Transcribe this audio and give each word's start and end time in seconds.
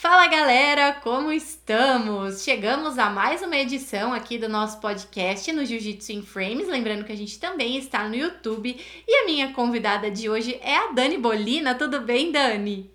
Fala 0.00 0.28
galera, 0.28 0.94
como 0.94 1.30
estamos? 1.30 2.42
Chegamos 2.42 2.98
a 2.98 3.10
mais 3.10 3.42
uma 3.42 3.54
edição 3.54 4.14
aqui 4.14 4.38
do 4.38 4.48
nosso 4.48 4.80
podcast 4.80 5.52
no 5.52 5.62
Jiu-Jitsu 5.62 6.12
in 6.12 6.22
Frames. 6.22 6.68
Lembrando 6.68 7.04
que 7.04 7.12
a 7.12 7.16
gente 7.16 7.38
também 7.38 7.76
está 7.76 8.08
no 8.08 8.14
YouTube. 8.14 8.80
E 9.06 9.14
a 9.14 9.26
minha 9.26 9.52
convidada 9.52 10.10
de 10.10 10.30
hoje 10.30 10.58
é 10.62 10.74
a 10.74 10.92
Dani 10.92 11.18
Bolina. 11.18 11.74
Tudo 11.74 12.00
bem, 12.00 12.32
Dani? 12.32 12.90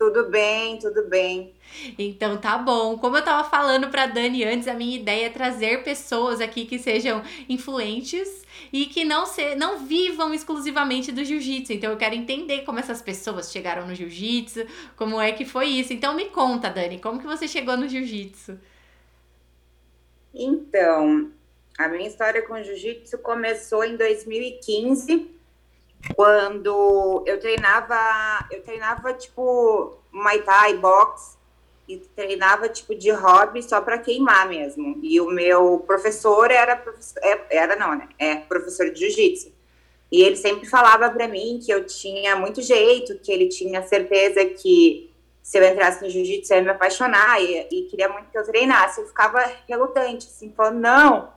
Tudo 0.00 0.30
bem, 0.30 0.78
tudo 0.78 1.06
bem. 1.08 1.52
Então 1.98 2.38
tá 2.38 2.56
bom. 2.56 2.96
Como 2.96 3.18
eu 3.18 3.22
tava 3.22 3.46
falando 3.46 3.90
para 3.90 4.06
Dani 4.06 4.44
antes, 4.44 4.66
a 4.66 4.72
minha 4.72 4.98
ideia 4.98 5.26
é 5.26 5.28
trazer 5.28 5.84
pessoas 5.84 6.40
aqui 6.40 6.64
que 6.64 6.78
sejam 6.78 7.22
influentes 7.50 8.46
e 8.72 8.86
que 8.86 9.04
não 9.04 9.26
se, 9.26 9.54
não 9.56 9.80
vivam 9.80 10.32
exclusivamente 10.32 11.12
do 11.12 11.22
jiu-jitsu. 11.22 11.74
Então 11.74 11.90
eu 11.90 11.98
quero 11.98 12.14
entender 12.14 12.62
como 12.62 12.78
essas 12.78 13.02
pessoas 13.02 13.52
chegaram 13.52 13.86
no 13.86 13.94
jiu-jitsu, 13.94 14.66
como 14.96 15.20
é 15.20 15.32
que 15.32 15.44
foi 15.44 15.66
isso. 15.66 15.92
Então 15.92 16.14
me 16.14 16.30
conta, 16.30 16.70
Dani, 16.70 16.98
como 16.98 17.20
que 17.20 17.26
você 17.26 17.46
chegou 17.46 17.76
no 17.76 17.86
jiu-jitsu? 17.86 18.58
Então, 20.32 21.30
a 21.76 21.88
minha 21.88 22.08
história 22.08 22.40
com 22.40 22.62
jiu-jitsu 22.62 23.18
começou 23.18 23.84
em 23.84 23.98
2015 23.98 25.39
quando 26.14 27.22
eu 27.26 27.38
treinava, 27.38 28.46
eu 28.50 28.62
treinava 28.62 29.12
tipo 29.12 29.98
Muay 30.12 30.42
Thai, 30.42 30.74
boxe, 30.74 31.38
e 31.88 31.98
treinava 31.98 32.68
tipo 32.68 32.94
de 32.94 33.10
hobby 33.10 33.62
só 33.62 33.80
para 33.80 33.98
queimar 33.98 34.48
mesmo. 34.48 34.98
E 35.02 35.20
o 35.20 35.28
meu 35.28 35.82
professor 35.86 36.50
era 36.50 36.76
professor, 36.76 37.20
é, 37.22 37.46
era 37.50 37.76
não, 37.76 37.96
né? 37.96 38.08
É 38.18 38.36
professor 38.36 38.90
de 38.90 39.00
jiu-jitsu. 39.00 39.52
E 40.10 40.22
ele 40.22 40.36
sempre 40.36 40.68
falava 40.68 41.10
para 41.10 41.28
mim 41.28 41.60
que 41.64 41.72
eu 41.72 41.84
tinha 41.86 42.36
muito 42.36 42.62
jeito, 42.62 43.18
que 43.18 43.30
ele 43.30 43.48
tinha 43.48 43.82
certeza 43.82 44.44
que 44.44 45.10
se 45.42 45.58
eu 45.58 45.64
entrasse 45.64 46.02
no 46.02 46.10
jiu-jitsu 46.10 46.52
eu 46.52 46.58
ia 46.58 46.62
me 46.64 46.70
apaixonar 46.70 47.42
e, 47.42 47.66
e, 47.72 47.82
queria 47.88 48.08
muito 48.08 48.30
que 48.30 48.38
eu 48.38 48.44
treinasse. 48.44 49.00
Eu 49.00 49.06
ficava 49.06 49.40
relutante, 49.68 50.28
assim, 50.28 50.52
falando, 50.56 50.80
não, 50.80 51.32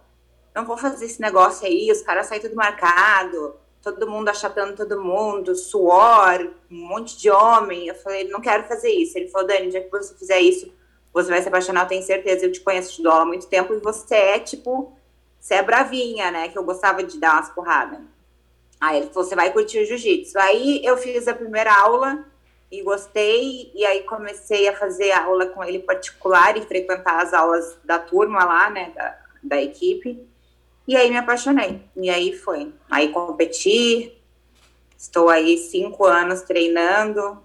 não 0.55 0.65
vou 0.65 0.77
fazer 0.77 1.05
esse 1.05 1.21
negócio 1.21 1.65
aí, 1.65 1.91
os 1.91 2.01
caras 2.01 2.27
saem 2.27 2.41
tudo 2.41 2.55
marcado 2.55 3.55
todo 3.83 4.09
mundo 4.09 4.29
achatando 4.29 4.77
todo 4.77 5.03
mundo, 5.03 5.53
suor, 5.55 6.49
um 6.71 6.87
monte 6.87 7.17
de 7.17 7.29
homem. 7.29 7.87
Eu 7.87 7.95
falei, 7.95 8.29
não 8.29 8.39
quero 8.39 8.63
fazer 8.63 8.89
isso. 8.89 9.17
Ele 9.17 9.27
falou, 9.27 9.45
Dani, 9.45 9.69
já 9.69 9.81
que 9.81 9.91
você 9.91 10.15
fizer 10.15 10.39
isso, 10.39 10.73
você 11.13 11.29
vai 11.29 11.41
se 11.41 11.49
apaixonar, 11.49 11.83
eu 11.83 11.89
tenho 11.89 12.01
certeza. 12.01 12.45
Eu 12.45 12.51
te 12.51 12.61
conheço, 12.61 13.03
dou 13.03 13.11
aula 13.11 13.23
há 13.23 13.27
muito 13.27 13.47
tempo 13.47 13.73
e 13.73 13.79
você 13.79 14.15
é, 14.15 14.39
tipo, 14.39 14.93
você 15.37 15.55
é 15.55 15.61
bravinha, 15.61 16.31
né? 16.31 16.47
Que 16.47 16.57
eu 16.57 16.63
gostava 16.63 17.03
de 17.03 17.19
dar 17.19 17.33
umas 17.33 17.49
porradas. 17.49 17.99
Aí 18.79 18.97
ele 18.97 19.07
falou, 19.07 19.27
você 19.27 19.35
vai 19.35 19.51
curtir 19.51 19.79
o 19.79 19.85
jiu-jitsu. 19.85 20.39
Aí 20.39 20.81
eu 20.83 20.95
fiz 20.95 21.27
a 21.27 21.33
primeira 21.33 21.73
aula 21.73 22.25
e 22.71 22.81
gostei, 22.81 23.71
e 23.75 23.85
aí 23.85 24.03
comecei 24.03 24.67
a 24.67 24.75
fazer 24.75 25.11
aula 25.11 25.45
com 25.45 25.63
ele 25.63 25.79
particular 25.79 26.57
e 26.57 26.61
frequentar 26.63 27.21
as 27.21 27.33
aulas 27.33 27.77
da 27.83 27.99
turma 27.99 28.43
lá, 28.43 28.69
né, 28.69 28.91
da, 28.95 29.19
da 29.43 29.61
equipe. 29.61 30.27
E 30.87 30.95
aí 30.95 31.09
me 31.09 31.17
apaixonei. 31.17 31.81
E 31.95 32.09
aí 32.09 32.33
foi. 32.33 32.73
Aí 32.89 33.09
competi. 33.09 34.17
Estou 34.97 35.29
aí 35.29 35.57
cinco 35.57 36.05
anos 36.05 36.41
treinando. 36.41 37.41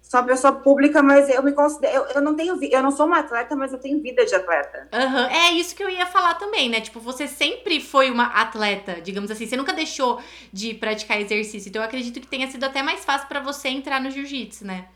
Sou 0.00 0.20
uma 0.20 0.26
pessoa 0.26 0.52
pública, 0.52 1.02
mas 1.02 1.28
eu 1.28 1.42
me 1.42 1.52
considero. 1.52 1.94
Eu, 1.94 2.04
eu 2.14 2.20
não 2.20 2.36
tenho 2.36 2.56
eu 2.62 2.82
não 2.82 2.90
sou 2.90 3.06
uma 3.06 3.18
atleta, 3.18 3.56
mas 3.56 3.72
eu 3.72 3.78
tenho 3.78 4.00
vida 4.00 4.24
de 4.24 4.34
atleta. 4.34 4.88
Uhum. 4.92 5.26
É 5.26 5.52
isso 5.52 5.74
que 5.74 5.82
eu 5.82 5.90
ia 5.90 6.06
falar 6.06 6.34
também, 6.34 6.68
né? 6.68 6.80
Tipo, 6.80 7.00
você 7.00 7.26
sempre 7.26 7.80
foi 7.80 8.10
uma 8.10 8.26
atleta, 8.26 9.00
digamos 9.00 9.30
assim. 9.30 9.46
Você 9.46 9.56
nunca 9.56 9.72
deixou 9.72 10.20
de 10.52 10.74
praticar 10.74 11.20
exercício. 11.20 11.68
Então 11.68 11.82
eu 11.82 11.86
acredito 11.86 12.20
que 12.20 12.26
tenha 12.26 12.50
sido 12.50 12.64
até 12.64 12.82
mais 12.82 13.04
fácil 13.04 13.26
para 13.26 13.40
você 13.40 13.68
entrar 13.68 14.00
no 14.00 14.10
jiu-jitsu, 14.10 14.66
né? 14.66 14.86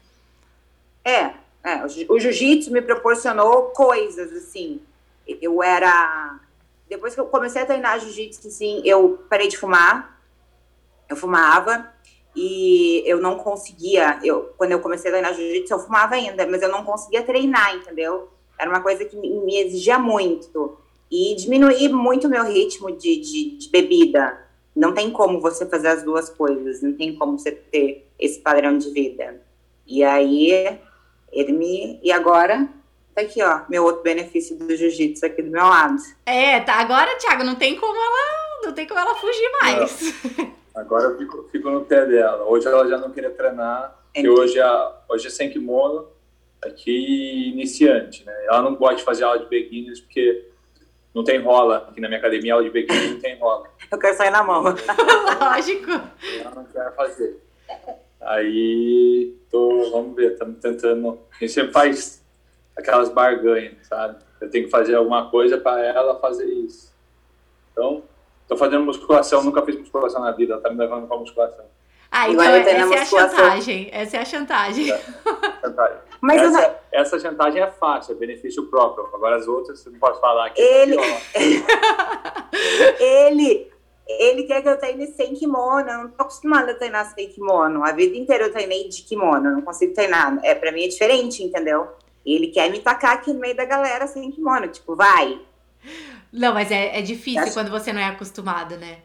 É, 1.05 1.33
é. 1.64 1.84
O 2.08 2.19
jiu-jitsu 2.20 2.70
me 2.70 2.83
proporcionou 2.83 3.70
coisas, 3.70 4.33
assim. 4.33 4.80
Eu 5.27 5.62
era 5.62 6.39
depois 6.89 7.14
que 7.14 7.20
eu 7.20 7.27
comecei 7.27 7.62
a 7.62 7.67
treinar 7.67 8.00
jiu-jitsu, 8.00 8.48
assim, 8.48 8.83
eu 8.85 9.24
parei 9.29 9.48
de 9.48 9.58
fumar. 9.58 10.18
Eu 11.08 11.17
fumava 11.17 11.92
e 12.35 13.02
eu 13.07 13.20
não 13.20 13.39
conseguia. 13.39 14.18
Eu, 14.23 14.55
quando 14.57 14.73
eu 14.73 14.80
comecei 14.80 15.11
a 15.11 15.14
treinar 15.14 15.35
jiu-jitsu, 15.35 15.74
eu 15.74 15.79
fumava 15.79 16.14
ainda, 16.14 16.46
mas 16.46 16.63
eu 16.63 16.70
não 16.70 16.85
conseguia 16.85 17.23
treinar, 17.23 17.74
entendeu? 17.74 18.29
Era 18.58 18.70
uma 18.70 18.80
coisa 18.80 19.05
que 19.05 19.17
me 19.17 19.57
exigia 19.57 19.98
muito. 19.98 20.79
E 21.11 21.35
diminuir 21.36 21.89
muito 21.89 22.27
o 22.27 22.30
meu 22.30 22.45
ritmo 22.45 22.90
de, 22.90 23.17
de, 23.20 23.58
de 23.58 23.68
bebida. 23.70 24.46
Não 24.74 24.92
tem 24.92 25.11
como 25.11 25.40
você 25.40 25.67
fazer 25.67 25.89
as 25.89 26.02
duas 26.02 26.29
coisas, 26.29 26.83
não 26.83 26.92
tem 26.92 27.14
como 27.17 27.39
você 27.39 27.52
ter 27.52 28.08
esse 28.18 28.40
padrão 28.40 28.77
de 28.77 28.90
vida. 28.90 29.40
E 29.86 30.05
aí, 30.05 30.79
ele 31.33 31.52
me. 31.52 31.98
E 32.02 32.13
agora, 32.13 32.68
aqui, 33.20 33.42
ó, 33.42 33.62
meu 33.68 33.84
outro 33.84 34.02
benefício 34.02 34.56
do 34.56 34.74
jiu-jitsu 34.74 35.27
aqui 35.27 35.42
do 35.42 35.51
meu 35.51 35.64
lado. 35.64 35.96
É, 36.27 36.61
tá. 36.61 36.74
Agora, 36.74 37.17
Thiago, 37.17 37.45
não 37.45 37.55
tem 37.55 37.77
como 37.77 37.96
ela, 37.96 38.67
não 38.67 38.73
tem 38.73 38.86
como 38.86 39.01
ela 39.01 39.14
fugir 39.14 39.51
mais. 39.61 40.14
Não. 40.36 40.58
Agora 40.74 41.05
eu 41.05 41.18
fico, 41.18 41.48
fico, 41.51 41.70
no 41.70 41.84
pé 41.84 42.07
dela. 42.07 42.45
Hoje 42.45 42.67
ela 42.67 42.89
já 42.89 42.98
não 42.98 43.11
queria 43.11 43.30
treinar, 43.30 43.98
porque 44.12 44.28
hoje, 44.28 44.61
é, 44.61 44.92
hoje 45.08 45.27
é 45.27 45.30
sem 45.30 45.51
kimono, 45.51 46.08
aqui 46.62 47.51
iniciante, 47.51 48.24
né? 48.24 48.33
Ela 48.46 48.62
não 48.62 48.77
gosta 48.77 48.96
de 48.96 49.05
fazer 49.05 49.24
aula 49.24 49.40
de 49.40 49.46
beginners, 49.46 50.01
porque 50.01 50.48
não 51.12 51.24
tem 51.24 51.40
rola. 51.40 51.89
Aqui 51.89 52.01
na 52.01 52.08
minha 52.08 52.20
academia, 52.20 52.55
aula 52.55 52.64
de 52.64 52.70
beginners 52.70 53.11
não 53.11 53.20
tem 53.20 53.36
rola. 53.39 53.68
Eu 53.90 53.98
quero 53.98 54.17
sair 54.17 54.30
na 54.30 54.45
mão. 54.45 54.62
Lógico. 55.40 55.90
Ela 56.40 56.55
não 56.55 56.64
quer 56.64 56.95
fazer. 56.95 57.42
Aí, 58.20 59.34
tô, 59.51 59.90
vamos 59.90 60.14
ver, 60.14 60.33
estamos 60.33 60.61
tentando. 60.61 61.18
A 61.33 61.39
gente 61.40 61.52
sempre 61.52 61.73
faz 61.73 62.23
aquelas 62.78 63.08
barganhas, 63.08 63.86
sabe? 63.86 64.16
Eu 64.40 64.48
tenho 64.48 64.66
que 64.66 64.70
fazer 64.70 64.94
alguma 64.94 65.30
coisa 65.30 65.58
para 65.58 65.84
ela 65.84 66.18
fazer 66.20 66.46
isso. 66.46 66.94
Então, 67.72 68.05
estou 68.42 68.56
fazendo 68.56 68.84
musculação, 68.84 69.42
nunca 69.42 69.62
fiz 69.62 69.77
musculação 69.77 70.22
na 70.22 70.30
vida, 70.30 70.55
ela 70.55 70.62
tá 70.62 70.70
me 70.70 70.78
levando 70.78 71.06
para 71.06 71.16
musculação. 71.16 71.64
Ah, 72.11 72.30
então 72.30 72.42
essa 72.42 72.70
é 72.70 73.00
a 73.00 73.05
chantagem. 73.05 73.89
Essa 73.92 74.16
é 74.16 74.20
a 74.20 74.24
chantagem. 74.24 74.90
É, 74.90 74.98
chantagem. 75.61 75.98
Mas 76.22 76.40
essa, 76.40 76.68
não... 76.68 76.74
essa 76.90 77.20
chantagem 77.20 77.62
é 77.62 77.70
fácil, 77.70 78.12
é 78.12 78.14
benefício 78.14 78.66
próprio. 78.68 79.08
Agora 79.12 79.36
as 79.36 79.46
outras 79.46 79.80
você 79.80 79.90
não 79.90 79.98
pode 79.98 80.18
falar 80.18 80.46
aqui. 80.46 80.60
Ele, 80.60 80.96
ele, 82.98 83.70
ele 84.08 84.42
quer 84.45 84.62
que 84.62 84.68
eu 84.68 84.78
treine 84.78 85.08
sem 85.08 85.34
kimono. 85.34 85.90
Eu 85.90 85.98
não 85.98 86.08
tô 86.08 86.22
acostumada 86.22 86.72
a 86.72 86.74
treinar 86.74 87.12
sem 87.12 87.28
kimono. 87.28 87.84
A 87.84 87.92
vida 87.92 88.16
inteira 88.16 88.45
eu 88.45 88.52
treinei 88.52 88.89
de 88.89 89.02
kimono, 89.02 89.50
não 89.50 89.60
consigo 89.60 89.92
treinar. 89.92 90.39
É, 90.42 90.55
para 90.55 90.72
mim 90.72 90.84
é 90.84 90.89
diferente, 90.89 91.42
entendeu? 91.42 91.89
Ele 92.34 92.48
quer 92.48 92.70
me 92.70 92.80
tacar 92.80 93.14
aqui 93.14 93.33
no 93.33 93.40
meio 93.40 93.56
da 93.56 93.64
galera 93.64 94.06
sem 94.06 94.30
kimono, 94.30 94.68
tipo, 94.68 94.94
vai. 94.94 95.40
Não, 96.33 96.55
mas 96.55 96.70
é, 96.70 96.98
é 96.98 97.02
difícil 97.02 97.42
acho... 97.42 97.55
quando 97.55 97.70
você 97.70 97.92
não 97.92 98.00
é 98.00 98.06
acostumado, 98.06 98.77
né? 98.77 98.98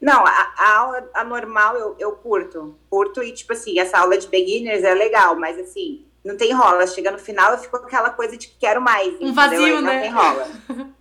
Não, 0.00 0.26
a, 0.26 0.54
a 0.56 0.78
aula 0.78 1.10
a 1.12 1.24
normal 1.24 1.76
eu, 1.76 1.96
eu 1.98 2.12
curto. 2.12 2.74
Curto 2.88 3.22
e, 3.22 3.32
tipo 3.32 3.52
assim, 3.52 3.78
essa 3.78 3.98
aula 3.98 4.16
de 4.16 4.26
beginners 4.28 4.82
é 4.82 4.94
legal, 4.94 5.36
mas 5.36 5.58
assim, 5.58 6.06
não 6.24 6.36
tem 6.36 6.52
rola. 6.52 6.86
Chega 6.86 7.10
no 7.10 7.18
final, 7.18 7.52
eu 7.52 7.58
fico 7.58 7.78
com 7.78 7.86
aquela 7.86 8.10
coisa 8.10 8.36
de 8.36 8.48
que 8.48 8.58
quero 8.58 8.80
mais. 8.80 9.14
Um 9.20 9.32
vazio, 9.32 9.80
né? 9.82 9.94
Não 9.94 10.00
tem 10.00 10.10
rola. 10.10 10.48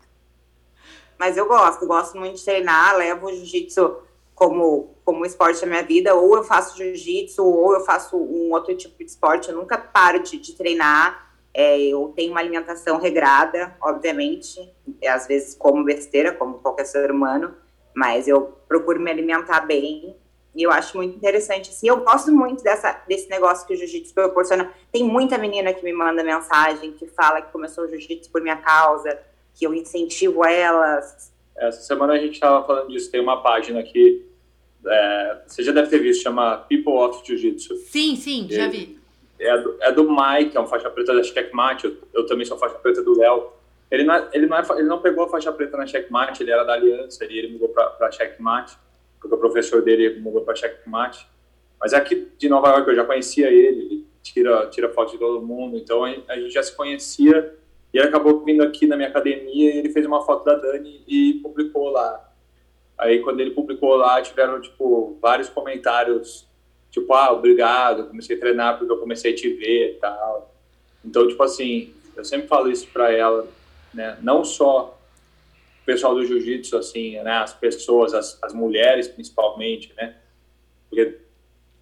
mas 1.18 1.38
eu 1.38 1.46
gosto, 1.48 1.88
gosto 1.88 2.18
muito 2.18 2.38
de 2.38 2.46
treinar, 2.46 2.98
levo 2.98 3.28
o 3.28 3.32
jiu-jitsu 3.32 4.09
como, 4.40 4.96
como 5.04 5.26
esporte 5.26 5.60
da 5.60 5.68
minha 5.68 5.84
vida, 5.84 6.16
ou 6.16 6.38
eu 6.38 6.46
faço 6.46 6.78
jiu-jitsu, 6.78 7.44
ou 7.44 7.74
eu 7.74 7.82
faço 7.82 8.16
um 8.16 8.54
outro 8.54 8.74
tipo 8.74 8.98
de 8.98 9.04
esporte, 9.04 9.50
eu 9.50 9.56
nunca 9.56 9.78
paro 9.78 10.24
de, 10.24 10.40
de 10.40 10.54
treinar. 10.56 11.30
É, 11.54 11.78
eu 11.78 12.14
tenho 12.16 12.32
uma 12.32 12.40
alimentação 12.40 12.98
regrada, 12.98 13.76
obviamente, 13.82 14.74
às 15.06 15.28
vezes 15.28 15.56
como 15.56 15.84
besteira, 15.84 16.32
como 16.32 16.60
qualquer 16.60 16.86
ser 16.86 17.12
humano, 17.12 17.54
mas 17.94 18.30
eu 18.30 18.58
procuro 18.66 19.02
me 19.02 19.12
alimentar 19.12 19.60
bem 19.62 20.16
e 20.56 20.64
eu 20.64 20.72
acho 20.72 20.96
muito 20.96 21.18
interessante. 21.18 21.70
Assim, 21.70 21.90
eu 21.90 21.98
gosto 21.98 22.32
muito 22.32 22.64
dessa, 22.64 22.94
desse 23.10 23.30
negócio 23.30 23.68
que 23.68 23.74
o 23.74 23.78
jiu-jitsu 23.78 24.14
proporciona. 24.14 24.72
Tem 24.90 25.04
muita 25.04 25.38
menina 25.38 25.74
que 25.74 25.84
me 25.84 25.92
manda 25.92 26.24
mensagem, 26.24 26.94
que 26.94 27.08
fala 27.08 27.42
que 27.42 27.52
começou 27.52 27.84
o 27.84 27.88
jiu-jitsu 27.90 28.32
por 28.32 28.42
minha 28.42 28.58
causa, 28.58 29.20
que 29.54 29.68
eu 29.68 29.74
incentivo 29.74 30.46
elas. 30.46 31.34
Essa 31.58 31.82
semana 31.82 32.14
a 32.14 32.18
gente 32.18 32.36
estava 32.36 32.66
falando 32.66 32.88
disso. 32.88 33.12
Tem 33.12 33.20
uma 33.20 33.44
página 33.44 33.82
aqui 33.82 34.29
é, 34.86 35.42
você 35.46 35.64
já 35.64 35.72
deve 35.72 35.90
ter 35.90 36.00
visto, 36.00 36.24
chama 36.24 36.58
People 36.70 36.94
of 36.94 37.26
Jiu-Jitsu. 37.26 37.76
Sim, 37.78 38.16
sim, 38.16 38.48
já 38.50 38.68
vi. 38.68 39.00
É 39.40 39.58
do, 39.58 39.78
é 39.80 39.92
do 39.92 40.10
Mike, 40.10 40.58
é 40.58 40.60
um 40.60 40.68
faixa 40.68 40.90
preta 40.90 41.14
da 41.14 41.24
Checkmate, 41.24 41.86
eu, 41.86 41.98
eu 42.14 42.26
também 42.26 42.46
sou 42.46 42.58
faixa 42.58 42.76
preta 42.76 43.02
do 43.02 43.18
Léo. 43.18 43.52
Ele 43.90 44.04
não, 44.04 44.14
é, 44.14 44.30
ele, 44.34 44.46
não 44.46 44.58
é, 44.58 44.66
ele 44.76 44.88
não 44.88 45.02
pegou 45.02 45.24
a 45.24 45.30
faixa 45.30 45.52
preta 45.52 45.78
na 45.78 45.86
Checkmate, 45.86 46.44
ele 46.44 46.52
era 46.52 46.64
da 46.64 46.74
Aliança, 46.74 47.26
e 47.26 47.38
ele 47.38 47.54
mudou 47.54 47.70
para 47.70 48.12
Checkmate, 48.12 48.78
porque 49.20 49.34
o 49.34 49.38
professor 49.38 49.82
dele 49.82 50.20
mudou 50.20 50.42
para 50.42 50.56
Checkmate. 50.56 51.26
Mas 51.80 51.94
aqui 51.94 52.28
de 52.38 52.50
Nova 52.50 52.70
York 52.70 52.90
eu 52.90 52.96
já 52.96 53.06
conhecia 53.06 53.48
ele, 53.50 53.82
ele 53.82 54.08
tira, 54.22 54.68
tira 54.68 54.90
foto 54.90 55.14
de 55.14 55.18
todo 55.18 55.42
mundo, 55.42 55.78
então 55.78 56.04
a 56.04 56.36
gente 56.36 56.52
já 56.52 56.62
se 56.62 56.76
conhecia, 56.76 57.56
e 57.94 57.98
ele 57.98 58.08
acabou 58.08 58.44
vindo 58.44 58.62
aqui 58.62 58.86
na 58.86 58.96
minha 58.96 59.10
academia 59.10 59.74
e 59.74 59.78
ele 59.80 59.90
fez 59.90 60.06
uma 60.06 60.24
foto 60.24 60.46
da 60.46 60.56
Dani 60.56 61.02
e 61.08 61.40
publicou 61.42 61.90
lá. 61.90 62.29
Aí, 63.00 63.20
quando 63.22 63.40
ele 63.40 63.52
publicou 63.52 63.96
lá, 63.96 64.22
tiveram, 64.22 64.62
tipo, 64.62 65.18
vários 65.22 65.50
comentários 65.50 66.50
tipo, 66.92 67.14
ah, 67.14 67.32
obrigado, 67.32 68.08
comecei 68.08 68.36
a 68.36 68.40
treinar 68.40 68.78
porque 68.78 68.92
eu 68.92 68.98
comecei 68.98 69.34
a 69.34 69.36
te 69.36 69.50
ver 69.54 69.92
e 69.92 69.94
tal. 69.96 70.54
Então, 71.04 71.28
tipo 71.28 71.42
assim, 71.44 71.94
eu 72.16 72.26
sempre 72.26 72.48
falo 72.48 72.70
isso 72.70 72.88
para 72.88 73.12
ela, 73.12 73.48
né? 73.94 74.18
Não 74.22 74.44
só 74.44 74.98
o 75.82 75.86
pessoal 75.86 76.14
do 76.16 76.26
jiu-jitsu, 76.26 76.78
assim, 76.78 77.22
né? 77.22 77.32
As 77.38 77.54
pessoas, 77.54 78.14
as, 78.14 78.38
as 78.44 78.54
mulheres 78.54 79.08
principalmente, 79.08 79.94
né? 79.96 80.16
Porque 80.90 81.20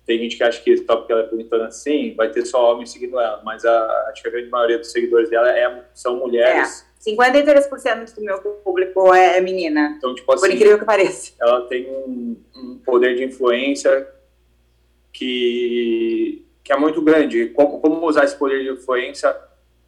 tem 0.05 0.19
gente 0.19 0.37
que 0.37 0.43
acha 0.43 0.61
que 0.61 0.77
só 0.77 0.97
porque 0.97 1.11
ela 1.11 1.21
é 1.23 1.27
bonitona 1.27 1.67
assim, 1.67 2.13
vai 2.15 2.29
ter 2.29 2.45
só 2.45 2.71
homens 2.71 2.91
seguindo 2.91 3.19
ela, 3.19 3.41
mas 3.43 3.65
a, 3.65 4.09
acho 4.09 4.21
que 4.21 4.27
a 4.27 4.31
grande 4.31 4.49
maioria 4.49 4.77
dos 4.77 4.91
seguidores 4.91 5.29
dela 5.29 5.49
é, 5.49 5.85
são 5.93 6.17
mulheres. 6.17 6.86
É. 7.05 7.11
53% 7.11 8.15
do 8.15 8.21
meu 8.21 8.39
público 8.39 9.13
é, 9.13 9.37
é 9.37 9.41
menina. 9.41 9.95
Então, 9.97 10.13
tipo 10.13 10.31
assim, 10.33 10.41
por 10.41 10.53
incrível 10.53 10.79
que 10.79 10.85
pareça. 10.85 11.33
Ela 11.39 11.61
tem 11.67 11.89
um, 11.89 12.37
um 12.55 12.79
poder 12.79 13.15
de 13.15 13.23
influência 13.23 14.07
que, 15.13 16.45
que 16.63 16.71
é 16.71 16.77
muito 16.77 17.01
grande. 17.01 17.47
Como, 17.47 17.79
como 17.79 18.05
usar 18.05 18.23
esse 18.23 18.35
poder 18.35 18.63
de 18.63 18.71
influência 18.71 19.35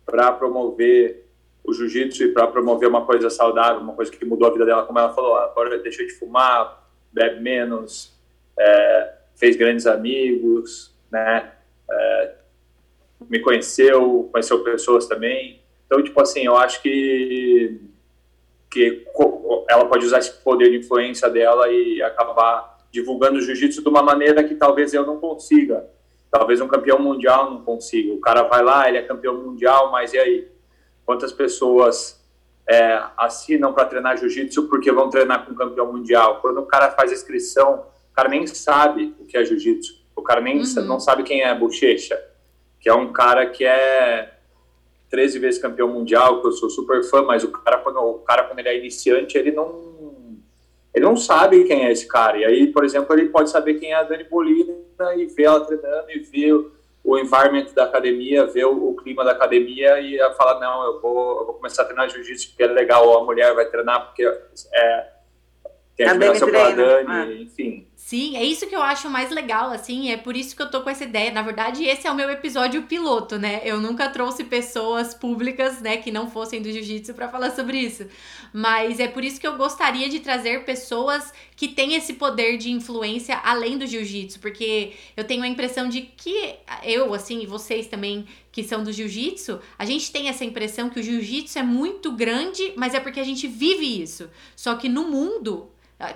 para 0.06 0.32
promover 0.32 1.26
o 1.64 1.74
jiu-jitsu 1.74 2.24
e 2.24 2.28
para 2.30 2.48
promover 2.48 2.90
uma 2.90 3.06
coisa 3.06 3.30
saudável, 3.30 3.82
uma 3.82 3.94
coisa 3.94 4.12
que 4.12 4.26
mudou 4.26 4.48
a 4.48 4.52
vida 4.52 4.66
dela, 4.66 4.84
como 4.84 4.98
ela 4.98 5.14
falou, 5.14 5.38
agora 5.38 5.78
deixou 5.78 6.06
de 6.06 6.14
fumar, 6.14 6.90
bebe 7.12 7.42
menos, 7.42 8.18
é, 8.58 9.14
fez 9.36 9.56
grandes 9.56 9.86
amigos, 9.86 10.94
né? 11.12 11.52
É, 11.90 12.34
me 13.30 13.40
conheceu, 13.40 14.30
conheceu 14.32 14.64
pessoas 14.64 15.06
também. 15.06 15.62
Então, 15.90 16.04
tipo 16.04 16.22
assim, 16.22 16.46
eu 16.46 16.56
acho 16.56 16.82
que 16.84 17.82
que 18.70 19.04
ela 19.68 19.86
pode 19.86 20.06
usar 20.06 20.20
esse 20.20 20.32
poder 20.44 20.70
de 20.70 20.78
influência 20.78 21.28
dela 21.28 21.68
e 21.70 22.00
acabar 22.04 22.78
divulgando 22.92 23.40
o 23.40 23.42
jiu-jitsu 23.42 23.82
de 23.82 23.90
uma 23.90 24.04
maneira 24.04 24.44
que 24.44 24.54
talvez 24.54 24.94
eu 24.94 25.04
não 25.08 25.20
consiga. 25.20 25.90
Talvez 26.30 26.62
um 26.62 26.68
campeão 26.68 27.00
mundial 27.00 27.50
não 27.50 27.64
consiga. 27.64 28.14
O 28.14 28.20
cara 28.20 28.44
vai 28.44 28.64
lá, 28.64 28.88
ele 28.88 29.00
é 29.00 29.02
campeão 29.02 29.36
mundial, 29.36 29.92
mas 29.92 30.14
e 30.14 30.20
aí? 30.20 30.48
Quantas 31.04 31.32
pessoas 31.32 32.24
é, 32.68 33.02
assinam 33.18 33.74
para 33.74 33.86
treinar 33.86 34.18
jiu-jitsu 34.18 34.68
porque 34.70 34.92
vão 34.92 35.10
treinar 35.10 35.44
com 35.44 35.54
um 35.54 35.56
campeão 35.56 35.92
mundial? 35.92 36.40
Quando 36.40 36.60
o 36.60 36.68
cara 36.68 36.92
faz 36.92 37.12
inscrição, 37.12 37.86
o 38.12 38.14
cara 38.14 38.30
nem 38.30 38.46
sabe 38.46 39.16
o 39.20 39.26
que 39.26 39.36
é 39.36 39.44
jiu-jitsu. 39.44 40.00
O 40.16 40.22
cara 40.22 40.42
nem 40.42 40.60
uhum. 40.60 40.86
não 40.86 41.00
sabe 41.00 41.24
quem 41.24 41.42
é 41.42 41.56
Bochecha, 41.56 42.24
que 42.80 42.88
é 42.88 42.94
um 42.94 43.12
cara 43.12 43.48
que 43.48 43.66
é 43.66 44.39
13 45.10 45.40
vezes 45.40 45.62
campeão 45.62 45.88
mundial, 45.88 46.42
que 46.42 46.48
eu 46.48 46.52
sou 46.52 46.70
super 46.70 47.04
fã, 47.04 47.24
mas 47.24 47.44
o 47.44 47.52
cara, 47.52 47.78
quando, 47.78 47.98
o 48.00 48.20
cara, 48.20 48.44
quando 48.44 48.60
ele 48.60 48.70
é 48.70 48.78
iniciante, 48.78 49.38
ele 49.38 49.52
não 49.52 49.90
ele 50.94 51.06
não 51.06 51.16
sabe 51.16 51.64
quem 51.66 51.86
é 51.86 51.92
esse 51.92 52.08
cara. 52.08 52.38
E 52.38 52.46
aí, 52.46 52.68
por 52.68 52.84
exemplo, 52.84 53.16
ele 53.16 53.30
pode 53.30 53.50
saber 53.50 53.76
quem 53.76 53.92
é 53.92 53.96
a 53.96 54.04
Dani 54.04 54.24
Bolina 54.24 54.74
e 55.16 55.26
ver 55.26 55.44
ela 55.44 55.66
treinando 55.66 56.10
e 56.10 56.20
ver 56.20 56.54
o 57.04 57.18
environment 57.18 57.68
da 57.74 57.86
academia, 57.86 58.46
ver 58.46 58.66
o, 58.66 58.90
o 58.90 58.96
clima 58.96 59.24
da 59.24 59.32
academia 59.32 60.00
e 60.00 60.18
falar, 60.36 60.60
não, 60.60 60.84
eu 60.86 61.00
vou, 61.00 61.40
eu 61.40 61.46
vou 61.46 61.56
começar 61.56 61.84
a 61.84 61.86
treinar 61.86 62.10
jiu-jitsu 62.10 62.50
porque 62.50 62.64
é 62.64 62.68
legal, 62.68 63.08
ou 63.08 63.20
a 63.20 63.24
mulher 63.24 63.54
vai 63.54 63.66
treinar 63.66 64.08
porque 64.08 64.24
é, 64.24 65.10
tem 65.96 66.08
admiração 66.08 66.50
pela 66.50 66.72
Dani, 66.72 67.10
ah. 67.10 67.26
enfim. 67.34 67.88
Sim, 68.10 68.36
é 68.36 68.44
isso 68.44 68.66
que 68.66 68.76
eu 68.76 68.82
acho 68.82 69.08
mais 69.08 69.30
legal, 69.30 69.70
assim, 69.70 70.10
é 70.10 70.18
por 70.18 70.36
isso 70.36 70.56
que 70.56 70.62
eu 70.64 70.72
tô 70.72 70.82
com 70.82 70.90
essa 70.90 71.04
ideia. 71.04 71.32
Na 71.32 71.44
verdade, 71.44 71.84
esse 71.84 72.08
é 72.08 72.12
o 72.12 72.16
meu 72.16 72.28
episódio 72.32 72.82
piloto, 72.82 73.38
né? 73.38 73.62
Eu 73.64 73.80
nunca 73.80 74.10
trouxe 74.10 74.44
pessoas 74.46 75.14
públicas, 75.14 75.80
né, 75.80 75.98
que 75.98 76.12
não 76.12 76.28
fossem 76.28 76.60
do 76.60 76.72
jiu-jitsu 76.72 77.14
para 77.14 77.30
falar 77.30 77.52
sobre 77.52 77.78
isso. 77.78 78.08
Mas 78.52 79.00
é 79.00 79.08
por 79.08 79.24
isso 79.24 79.40
que 79.40 79.46
eu 79.46 79.56
gostaria 79.58 80.10
de 80.10 80.22
trazer 80.22 80.66
pessoas 80.66 81.32
que 81.56 81.68
têm 81.68 81.94
esse 81.94 82.14
poder 82.14 82.58
de 82.58 82.72
influência 82.72 83.38
além 83.44 83.78
do 83.78 83.86
jiu-jitsu, 83.86 84.40
porque 84.40 84.94
eu 85.16 85.24
tenho 85.24 85.44
a 85.44 85.48
impressão 85.48 85.88
de 85.88 86.02
que 86.02 86.56
eu, 86.84 87.14
assim, 87.14 87.44
e 87.44 87.46
vocês 87.46 87.86
também 87.86 88.26
que 88.52 88.64
são 88.64 88.84
do 88.84 88.92
jiu-jitsu, 88.92 89.60
a 89.78 89.86
gente 89.86 90.12
tem 90.12 90.30
essa 90.30 90.44
impressão 90.44 90.90
que 90.90 91.00
o 91.00 91.04
jiu-jitsu 91.04 91.60
é 91.60 91.64
muito 91.64 92.12
grande, 92.12 92.74
mas 92.76 92.96
é 92.96 93.00
porque 93.00 93.20
a 93.20 93.24
gente 93.24 93.46
vive 93.46 94.02
isso. 94.02 94.32
Só 94.56 94.74
que 94.74 94.90
no 94.90 95.08
mundo 95.08 95.70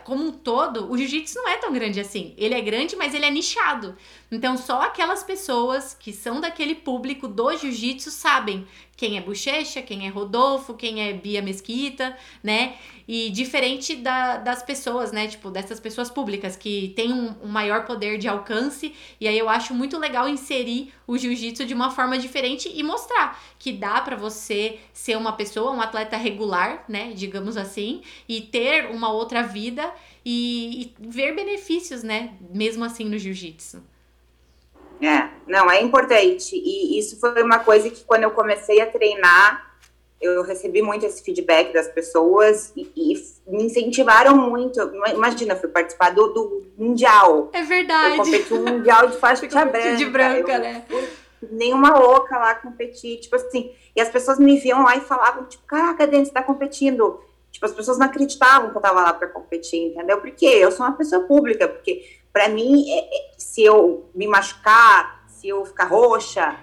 como 0.06 0.24
um 0.24 0.32
todo, 0.32 0.90
o 0.90 0.98
jiu-jitsu 0.98 1.36
não 1.36 1.50
é 1.50 1.58
tão 1.58 1.74
grande 1.74 2.00
assim. 2.00 2.34
Ele 2.38 2.54
é 2.54 2.62
grande, 2.62 2.96
mas 2.96 3.14
ele 3.14 3.26
é 3.26 3.32
nichado. 3.32 3.98
Então, 4.32 4.56
só 4.56 4.82
aquelas 4.82 5.24
pessoas 5.24 5.94
que 6.00 6.14
são 6.14 6.40
daquele 6.40 6.74
público 6.74 7.28
do 7.28 7.56
jiu-jitsu 7.56 8.10
sabem 8.10 8.66
quem 8.96 9.18
é 9.18 9.22
Bochecha, 9.22 9.82
quem 9.82 10.08
é 10.08 10.10
Rodolfo, 10.10 10.74
quem 10.74 11.02
é 11.02 11.12
Bia 11.12 11.42
Mesquita, 11.42 12.18
né? 12.42 12.78
E 13.08 13.30
diferente 13.30 13.96
da, 13.96 14.38
das 14.38 14.64
pessoas, 14.64 15.12
né? 15.12 15.28
Tipo, 15.28 15.50
dessas 15.50 15.80
pessoas 15.80 16.10
públicas 16.10 16.56
que 16.56 16.94
têm 16.96 17.12
um, 17.12 17.36
um 17.44 17.48
maior 17.48 17.86
poder 17.86 18.18
de 18.18 18.28
alcance. 18.28 18.96
E 19.20 19.28
aí 19.28 19.38
eu 19.38 19.50
acho 19.50 19.74
muito 19.74 19.98
legal 20.00 20.28
inserir 20.30 20.94
o 21.06 21.18
jiu-jitsu 21.18 21.66
de 21.66 21.74
uma 21.74 21.92
forma 21.92 22.18
diferente 22.18 22.72
e 22.74 22.82
mostrar 22.84 23.42
que 23.60 23.72
dá 23.72 24.02
para 24.02 24.16
você 24.16 24.80
ser 24.94 25.18
uma 25.18 25.34
pessoa, 25.34 25.72
um 25.72 25.82
atleta 25.82 26.16
regular, 26.18 26.86
né? 26.88 27.12
Digamos 27.14 27.58
assim, 27.58 28.02
e 28.28 28.42
ter 28.42 28.86
uma 28.92 29.12
outra 29.12 29.44
vida 29.44 29.94
e, 30.26 30.94
e 31.00 31.08
ver 31.08 31.36
benefícios, 31.36 32.04
né? 32.04 32.34
Mesmo 32.54 32.84
assim 32.84 33.06
no 33.06 33.18
jiu-jitsu. 33.18 33.84
É, 35.02 35.30
não, 35.48 35.70
é 35.70 35.82
importante. 35.82 36.56
E 36.56 36.98
isso 36.98 37.20
foi 37.20 37.42
uma 37.44 37.60
coisa 37.60 37.90
que 37.90 38.04
quando 38.04 38.24
eu 38.24 38.32
comecei 38.32 38.80
a 38.80 38.86
treinar, 38.86 39.73
eu 40.24 40.42
recebi 40.44 40.82
muito 40.82 41.06
esse 41.06 41.22
feedback 41.22 41.74
das 41.74 41.88
pessoas 41.88 42.72
e, 42.76 42.90
e 42.96 43.14
me 43.46 43.66
incentivaram 43.66 44.36
muito. 44.38 44.80
Imagina, 45.14 45.54
eu 45.54 45.60
fui 45.60 45.70
participar 45.70 46.12
do, 46.12 46.28
do 46.30 46.64
Mundial. 46.78 47.50
É 47.54 47.62
verdade. 47.62 48.18
Eu 48.18 48.24
competi 48.24 48.54
um 48.54 48.64
Mundial 48.64 49.08
de 49.08 49.18
faixa 49.18 49.46
branca. 49.66 49.96
De 49.96 50.06
branca, 50.06 50.54
eu, 50.54 50.60
né? 50.60 50.86
Nenhuma 51.52 51.98
louca 52.00 52.38
lá 52.38 52.56
competir, 52.56 53.20
tipo 53.20 53.36
assim. 53.36 53.72
E 53.96 54.00
as 54.00 54.10
pessoas 54.10 54.40
me 54.40 54.58
viam 54.58 54.84
lá 54.84 54.96
e 54.96 55.02
falavam, 55.02 55.46
tipo, 55.46 55.66
caraca, 55.66 56.08
Dani, 56.08 56.26
você 56.26 56.32
tá 56.32 56.42
competindo. 56.42 57.20
Tipo, 57.52 57.66
as 57.66 57.74
pessoas 57.74 58.00
não 58.00 58.06
acreditavam 58.06 58.72
que 58.72 58.78
eu 58.78 58.82
tava 58.82 59.02
lá 59.02 59.14
para 59.14 59.28
competir, 59.28 59.90
entendeu? 59.90 60.20
Porque 60.20 60.46
eu 60.46 60.72
sou 60.72 60.86
uma 60.86 60.98
pessoa 60.98 61.24
pública, 61.28 61.68
porque 61.68 62.04
para 62.32 62.50
mim, 62.50 62.90
é, 62.90 63.00
é, 63.00 63.32
se 63.38 63.64
eu 63.64 64.10
me 64.16 64.26
machucar, 64.26 65.24
se 65.28 65.50
eu 65.50 65.64
ficar 65.66 65.86
roxa, 65.86 66.58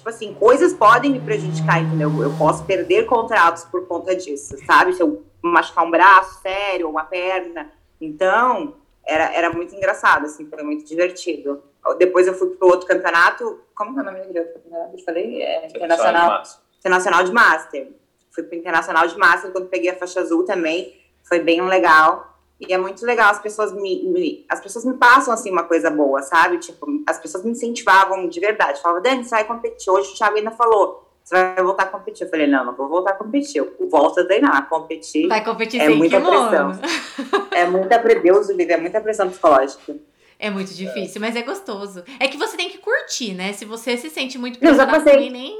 tipo 0.00 0.08
assim, 0.08 0.32
coisas 0.34 0.72
podem 0.72 1.12
me 1.12 1.20
prejudicar, 1.20 1.82
entendeu? 1.82 2.10
Eu 2.22 2.32
posso 2.38 2.64
perder 2.64 3.04
contratos 3.04 3.64
por 3.64 3.86
conta 3.86 4.16
disso, 4.16 4.56
sabe? 4.64 4.94
Se 4.94 5.02
eu 5.02 5.22
machucar 5.42 5.84
um 5.84 5.90
braço 5.90 6.40
sério, 6.40 6.88
uma 6.88 7.04
perna. 7.04 7.70
Então, 8.00 8.76
era, 9.06 9.34
era 9.34 9.52
muito 9.52 9.74
engraçado, 9.74 10.24
assim, 10.24 10.48
foi 10.48 10.62
muito 10.62 10.86
divertido. 10.86 11.62
Depois 11.98 12.26
eu 12.26 12.34
fui 12.34 12.48
pro 12.48 12.68
outro 12.68 12.86
campeonato, 12.86 13.60
como 13.74 13.92
que 13.92 13.98
é 13.98 14.02
o 14.02 14.06
nome 14.06 14.20
do 14.20 14.38
outro 14.38 14.54
campeonato? 14.54 14.96
Eu 14.96 15.04
falei, 15.04 15.42
é, 15.42 15.66
internacional, 15.66 16.42
internacional 16.78 17.24
de 17.24 17.32
Master. 17.32 17.88
Fui 18.30 18.42
pro 18.42 18.56
Internacional 18.56 19.06
de 19.06 19.18
Master, 19.18 19.52
quando 19.52 19.68
peguei 19.68 19.90
a 19.90 19.96
faixa 19.96 20.20
azul 20.20 20.44
também, 20.44 20.98
foi 21.24 21.40
bem 21.40 21.60
legal. 21.62 22.29
E 22.60 22.74
é 22.74 22.76
muito 22.76 23.04
legal, 23.06 23.30
as 23.30 23.38
pessoas 23.38 23.72
me, 23.72 24.04
me, 24.04 24.44
as 24.46 24.60
pessoas 24.60 24.84
me 24.84 24.92
passam, 24.94 25.32
assim, 25.32 25.50
uma 25.50 25.62
coisa 25.62 25.90
boa, 25.90 26.20
sabe? 26.20 26.58
Tipo, 26.58 26.86
as 27.06 27.18
pessoas 27.18 27.42
me 27.42 27.52
incentivavam 27.52 28.28
de 28.28 28.38
verdade. 28.38 28.82
Falavam, 28.82 29.02
Dani, 29.02 29.24
você 29.24 29.30
vai 29.30 29.44
competir. 29.44 29.90
Hoje 29.90 30.12
o 30.12 30.14
Thiago 30.14 30.36
ainda 30.36 30.50
falou, 30.50 31.08
você 31.24 31.34
vai 31.34 31.62
voltar 31.64 31.84
a 31.84 31.86
competir. 31.86 32.26
Eu 32.26 32.30
falei, 32.30 32.46
não, 32.46 32.66
não 32.66 32.74
vou 32.74 32.86
voltar 32.86 33.12
a 33.12 33.14
competir. 33.14 33.58
Eu 33.58 33.88
volto 33.88 34.20
a 34.20 34.24
treinar, 34.26 34.68
competir. 34.68 35.26
Vai 35.26 35.42
competir 35.42 35.80
é 35.80 35.86
sem 35.86 35.96
muita 35.96 36.20
kimono. 36.20 36.48
pressão. 36.48 37.46
é 37.50 37.64
muita 37.66 37.98
pressão, 37.98 38.22
Deus 38.22 38.50
livre, 38.50 38.74
é 38.74 38.76
muita 38.76 39.00
pressão 39.00 39.30
psicológica. 39.30 39.96
É 40.38 40.50
muito 40.50 40.74
difícil, 40.74 41.20
mas 41.20 41.36
é 41.36 41.42
gostoso. 41.42 42.04
É 42.18 42.28
que 42.28 42.36
você 42.36 42.56
tem 42.56 42.68
que 42.68 42.78
curtir, 42.78 43.34
né? 43.34 43.54
Se 43.54 43.64
você 43.64 43.96
se 43.96 44.10
sente 44.10 44.38
muito 44.38 44.58
pressionado, 44.58 44.96
eu 44.96 45.04
passei... 45.04 45.30
nem... 45.30 45.56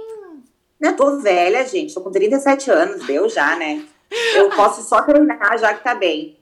Eu 0.80 0.97
tô 0.97 1.19
velha, 1.19 1.66
gente. 1.66 1.95
Tô 1.95 2.00
com 2.00 2.11
37 2.11 2.71
anos, 2.71 3.07
deu 3.07 3.28
já, 3.28 3.57
né? 3.57 3.85
Eu 4.35 4.50
posso 4.50 4.83
só 4.83 5.02
treinar 5.02 5.59
já 5.59 5.75
que 5.75 5.85
tá 5.85 5.95
bem. 5.95 6.39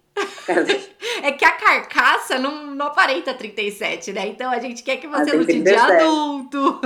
É 1.22 1.32
que 1.32 1.44
a 1.44 1.52
carcaça 1.52 2.38
não, 2.38 2.66
não 2.74 2.86
aparenta 2.86 3.34
37, 3.34 4.12
né? 4.12 4.26
Então 4.28 4.50
a 4.50 4.58
gente 4.58 4.82
quer 4.82 4.96
que 4.96 5.06
você 5.06 5.32
lute 5.32 5.60
de 5.60 5.74
adulto. 5.74 6.80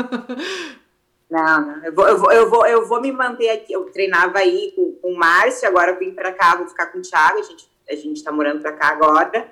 Não, 1.30 1.66
não. 1.66 1.84
Eu 1.84 1.94
vou, 1.94 2.06
eu, 2.06 2.18
vou, 2.18 2.32
eu, 2.32 2.50
vou, 2.50 2.66
eu 2.66 2.86
vou 2.86 3.00
me 3.00 3.10
manter 3.10 3.48
aqui. 3.48 3.72
Eu 3.72 3.86
treinava 3.86 4.38
aí 4.38 4.72
com, 4.76 4.92
com 5.00 5.12
o 5.12 5.16
Márcio, 5.16 5.66
agora 5.66 5.92
eu 5.92 5.98
vim 5.98 6.12
pra 6.12 6.30
cá, 6.32 6.56
vou 6.56 6.68
ficar 6.68 6.86
com 6.86 6.98
o 6.98 7.02
Thiago. 7.02 7.38
A 7.38 7.42
gente, 7.42 7.68
a 7.88 7.94
gente 7.94 8.22
tá 8.22 8.30
morando 8.30 8.60
pra 8.60 8.72
cá 8.72 8.88
agora. 8.88 9.50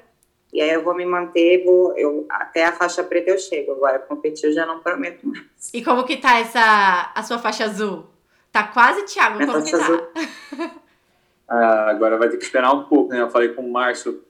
E 0.53 0.61
aí 0.61 0.71
eu 0.71 0.83
vou 0.83 0.95
me 0.95 1.07
manter, 1.07 1.65
vou, 1.65 1.97
eu, 1.97 2.27
até 2.29 2.67
a 2.67 2.73
faixa 2.73 3.03
preta 3.03 3.31
eu 3.31 3.39
chego. 3.39 3.73
Agora 3.73 3.99
competir 3.99 4.51
eu 4.51 4.53
já 4.53 4.67
não 4.67 4.81
prometo 4.81 5.27
mais. 5.27 5.47
E 5.73 5.83
como 5.83 6.05
que 6.05 6.19
tá 6.19 6.39
essa, 6.39 7.13
a 7.15 7.23
sua 7.23 7.39
faixa 7.39 7.65
azul? 7.65 8.05
Tá 8.53 8.65
quase, 8.65 9.05
Thiago? 9.05 9.39
Minha 9.39 9.51
como 9.51 9.65
que 9.65 9.71
tá? 9.71 9.79
Azul. 9.79 10.09
Ah, 11.51 11.91
agora 11.91 12.17
vai 12.17 12.29
ter 12.29 12.37
que 12.37 12.45
esperar 12.45 12.73
um 12.73 12.85
pouco, 12.85 13.13
né? 13.13 13.21
Eu 13.21 13.29
falei 13.29 13.49
com 13.49 13.63
o 13.63 13.73
Márcio, 13.73 14.23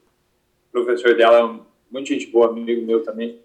professor 0.73 1.15
dela, 1.15 1.61
muito 1.91 2.09
gente 2.09 2.27
boa, 2.29 2.49
amigo 2.49 2.87
meu 2.87 3.03
também. 3.03 3.39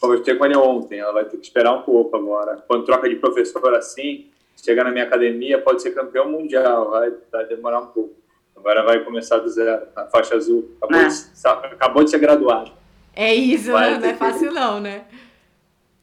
Conversei 0.00 0.34
com 0.34 0.44
ele 0.44 0.56
ontem, 0.56 0.98
ela 0.98 1.12
vai 1.12 1.24
ter 1.24 1.36
que 1.36 1.46
esperar 1.46 1.72
um 1.72 1.82
pouco 1.82 2.16
agora. 2.16 2.56
Quando 2.66 2.84
troca 2.84 3.08
de 3.08 3.14
professor 3.14 3.72
assim, 3.74 4.26
chega 4.56 4.82
na 4.82 4.90
minha 4.90 5.04
academia, 5.04 5.60
pode 5.60 5.80
ser 5.80 5.92
campeão 5.92 6.28
mundial, 6.28 6.90
vai, 6.90 7.12
vai 7.30 7.46
demorar 7.46 7.80
um 7.82 7.86
pouco. 7.86 8.14
Agora 8.56 8.82
vai 8.82 9.04
começar 9.04 9.38
do 9.38 9.48
zero, 9.48 9.86
a 9.94 10.06
faixa 10.06 10.34
azul. 10.34 10.72
Acabou, 10.82 11.00
ah. 11.00 11.08
de, 11.08 11.74
acabou 11.74 12.04
de 12.04 12.10
ser 12.10 12.18
graduado. 12.18 12.72
É 13.14 13.32
isso, 13.32 13.70
vai 13.70 13.96
não 13.96 14.08
é 14.08 14.14
fácil 14.14 14.48
que... 14.48 14.54
não, 14.54 14.80
né? 14.80 15.04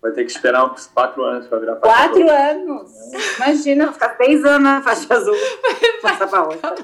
Vai 0.01 0.11
ter 0.13 0.25
que 0.25 0.31
esperar 0.31 0.65
uns 0.65 0.87
quatro 0.87 1.23
anos 1.23 1.45
para 1.45 1.59
virar 1.59 1.75
faixa 1.75 1.95
Quatro 1.95 2.23
azul. 2.23 2.73
anos? 2.73 2.91
Imagina, 3.35 3.93
ficar 3.93 4.17
seis 4.17 4.43
anos 4.43 4.63
na 4.63 4.81
faixa 4.81 5.13
azul. 5.13 5.35
Passar 6.01 6.27
pra 6.27 6.43
outra. 6.43 6.75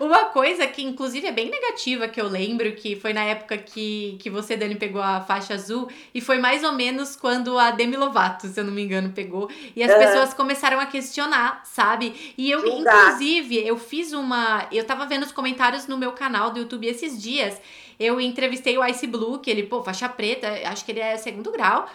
Uma 0.00 0.24
coisa 0.26 0.66
que, 0.66 0.82
inclusive, 0.82 1.26
é 1.26 1.32
bem 1.32 1.50
negativa, 1.50 2.08
que 2.08 2.18
eu 2.18 2.26
lembro, 2.26 2.72
que 2.72 2.96
foi 2.96 3.12
na 3.12 3.24
época 3.24 3.58
que, 3.58 4.16
que 4.18 4.30
você, 4.30 4.56
Dani, 4.56 4.74
pegou 4.74 5.02
a 5.02 5.20
faixa 5.20 5.52
azul, 5.52 5.86
e 6.14 6.20
foi 6.22 6.38
mais 6.38 6.64
ou 6.64 6.72
menos 6.72 7.14
quando 7.14 7.58
a 7.58 7.72
Demi 7.72 7.94
Lovato, 7.94 8.46
se 8.46 8.58
eu 8.58 8.64
não 8.64 8.72
me 8.72 8.82
engano, 8.82 9.10
pegou. 9.10 9.50
E 9.74 9.82
as 9.82 9.92
pessoas 9.94 10.32
começaram 10.32 10.80
a 10.80 10.86
questionar, 10.86 11.60
sabe? 11.62 12.34
E 12.38 12.50
eu, 12.50 12.66
inclusive, 12.66 13.66
eu 13.66 13.76
fiz 13.76 14.14
uma. 14.14 14.66
Eu 14.72 14.84
tava 14.84 15.04
vendo 15.04 15.24
os 15.24 15.32
comentários 15.32 15.86
no 15.86 15.98
meu 15.98 16.12
canal 16.12 16.50
do 16.50 16.60
YouTube 16.60 16.86
esses 16.86 17.20
dias. 17.20 17.60
Eu 18.00 18.18
entrevistei 18.18 18.78
o 18.78 18.84
Ice 18.86 19.06
Blue, 19.06 19.40
que 19.40 19.50
ele, 19.50 19.64
pô, 19.64 19.82
faixa 19.82 20.08
preta, 20.08 20.48
acho 20.64 20.86
que 20.86 20.92
ele 20.92 21.00
é 21.00 21.18
segundo 21.18 21.52
grau. 21.52 21.86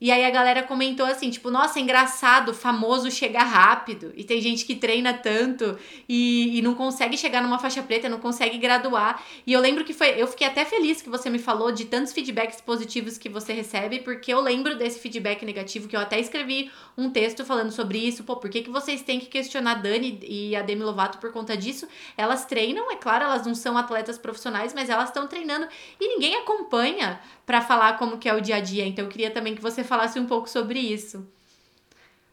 E 0.00 0.12
aí 0.12 0.24
a 0.24 0.30
galera 0.30 0.62
comentou 0.62 1.04
assim, 1.06 1.28
tipo, 1.28 1.50
nossa, 1.50 1.78
é 1.78 1.82
engraçado, 1.82 2.54
famoso 2.54 3.10
chega 3.10 3.40
rápido. 3.40 4.12
E 4.16 4.22
tem 4.22 4.40
gente 4.40 4.64
que 4.64 4.76
treina 4.76 5.12
tanto 5.12 5.76
e, 6.08 6.58
e 6.58 6.62
não 6.62 6.74
consegue 6.74 7.16
chegar 7.16 7.42
numa 7.42 7.58
faixa 7.58 7.82
preta, 7.82 8.08
não 8.08 8.20
consegue 8.20 8.58
graduar. 8.58 9.22
E 9.46 9.52
eu 9.52 9.60
lembro 9.60 9.84
que 9.84 9.92
foi. 9.92 10.20
Eu 10.20 10.26
fiquei 10.28 10.46
até 10.46 10.64
feliz 10.64 11.02
que 11.02 11.08
você 11.08 11.28
me 11.28 11.38
falou 11.38 11.72
de 11.72 11.86
tantos 11.86 12.12
feedbacks 12.12 12.60
positivos 12.60 13.18
que 13.18 13.28
você 13.28 13.52
recebe, 13.52 14.00
porque 14.00 14.32
eu 14.32 14.40
lembro 14.40 14.76
desse 14.76 15.00
feedback 15.00 15.44
negativo 15.44 15.88
que 15.88 15.96
eu 15.96 16.00
até 16.00 16.20
escrevi 16.20 16.70
um 16.96 17.10
texto 17.10 17.44
falando 17.44 17.72
sobre 17.72 17.98
isso. 17.98 18.22
Pô, 18.22 18.36
por 18.36 18.50
que, 18.50 18.62
que 18.62 18.70
vocês 18.70 19.02
têm 19.02 19.18
que 19.18 19.26
questionar 19.26 19.72
a 19.72 19.74
Dani 19.74 20.20
e 20.22 20.54
a 20.54 20.62
Demi 20.62 20.82
Lovato 20.82 21.18
por 21.18 21.32
conta 21.32 21.56
disso? 21.56 21.88
Elas 22.16 22.44
treinam, 22.44 22.90
é 22.90 22.96
claro, 22.96 23.24
elas 23.24 23.44
não 23.44 23.54
são 23.54 23.76
atletas 23.76 24.16
profissionais, 24.16 24.72
mas 24.72 24.88
elas 24.88 25.08
estão 25.08 25.26
treinando 25.26 25.66
e 26.00 26.08
ninguém 26.08 26.36
acompanha 26.36 27.20
para 27.44 27.60
falar 27.62 27.98
como 27.98 28.18
que 28.18 28.28
é 28.28 28.34
o 28.34 28.40
dia 28.40 28.56
a 28.56 28.60
dia. 28.60 28.86
Então 28.86 29.04
eu 29.04 29.10
queria 29.10 29.30
também 29.30 29.54
que 29.54 29.62
você 29.62 29.82
falasse 29.88 30.18
um 30.20 30.26
pouco 30.26 30.48
sobre 30.48 30.78
isso. 30.78 31.26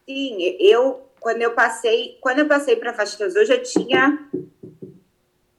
Sim, 0.05 0.37
eu 0.59 1.05
quando 1.25 1.41
eu 1.41 1.53
passei, 1.53 2.19
quando 2.21 2.37
eu 2.37 2.47
passei 2.47 2.75
para 2.75 2.93
faixa 2.93 3.25
azul, 3.25 3.41
eu 3.41 3.47
já 3.47 3.57
tinha 3.59 4.29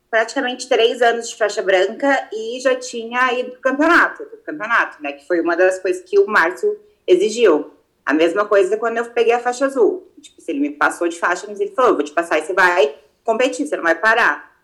praticamente 0.09 0.69
três 0.69 1.03
anos 1.03 1.29
de 1.29 1.35
faixa 1.35 1.61
branca 1.61 2.29
e 2.33 2.61
já 2.61 2.77
tinha 2.77 3.33
ido 3.33 3.51
pro 3.51 3.61
campeonato, 3.61 4.25
pro 4.27 4.39
campeonato, 4.39 5.03
né? 5.03 5.15
Que 5.15 5.27
foi 5.27 5.41
uma 5.41 5.57
das 5.57 5.81
coisas 5.81 6.03
que 6.09 6.21
o 6.21 6.27
Márcio 6.29 6.79
exigiu. 7.05 7.73
A 8.05 8.15
mesma 8.15 8.45
coisa 8.45 8.77
quando 8.77 8.99
eu 8.99 9.07
peguei 9.07 9.33
a 9.33 9.41
faixa 9.41 9.67
azul. 9.67 10.09
Tipo, 10.21 10.41
se 10.41 10.53
ele 10.53 10.61
me 10.61 10.71
passou 10.71 11.09
de 11.09 11.19
faixa, 11.19 11.47
mas 11.49 11.59
ele 11.59 11.73
falou, 11.73 11.97
vou 11.97 12.05
te 12.05 12.13
passar 12.13 12.39
e 12.39 12.43
você 12.43 12.53
vai 12.53 12.95
competir, 13.25 13.67
você 13.67 13.75
não 13.75 13.83
vai 13.83 13.97
parar. 13.97 14.57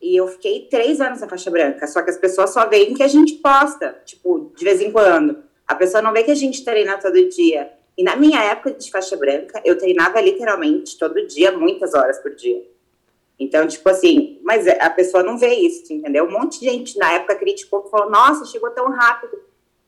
E 0.00 0.16
eu 0.16 0.26
fiquei 0.28 0.68
três 0.70 1.02
anos 1.02 1.20
na 1.20 1.28
faixa 1.28 1.50
branca, 1.50 1.86
só 1.86 2.00
que 2.00 2.08
as 2.08 2.16
pessoas 2.16 2.54
só 2.54 2.66
veem 2.66 2.94
que 2.94 3.02
a 3.02 3.08
gente 3.08 3.34
posta, 3.34 4.00
tipo, 4.06 4.50
de 4.56 4.64
vez 4.64 4.80
em 4.80 4.90
quando. 4.90 5.44
A 5.66 5.74
pessoa 5.74 6.02
não 6.02 6.12
vê 6.12 6.22
que 6.22 6.30
a 6.30 6.36
gente 6.36 6.64
treina 6.64 6.98
todo 6.98 7.28
dia. 7.28 7.70
E 7.96 8.02
na 8.02 8.14
minha 8.14 8.42
época 8.42 8.72
de 8.72 8.90
faixa 8.90 9.16
branca, 9.16 9.60
eu 9.64 9.78
treinava 9.78 10.20
literalmente 10.20 10.98
todo 10.98 11.26
dia, 11.26 11.50
muitas 11.52 11.94
horas 11.94 12.18
por 12.18 12.34
dia. 12.34 12.62
Então, 13.38 13.66
tipo 13.66 13.88
assim, 13.88 14.38
mas 14.42 14.66
a 14.66 14.90
pessoa 14.90 15.22
não 15.22 15.36
vê 15.38 15.54
isso, 15.54 15.92
entendeu? 15.92 16.24
Um 16.24 16.30
monte 16.30 16.60
de 16.60 16.66
gente 16.66 16.98
na 16.98 17.12
época 17.12 17.34
criticou, 17.36 17.88
falou, 17.88 18.10
nossa, 18.10 18.46
chegou 18.46 18.70
tão 18.70 18.90
rápido. 18.90 19.38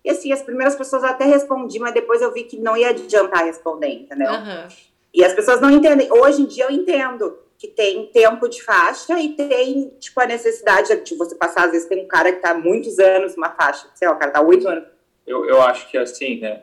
E 0.04 0.10
assim, 0.10 0.32
as 0.32 0.42
primeiras 0.42 0.74
pessoas 0.74 1.04
até 1.04 1.24
respondi, 1.24 1.78
mas 1.78 1.94
depois 1.94 2.20
eu 2.22 2.32
vi 2.32 2.44
que 2.44 2.56
não 2.56 2.76
ia 2.76 2.90
adiantar 2.90 3.44
responder, 3.44 3.88
entendeu? 3.88 4.30
Uhum. 4.30 4.68
E 5.12 5.24
as 5.24 5.32
pessoas 5.32 5.60
não 5.60 5.70
entendem. 5.70 6.10
Hoje 6.12 6.42
em 6.42 6.46
dia 6.46 6.64
eu 6.64 6.70
entendo 6.70 7.38
que 7.56 7.66
tem 7.66 8.06
tempo 8.06 8.48
de 8.48 8.62
faixa 8.62 9.18
e 9.18 9.30
tem, 9.30 9.92
tipo, 9.98 10.20
a 10.20 10.26
necessidade 10.26 10.94
de 11.02 11.14
você 11.16 11.34
passar, 11.34 11.64
às 11.64 11.72
vezes 11.72 11.88
tem 11.88 12.04
um 12.04 12.08
cara 12.08 12.32
que 12.32 12.40
tá 12.40 12.54
muitos 12.54 12.98
anos 12.98 13.34
numa 13.34 13.50
faixa, 13.50 13.88
sei 13.94 14.06
lá, 14.06 14.14
o 14.14 14.18
cara 14.18 14.30
tá 14.30 14.40
oito 14.40 14.68
anos. 14.68 14.84
Eu, 15.28 15.44
eu 15.44 15.62
acho 15.62 15.90
que 15.90 15.98
assim, 15.98 16.40
né, 16.40 16.62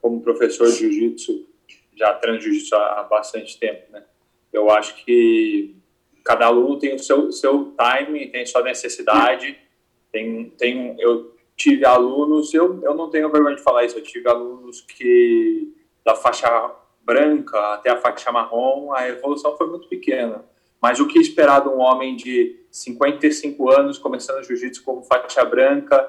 como 0.00 0.20
professor 0.22 0.66
de 0.66 0.78
jiu-jitsu, 0.78 1.46
já 1.96 2.14
treino 2.14 2.40
jiu-jitsu 2.40 2.74
há 2.74 3.02
bastante 3.04 3.58
tempo, 3.58 3.92
né, 3.92 4.04
eu 4.52 4.70
acho 4.70 5.04
que 5.04 5.76
cada 6.24 6.46
aluno 6.46 6.78
tem 6.78 6.94
o 6.94 6.98
seu, 6.98 7.30
seu 7.32 7.74
time, 7.76 8.28
tem 8.28 8.44
sua 8.46 8.62
necessidade, 8.62 9.58
tem, 10.10 10.50
tem, 10.50 10.96
eu 10.98 11.34
tive 11.56 11.84
alunos, 11.84 12.52
eu, 12.54 12.80
eu 12.82 12.94
não 12.94 13.10
tenho 13.10 13.30
vergonha 13.30 13.56
de 13.56 13.62
falar 13.62 13.84
isso, 13.84 13.98
eu 13.98 14.02
tive 14.02 14.28
alunos 14.28 14.80
que 14.80 15.74
da 16.04 16.14
faixa 16.14 16.48
branca 17.02 17.58
até 17.74 17.90
a 17.90 17.96
faixa 17.96 18.30
marrom, 18.30 18.92
a 18.92 19.08
evolução 19.08 19.56
foi 19.56 19.66
muito 19.66 19.88
pequena. 19.88 20.44
Mas 20.80 21.00
o 21.00 21.08
que 21.08 21.18
esperar 21.18 21.62
de 21.62 21.68
um 21.68 21.78
homem 21.78 22.14
de 22.14 22.60
55 22.70 23.70
anos 23.70 23.98
começando 23.98 24.44
jiu-jitsu 24.44 24.84
como 24.84 25.02
faixa 25.02 25.44
branca? 25.44 26.08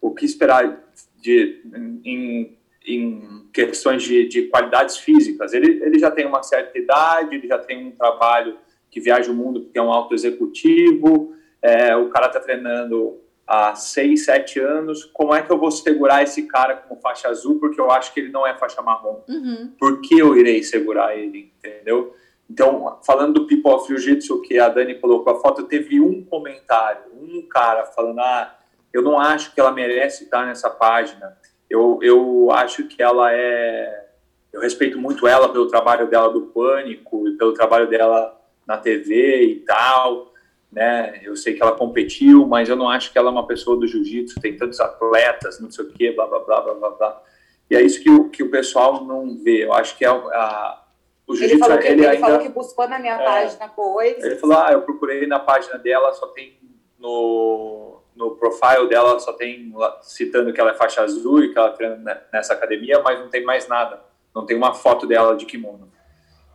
O 0.00 0.12
que 0.12 0.24
esperar 0.24 0.84
de, 1.20 1.62
em, 2.04 2.58
em 2.86 3.48
questões 3.52 4.02
de, 4.02 4.26
de, 4.28 4.42
qualidades 4.48 4.96
físicas? 4.96 5.52
Ele, 5.52 5.82
ele 5.82 5.98
já 5.98 6.10
tem 6.10 6.26
uma 6.26 6.42
certa 6.42 6.78
idade, 6.78 7.36
ele 7.36 7.46
já 7.46 7.58
tem 7.58 7.86
um 7.86 7.90
trabalho 7.90 8.56
que 8.90 9.00
viaja 9.00 9.30
o 9.30 9.34
mundo 9.34 9.60
porque 9.60 9.78
é 9.78 9.82
um 9.82 9.92
alto 9.92 10.14
executivo, 10.14 11.34
é, 11.62 11.94
o 11.96 12.08
cara 12.08 12.26
está 12.26 12.40
treinando 12.40 13.20
há 13.46 13.74
seis, 13.74 14.24
sete 14.24 14.60
anos, 14.60 15.04
como 15.04 15.34
é 15.34 15.42
que 15.42 15.52
eu 15.52 15.58
vou 15.58 15.70
segurar 15.70 16.22
esse 16.22 16.46
cara 16.46 16.76
como 16.76 17.00
faixa 17.00 17.28
azul, 17.28 17.58
porque 17.58 17.80
eu 17.80 17.90
acho 17.90 18.14
que 18.14 18.20
ele 18.20 18.30
não 18.30 18.46
é 18.46 18.56
faixa 18.56 18.80
marrom? 18.80 19.24
Uhum. 19.28 19.72
Por 19.78 20.00
que 20.00 20.18
eu 20.18 20.36
irei 20.36 20.62
segurar 20.62 21.16
ele, 21.16 21.52
entendeu? 21.58 22.14
Então, 22.48 22.98
falando 23.04 23.34
do 23.34 23.46
People 23.46 23.72
of 23.72 23.86
Jiu-Jitsu, 23.86 24.42
que 24.42 24.58
a 24.58 24.68
Dani 24.68 24.96
colocou 24.96 25.32
a 25.32 25.40
foto, 25.40 25.64
teve 25.64 26.00
um 26.00 26.24
comentário, 26.24 27.02
um 27.12 27.42
cara 27.48 27.86
falando, 27.86 28.20
ah, 28.20 28.56
eu 28.92 29.02
não 29.02 29.18
acho 29.18 29.54
que 29.54 29.60
ela 29.60 29.72
merece 29.72 30.24
estar 30.24 30.46
nessa 30.46 30.68
página, 30.68 31.36
eu, 31.68 31.98
eu 32.02 32.50
acho 32.50 32.84
que 32.84 33.02
ela 33.02 33.32
é... 33.32 34.08
Eu 34.52 34.60
respeito 34.60 34.98
muito 34.98 35.28
ela 35.28 35.48
pelo 35.48 35.68
trabalho 35.68 36.08
dela 36.08 36.28
do 36.28 36.46
Pânico 36.46 37.28
e 37.28 37.36
pelo 37.36 37.54
trabalho 37.54 37.88
dela 37.88 38.36
na 38.66 38.76
TV 38.76 39.44
e 39.44 39.56
tal, 39.60 40.32
né? 40.72 41.20
Eu 41.22 41.36
sei 41.36 41.54
que 41.54 41.62
ela 41.62 41.76
competiu, 41.76 42.44
mas 42.46 42.68
eu 42.68 42.74
não 42.74 42.90
acho 42.90 43.12
que 43.12 43.18
ela 43.18 43.28
é 43.28 43.32
uma 43.32 43.46
pessoa 43.46 43.78
do 43.78 43.86
jiu-jitsu, 43.86 44.40
tem 44.40 44.56
tantos 44.56 44.80
atletas, 44.80 45.60
não 45.60 45.70
sei 45.70 45.84
o 45.84 45.92
quê, 45.92 46.10
blá, 46.10 46.26
blá, 46.26 46.40
blá, 46.40 46.60
blá, 46.62 46.74
blá, 46.74 46.90
blá. 46.90 47.22
E 47.70 47.76
é 47.76 47.82
isso 47.82 48.02
que 48.02 48.10
o, 48.10 48.28
que 48.28 48.42
o 48.42 48.50
pessoal 48.50 49.04
não 49.04 49.38
vê. 49.38 49.64
Eu 49.64 49.72
acho 49.72 49.96
que 49.96 50.04
é 50.04 50.08
a, 50.08 50.82
o 51.28 51.36
jiu-jitsu... 51.36 51.54
Ele, 51.54 51.60
falou 51.60 51.78
que, 51.78 51.86
ele, 51.86 52.00
ele 52.00 52.06
ainda, 52.08 52.26
falou 52.26 52.38
que 52.40 52.48
buscou 52.48 52.88
na 52.88 52.98
minha 52.98 53.14
é, 53.14 53.24
página 53.24 53.68
coisas. 53.68 54.24
Ele 54.24 54.34
falou, 54.34 54.58
ah, 54.58 54.72
eu 54.72 54.82
procurei 54.82 55.24
na 55.28 55.38
página 55.38 55.78
dela, 55.78 56.12
só 56.12 56.26
tem 56.26 56.58
no, 56.98 57.99
no 58.20 58.36
profile 58.36 58.86
dela, 58.86 59.18
só 59.18 59.32
tem 59.32 59.72
citando 60.02 60.52
que 60.52 60.60
ela 60.60 60.72
é 60.72 60.74
faixa 60.74 61.02
azul 61.02 61.42
e 61.42 61.52
que 61.52 61.58
ela 61.58 61.70
treina 61.70 62.22
nessa 62.30 62.52
academia, 62.52 63.00
mas 63.02 63.18
não 63.18 63.30
tem 63.30 63.42
mais 63.42 63.66
nada. 63.66 64.02
Não 64.34 64.44
tem 64.44 64.56
uma 64.56 64.74
foto 64.74 65.06
dela 65.06 65.34
de 65.34 65.46
kimono. 65.46 65.90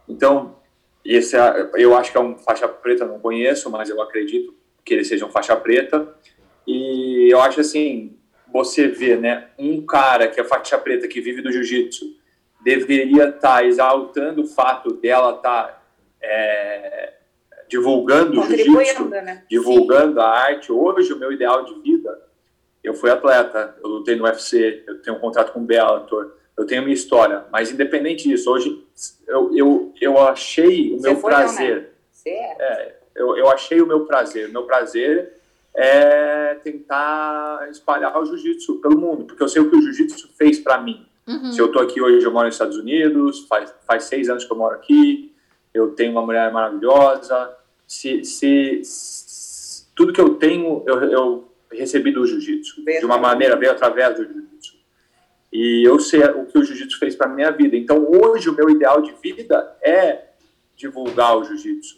Então, 0.07 0.57
esse 1.03 1.35
é, 1.35 1.71
eu 1.73 1.97
acho 1.97 2.11
que 2.11 2.17
é 2.17 2.21
um 2.21 2.37
faixa 2.37 2.67
preta, 2.67 3.05
não 3.05 3.19
conheço, 3.19 3.69
mas 3.71 3.89
eu 3.89 3.99
acredito 3.99 4.55
que 4.85 4.93
ele 4.93 5.03
seja 5.03 5.25
um 5.25 5.31
faixa 5.31 5.55
preta. 5.55 6.07
E 6.67 7.27
eu 7.31 7.41
acho 7.41 7.59
assim, 7.59 8.15
você 8.53 8.87
vê, 8.87 9.17
né, 9.17 9.49
um 9.57 9.83
cara 9.83 10.27
que 10.27 10.39
é 10.39 10.43
faixa 10.43 10.77
preta, 10.77 11.07
que 11.07 11.19
vive 11.19 11.41
do 11.41 11.51
jiu-jitsu, 11.51 12.05
deveria 12.63 13.29
estar 13.29 13.55
tá 13.55 13.65
exaltando 13.65 14.43
o 14.43 14.47
fato 14.47 14.93
dela 14.93 15.35
estar 15.35 15.63
tá, 15.63 15.83
é, 16.21 17.13
divulgando 17.75 18.39
o 18.39 18.43
jiu-jitsu, 18.45 19.09
né? 19.09 19.43
divulgando 19.49 20.13
Sim. 20.13 20.19
a 20.19 20.29
arte. 20.29 20.71
Hoje, 20.71 21.11
o 21.11 21.17
meu 21.17 21.31
ideal 21.31 21.65
de 21.65 21.73
vida, 21.81 22.21
eu 22.83 22.93
fui 22.93 23.09
atleta, 23.09 23.75
eu 23.83 23.89
lutei 23.89 24.15
no 24.15 24.23
UFC, 24.23 24.83
eu 24.87 25.01
tenho 25.01 25.17
um 25.17 25.19
contrato 25.19 25.51
com 25.51 25.59
o 25.59 25.63
Bellator, 25.63 26.31
eu 26.57 26.65
tenho 26.65 26.83
minha 26.83 26.93
história, 26.93 27.43
mas 27.51 27.71
independente 27.71 28.29
disso, 28.29 28.49
hoje 28.49 28.85
eu, 29.27 29.55
eu, 29.55 29.93
eu 29.99 30.19
achei 30.19 30.93
o 30.93 31.01
meu 31.01 31.17
prazer. 31.17 31.91
Não, 32.25 32.31
né? 32.31 32.55
é, 32.59 32.95
eu, 33.13 33.37
eu 33.37 33.49
achei 33.49 33.81
o 33.81 33.87
meu 33.87 34.05
prazer. 34.05 34.49
O 34.49 34.53
meu 34.53 34.63
prazer 34.63 35.33
é 35.73 36.55
tentar 36.63 37.67
espalhar 37.69 38.17
o 38.17 38.25
jiu-jitsu 38.25 38.75
pelo 38.75 38.97
mundo, 38.97 39.25
porque 39.25 39.43
eu 39.43 39.49
sei 39.49 39.61
o 39.61 39.69
que 39.69 39.75
o 39.75 39.81
jiu-jitsu 39.81 40.29
fez 40.37 40.59
para 40.59 40.79
mim. 40.79 41.05
Uhum. 41.27 41.51
Se 41.51 41.59
eu 41.59 41.71
tô 41.71 41.79
aqui 41.79 42.01
hoje, 42.01 42.25
eu 42.25 42.31
moro 42.31 42.45
nos 42.45 42.55
Estados 42.55 42.77
Unidos, 42.77 43.45
faz, 43.49 43.73
faz 43.85 44.05
seis 44.05 44.29
anos 44.29 44.45
que 44.45 44.51
eu 44.51 44.57
moro 44.57 44.75
aqui, 44.75 45.35
eu 45.73 45.91
tenho 45.91 46.13
uma 46.13 46.21
mulher 46.21 46.51
maravilhosa. 46.53 47.53
Se, 47.87 48.23
se, 48.23 48.81
se 48.83 49.87
tudo 49.95 50.13
que 50.13 50.21
eu 50.21 50.35
tenho, 50.35 50.83
eu, 50.85 51.03
eu 51.03 51.51
recebi 51.71 52.11
do 52.11 52.25
jiu-jitsu, 52.25 52.83
de 52.83 53.05
uma 53.05 53.17
maneira, 53.17 53.55
veio 53.55 53.71
através 53.71 54.15
do 54.15 54.23
jiu-jitsu. 54.23 54.75
E 55.51 55.83
eu 55.87 55.99
sei 55.99 56.21
o 56.21 56.45
que 56.45 56.57
o 56.57 56.63
jiu-jitsu 56.63 56.99
fez 56.99 57.15
para 57.15 57.27
minha 57.27 57.51
vida. 57.51 57.77
Então, 57.77 58.05
hoje, 58.09 58.49
o 58.49 58.53
meu 58.53 58.69
ideal 58.69 59.01
de 59.01 59.13
vida 59.13 59.75
é 59.81 60.29
divulgar 60.75 61.37
o 61.37 61.43
jiu-jitsu. 61.43 61.97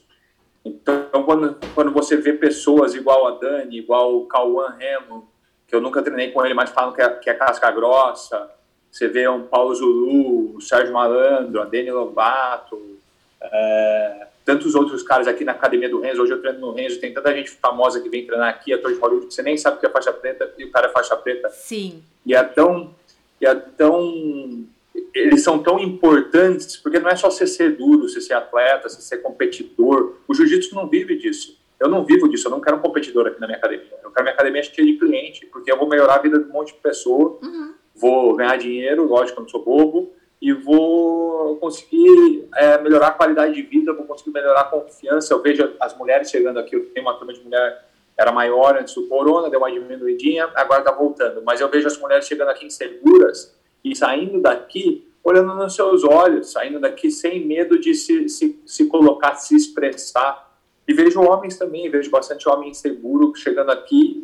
Então, 0.63 1.23
quando, 1.23 1.57
quando 1.73 1.91
você 1.91 2.17
vê 2.17 2.33
pessoas 2.33 2.93
igual 2.93 3.27
a 3.27 3.31
Dani, 3.39 3.77
igual 3.77 4.17
o 4.17 4.25
Cauã 4.27 4.75
Remo, 4.77 5.29
que 5.67 5.73
eu 5.73 5.81
nunca 5.81 6.01
treinei 6.01 6.31
com 6.31 6.45
ele, 6.45 6.53
mas 6.53 6.69
falam 6.69 6.93
que 6.93 7.01
é, 7.01 7.09
que 7.09 7.29
é 7.29 7.33
casca 7.33 7.71
grossa, 7.71 8.51
você 8.91 9.07
vê 9.07 9.27
um 9.27 9.43
Paulo 9.43 9.73
Zulu, 9.75 10.55
o 10.55 10.61
Sérgio 10.61 10.93
Malandro, 10.93 11.61
a 11.61 11.65
Dani 11.65 11.91
Lobato, 11.91 12.97
é, 13.41 14.27
tantos 14.47 14.75
outros 14.75 15.03
caras 15.03 15.27
aqui 15.27 15.43
na 15.43 15.51
academia 15.51 15.89
do 15.89 15.99
Renzo, 15.99 16.21
hoje 16.23 16.31
eu 16.31 16.39
treino 16.41 16.59
no 16.61 16.71
Renzo, 16.71 17.01
tem 17.01 17.13
tanta 17.13 17.35
gente 17.35 17.51
famosa 17.51 17.99
que 17.99 18.07
vem 18.07 18.25
treinar 18.25 18.47
aqui, 18.47 18.71
ator 18.73 18.93
de 18.93 18.97
Hollywood, 18.97 19.27
que 19.27 19.33
você 19.33 19.43
nem 19.43 19.57
sabe 19.57 19.75
o 19.75 19.79
que 19.81 19.85
é 19.85 19.89
faixa 19.89 20.13
preta, 20.13 20.53
e 20.57 20.63
o 20.63 20.71
cara 20.71 20.87
é 20.87 20.89
faixa 20.89 21.17
preta. 21.17 21.49
Sim. 21.49 22.01
E 22.25 22.33
é 22.33 22.41
tão... 22.41 22.95
E 23.41 23.45
é 23.45 23.53
tão 23.53 24.65
eles 25.13 25.43
são 25.43 25.59
tão 25.61 25.77
importantes, 25.79 26.77
porque 26.77 26.97
não 26.97 27.09
é 27.09 27.15
só 27.15 27.29
você 27.29 27.45
ser 27.45 27.75
duro, 27.75 28.07
você 28.09 28.19
ser 28.21 28.33
atleta, 28.33 28.89
você 28.89 29.01
ser 29.01 29.17
competidor. 29.17 30.15
O 30.27 30.33
jiu-jitsu 30.33 30.73
não 30.73 30.87
vive 30.87 31.15
disso. 31.17 31.55
Eu 31.79 31.87
não 31.87 32.03
vivo 32.03 32.27
disso, 32.27 32.47
eu 32.47 32.51
não 32.51 32.59
quero 32.61 32.77
um 32.77 32.79
competidor 32.79 33.27
aqui 33.27 33.39
na 33.39 33.45
minha 33.47 33.59
academia. 33.59 33.85
Eu 34.03 34.09
quero 34.09 34.23
minha 34.23 34.33
academia 34.33 34.63
cheia 34.63 34.87
de 34.87 34.97
cliente, 34.97 35.45
porque 35.47 35.71
eu 35.71 35.77
vou 35.77 35.87
melhorar 35.87 36.15
a 36.15 36.19
vida 36.19 36.39
de 36.39 36.45
um 36.49 36.53
monte 36.53 36.73
de 36.73 36.79
pessoa, 36.79 37.37
Uhum. 37.43 37.73
vou 37.93 38.35
ganhar 38.35 38.57
dinheiro, 38.57 39.05
lógico, 39.05 39.39
eu 39.39 39.43
não 39.43 39.49
sou 39.49 39.63
bobo, 39.63 40.11
e 40.41 40.53
vou 40.53 41.57
conseguir 41.57 42.47
é, 42.55 42.77
melhorar 42.79 43.07
a 43.07 43.11
qualidade 43.11 43.55
de 43.55 43.61
vida, 43.63 43.93
vou 43.93 44.05
conseguir 44.05 44.31
melhorar 44.31 44.61
a 44.61 44.65
confiança. 44.65 45.33
Eu 45.33 45.41
vejo 45.41 45.73
as 45.79 45.97
mulheres 45.97 46.29
chegando 46.29 46.59
aqui, 46.59 46.75
eu 46.75 46.85
tenho 46.89 47.05
uma 47.05 47.15
turma 47.15 47.33
de 47.33 47.41
mulher, 47.41 47.85
era 48.15 48.31
maior 48.31 48.77
antes 48.77 48.93
do 48.93 49.07
corona, 49.07 49.49
deu 49.49 49.59
uma 49.59 49.71
diminuidinha, 49.71 50.49
agora 50.55 50.81
está 50.81 50.91
voltando. 50.91 51.41
Mas 51.43 51.59
eu 51.59 51.69
vejo 51.69 51.87
as 51.87 51.97
mulheres 51.97 52.25
chegando 52.27 52.49
aqui 52.49 52.65
inseguras 52.65 53.55
e 53.83 53.95
saindo 53.95 54.41
daqui 54.41 55.07
olhando 55.23 55.53
nos 55.55 55.75
seus 55.75 56.05
olhos, 56.05 56.53
saindo 56.53 56.79
daqui 56.79 57.11
sem 57.11 57.45
medo 57.45 57.77
de 57.77 57.93
se, 57.93 58.29
se, 58.29 58.61
se 58.65 58.85
colocar, 58.85 59.35
se 59.35 59.55
expressar. 59.57 60.57
E 60.87 60.93
vejo 60.93 61.19
homens 61.21 61.57
também, 61.57 61.89
vejo 61.89 62.09
bastante 62.09 62.47
homem 62.47 62.69
inseguro 62.69 63.35
chegando 63.35 63.71
aqui 63.71 64.23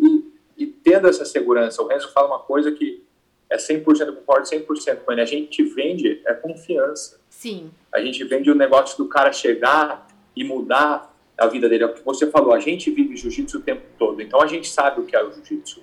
e, 0.57 0.63
e 0.63 0.67
tendo 0.67 1.09
essa 1.09 1.25
segurança. 1.25 1.81
O 1.81 1.87
Renzo 1.87 2.09
fala 2.13 2.27
uma 2.27 2.39
coisa 2.39 2.71
que 2.71 3.02
é 3.53 3.57
100%, 3.57 3.99
eu 3.99 4.15
concordo 4.15 4.47
100% 4.47 4.97
com 5.05 5.11
ele. 5.11 5.21
A 5.21 5.25
gente 5.25 5.63
vende 5.63 6.21
é 6.25 6.33
confiança. 6.33 7.19
Sim. 7.29 7.69
A 7.93 8.01
gente 8.01 8.23
vende 8.23 8.49
o 8.49 8.55
negócio 8.55 8.97
do 8.97 9.07
cara 9.07 9.31
chegar 9.31 10.07
e 10.35 10.43
mudar 10.43 11.15
a 11.37 11.45
vida 11.45 11.69
dele. 11.69 11.83
É 11.83 11.85
o 11.85 11.93
que 11.93 12.03
você 12.03 12.29
falou, 12.31 12.51
a 12.51 12.59
gente 12.59 12.89
vive 12.89 13.15
jiu-jitsu 13.15 13.59
o 13.59 13.61
tempo 13.61 13.83
todo, 13.97 14.21
então 14.21 14.41
a 14.41 14.47
gente 14.47 14.67
sabe 14.67 15.01
o 15.01 15.05
que 15.05 15.15
é 15.15 15.23
o 15.23 15.31
jiu-jitsu. 15.31 15.81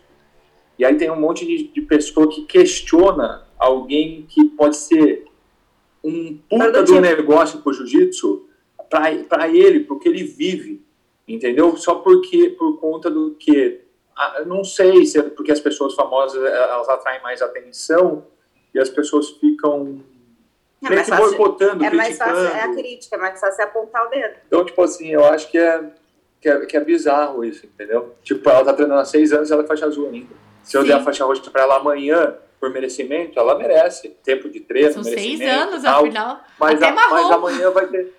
E 0.76 0.84
aí 0.84 0.96
tem 0.96 1.10
um 1.10 1.20
monte 1.20 1.46
de, 1.46 1.68
de 1.68 1.82
pessoa 1.82 2.28
que 2.28 2.44
questiona 2.44 3.44
alguém 3.56 4.26
que 4.28 4.46
pode 4.46 4.76
ser 4.76 5.26
um 6.02 6.38
puta 6.48 6.82
do 6.82 7.00
negócio 7.00 7.60
pro 7.60 7.72
jiu-jitsu 7.72 8.48
para 8.88 9.48
ele, 9.48 9.80
porque 9.80 10.08
ele 10.08 10.24
vive, 10.24 10.82
entendeu? 11.28 11.76
Só 11.76 11.96
porque, 11.96 12.50
por 12.50 12.80
conta 12.80 13.08
do 13.08 13.36
que, 13.38 13.82
não 14.46 14.62
sei 14.64 15.04
se 15.06 15.18
é 15.18 15.22
porque 15.22 15.52
as 15.52 15.60
pessoas 15.60 15.94
famosas 15.94 16.42
elas 16.44 16.88
atraem 16.88 17.22
mais 17.22 17.40
atenção 17.42 18.26
e 18.74 18.78
as 18.78 18.88
pessoas 18.88 19.30
ficam 19.30 20.00
É 20.82 20.88
meio 20.88 20.94
mais 20.96 21.04
que 21.04 21.10
fácil, 21.16 21.36
boicotando, 21.38 21.84
é 21.84 21.90
mais 21.90 22.16
fácil, 22.18 22.46
é 22.46 22.62
a 22.62 22.74
crítica, 22.74 23.16
é 23.16 23.18
mais 23.18 23.40
fácil 23.40 23.64
apontar 23.64 24.06
o 24.06 24.10
dedo. 24.10 24.34
Então, 24.46 24.64
tipo 24.64 24.82
assim, 24.82 25.08
eu 25.08 25.24
acho 25.24 25.50
que 25.50 25.58
é, 25.58 25.84
que 26.40 26.48
é, 26.48 26.66
que 26.66 26.76
é 26.76 26.80
bizarro 26.80 27.44
isso, 27.44 27.66
entendeu? 27.66 28.14
Tipo, 28.22 28.48
ela 28.48 28.64
tá 28.64 28.72
treinando 28.72 29.00
há 29.00 29.04
seis 29.04 29.32
anos 29.32 29.50
e 29.50 29.52
ela 29.52 29.62
é 29.62 29.66
faixa 29.66 29.86
azul 29.86 30.08
ainda. 30.08 30.34
Se 30.62 30.76
eu 30.76 30.82
Sim. 30.82 30.88
der 30.88 30.94
a 30.94 31.00
faixa 31.02 31.24
roxa 31.24 31.50
pra 31.50 31.62
ela 31.62 31.76
amanhã, 31.76 32.36
por 32.60 32.70
merecimento, 32.70 33.38
ela 33.38 33.56
merece. 33.58 34.10
Tempo 34.22 34.48
de 34.50 34.60
treino, 34.60 34.92
São 34.92 35.02
seis 35.02 35.16
merecimento 35.38 35.70
anos, 35.70 35.82
tal. 35.82 36.00
afinal. 36.04 36.40
Mas, 36.58 36.82
Até 36.82 36.88
a- 36.88 37.10
mas 37.10 37.30
amanhã 37.30 37.70
vai 37.70 37.86
ter, 37.86 38.14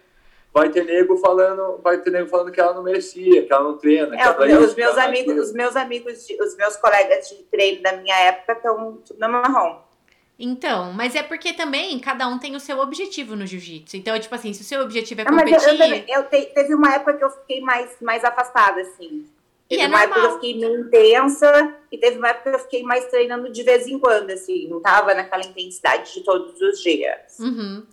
vai 0.53 0.69
ter 0.69 0.83
nego 0.85 1.17
falando, 1.17 1.79
vai 1.83 1.97
ter 1.99 2.09
nego 2.11 2.27
falando 2.29 2.51
que 2.51 2.59
ela 2.59 2.73
não 2.73 2.83
merecia, 2.83 3.45
que 3.45 3.51
ela 3.53 3.63
não 3.63 3.77
treina. 3.77 4.07
que 4.15 4.21
É, 4.21 4.25
ela 4.25 4.59
os 4.59 4.67
isso, 4.69 4.75
meus 4.77 4.97
amigos, 4.97 5.37
os 5.47 5.53
meus 5.53 5.75
amigos, 5.75 6.27
de- 6.27 6.41
os 6.41 6.55
meus 6.57 6.75
colegas 6.77 7.29
de 7.29 7.35
treino 7.43 7.81
da 7.81 7.93
minha 7.97 8.15
época 8.19 8.53
estão 8.53 8.97
tudo 9.05 9.19
na 9.19 9.27
marrom. 9.29 9.79
Então, 10.37 10.91
mas 10.93 11.15
é 11.15 11.21
porque 11.21 11.53
também 11.53 11.99
cada 11.99 12.27
um 12.27 12.39
tem 12.39 12.55
o 12.55 12.59
seu 12.59 12.79
objetivo 12.79 13.35
no 13.35 13.45
jiu-jitsu. 13.45 13.95
Então, 13.95 14.19
tipo 14.19 14.33
assim, 14.33 14.53
se 14.53 14.61
o 14.61 14.65
seu 14.65 14.81
objetivo 14.81 15.21
é 15.21 15.23
Não, 15.25 15.33
mas 15.35 15.45
eu, 15.51 15.53
eu, 15.53 15.59
competir. 15.59 15.77
também- 15.77 16.05
eu 16.07 16.23
te- 16.23 16.51
teve 16.53 16.73
uma 16.73 16.93
época 16.95 17.13
que 17.13 17.23
eu 17.23 17.29
fiquei 17.29 17.61
mais, 17.61 17.95
mais 18.01 18.23
afastada, 18.25 18.81
assim. 18.81 19.25
E 19.69 19.75
Teve 19.77 19.83
é 19.83 19.87
uma 19.87 20.01
época 20.01 20.19
que 20.19 20.25
eu 20.25 20.29
normal. 20.31 20.41
fiquei 20.41 20.59
meio 20.59 20.81
intensa 20.81 21.75
e 21.91 21.97
teve 21.97 22.17
uma 22.17 22.29
época 22.29 22.49
que 22.49 22.55
eu 22.55 22.59
fiquei 22.59 22.83
mais 22.83 23.05
treinando 23.05 23.49
de 23.51 23.63
vez 23.63 23.87
em 23.87 23.97
quando, 23.99 24.31
assim. 24.31 24.67
Não 24.67 24.81
tava 24.81 25.13
naquela 25.13 25.45
intensidade 25.45 26.11
de 26.13 26.21
todos 26.23 26.59
os 26.59 26.81
dias. 26.81 27.37
Uhum. 27.39 27.83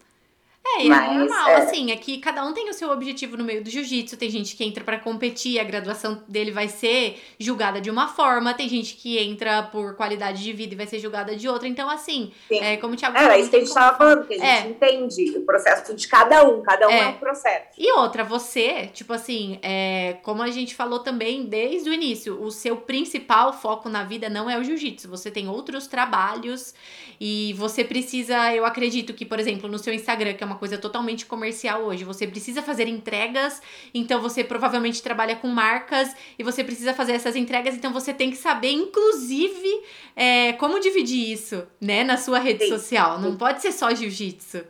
É, 0.76 0.86
é 0.86 0.88
Mas, 0.88 1.16
normal, 1.18 1.48
é. 1.50 1.54
assim, 1.56 1.90
aqui 1.92 2.18
cada 2.18 2.44
um 2.44 2.52
tem 2.52 2.68
o 2.68 2.72
seu 2.74 2.90
objetivo 2.90 3.36
no 3.36 3.44
meio 3.44 3.62
do 3.64 3.70
jiu-jitsu. 3.70 4.16
Tem 4.16 4.28
gente 4.30 4.54
que 4.56 4.64
entra 4.64 4.84
pra 4.84 4.98
competir, 4.98 5.58
a 5.58 5.64
graduação 5.64 6.22
dele 6.28 6.50
vai 6.50 6.68
ser 6.68 7.20
julgada 7.38 7.80
de 7.80 7.90
uma 7.90 8.08
forma, 8.08 8.52
tem 8.54 8.68
gente 8.68 8.94
que 8.94 9.18
entra 9.18 9.62
por 9.62 9.94
qualidade 9.96 10.42
de 10.42 10.52
vida 10.52 10.74
e 10.74 10.76
vai 10.76 10.86
ser 10.86 10.98
julgada 10.98 11.34
de 11.34 11.48
outra. 11.48 11.66
Então, 11.68 11.88
assim, 11.88 12.32
Sim. 12.48 12.60
é, 12.60 12.76
como 12.76 12.94
o 12.94 12.96
Thiago 12.96 13.16
Era 13.16 13.28
falou, 13.28 13.40
isso 13.40 13.50
que 13.50 13.56
a 13.56 13.60
gente 13.60 13.68
tem 13.68 13.74
como- 13.74 13.86
tava 13.86 13.98
falando, 13.98 14.26
que 14.26 14.34
a 14.34 14.36
gente 14.36 14.46
É. 14.46 14.68
entende 14.70 15.38
o 15.38 15.42
processo 15.42 15.94
de 15.94 16.08
cada 16.08 16.44
um. 16.48 16.62
Cada 16.62 16.88
um 16.88 16.90
é, 16.90 17.00
É. 17.00 17.06
um 17.08 17.14
processo. 17.14 17.66
E 17.78 17.92
outra, 17.92 18.22
você, 18.22 18.86
tipo 18.92 19.12
assim, 19.12 19.58
é, 19.62 20.16
como 20.22 20.42
a 20.42 20.50
gente 20.50 20.74
falou 20.74 20.98
também 21.00 21.44
desde 21.46 21.88
o 21.88 21.92
início, 21.92 22.40
o 22.42 22.50
seu 22.50 22.76
principal 22.76 23.52
foco 23.52 23.88
na 23.88 24.04
vida 24.04 24.28
não 24.28 24.48
é 24.50 24.58
o 24.58 24.62
jiu-jitsu. 24.64 25.08
Você 25.08 25.30
tem 25.30 25.48
outros 25.48 25.86
trabalhos 25.86 26.74
e 27.20 27.52
você 27.54 27.82
precisa, 27.84 28.54
eu 28.54 28.64
acredito 28.64 29.14
que, 29.14 29.24
por 29.24 29.40
exemplo, 29.40 29.68
no 29.68 29.78
seu 29.78 29.92
Instagram, 29.92 30.34
que 30.34 30.42
é 30.44 30.46
uma 30.46 30.57
coisa 30.58 30.76
totalmente 30.76 31.24
comercial 31.24 31.84
hoje, 31.84 32.04
você 32.04 32.26
precisa 32.26 32.62
fazer 32.62 32.86
entregas, 32.86 33.62
então 33.94 34.20
você 34.20 34.44
provavelmente 34.44 35.02
trabalha 35.02 35.36
com 35.36 35.48
marcas 35.48 36.14
e 36.38 36.42
você 36.42 36.62
precisa 36.62 36.92
fazer 36.92 37.12
essas 37.12 37.36
entregas, 37.36 37.74
então 37.74 37.92
você 37.92 38.12
tem 38.12 38.30
que 38.30 38.36
saber, 38.36 38.72
inclusive, 38.72 39.82
é, 40.14 40.52
como 40.54 40.80
dividir 40.80 41.32
isso, 41.32 41.66
né, 41.80 42.04
na 42.04 42.16
sua 42.16 42.38
rede 42.38 42.64
Sim. 42.64 42.70
social. 42.70 43.20
Não 43.20 43.36
pode 43.36 43.62
ser 43.62 43.72
só 43.72 43.94
jiu-jitsu. 43.94 44.62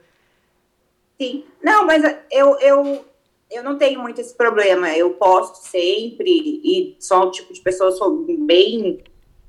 Sim. 1.20 1.44
Não, 1.62 1.84
mas 1.84 2.04
eu, 2.30 2.58
eu, 2.60 3.04
eu 3.50 3.62
não 3.64 3.76
tenho 3.76 4.00
muito 4.00 4.20
esse 4.20 4.34
problema. 4.34 4.96
Eu 4.96 5.14
posto 5.14 5.56
sempre 5.56 6.30
e 6.30 6.96
sou 7.00 7.24
o 7.24 7.30
tipo 7.32 7.52
de 7.52 7.60
pessoa, 7.60 7.90
sou 7.90 8.24
bem 8.38 9.02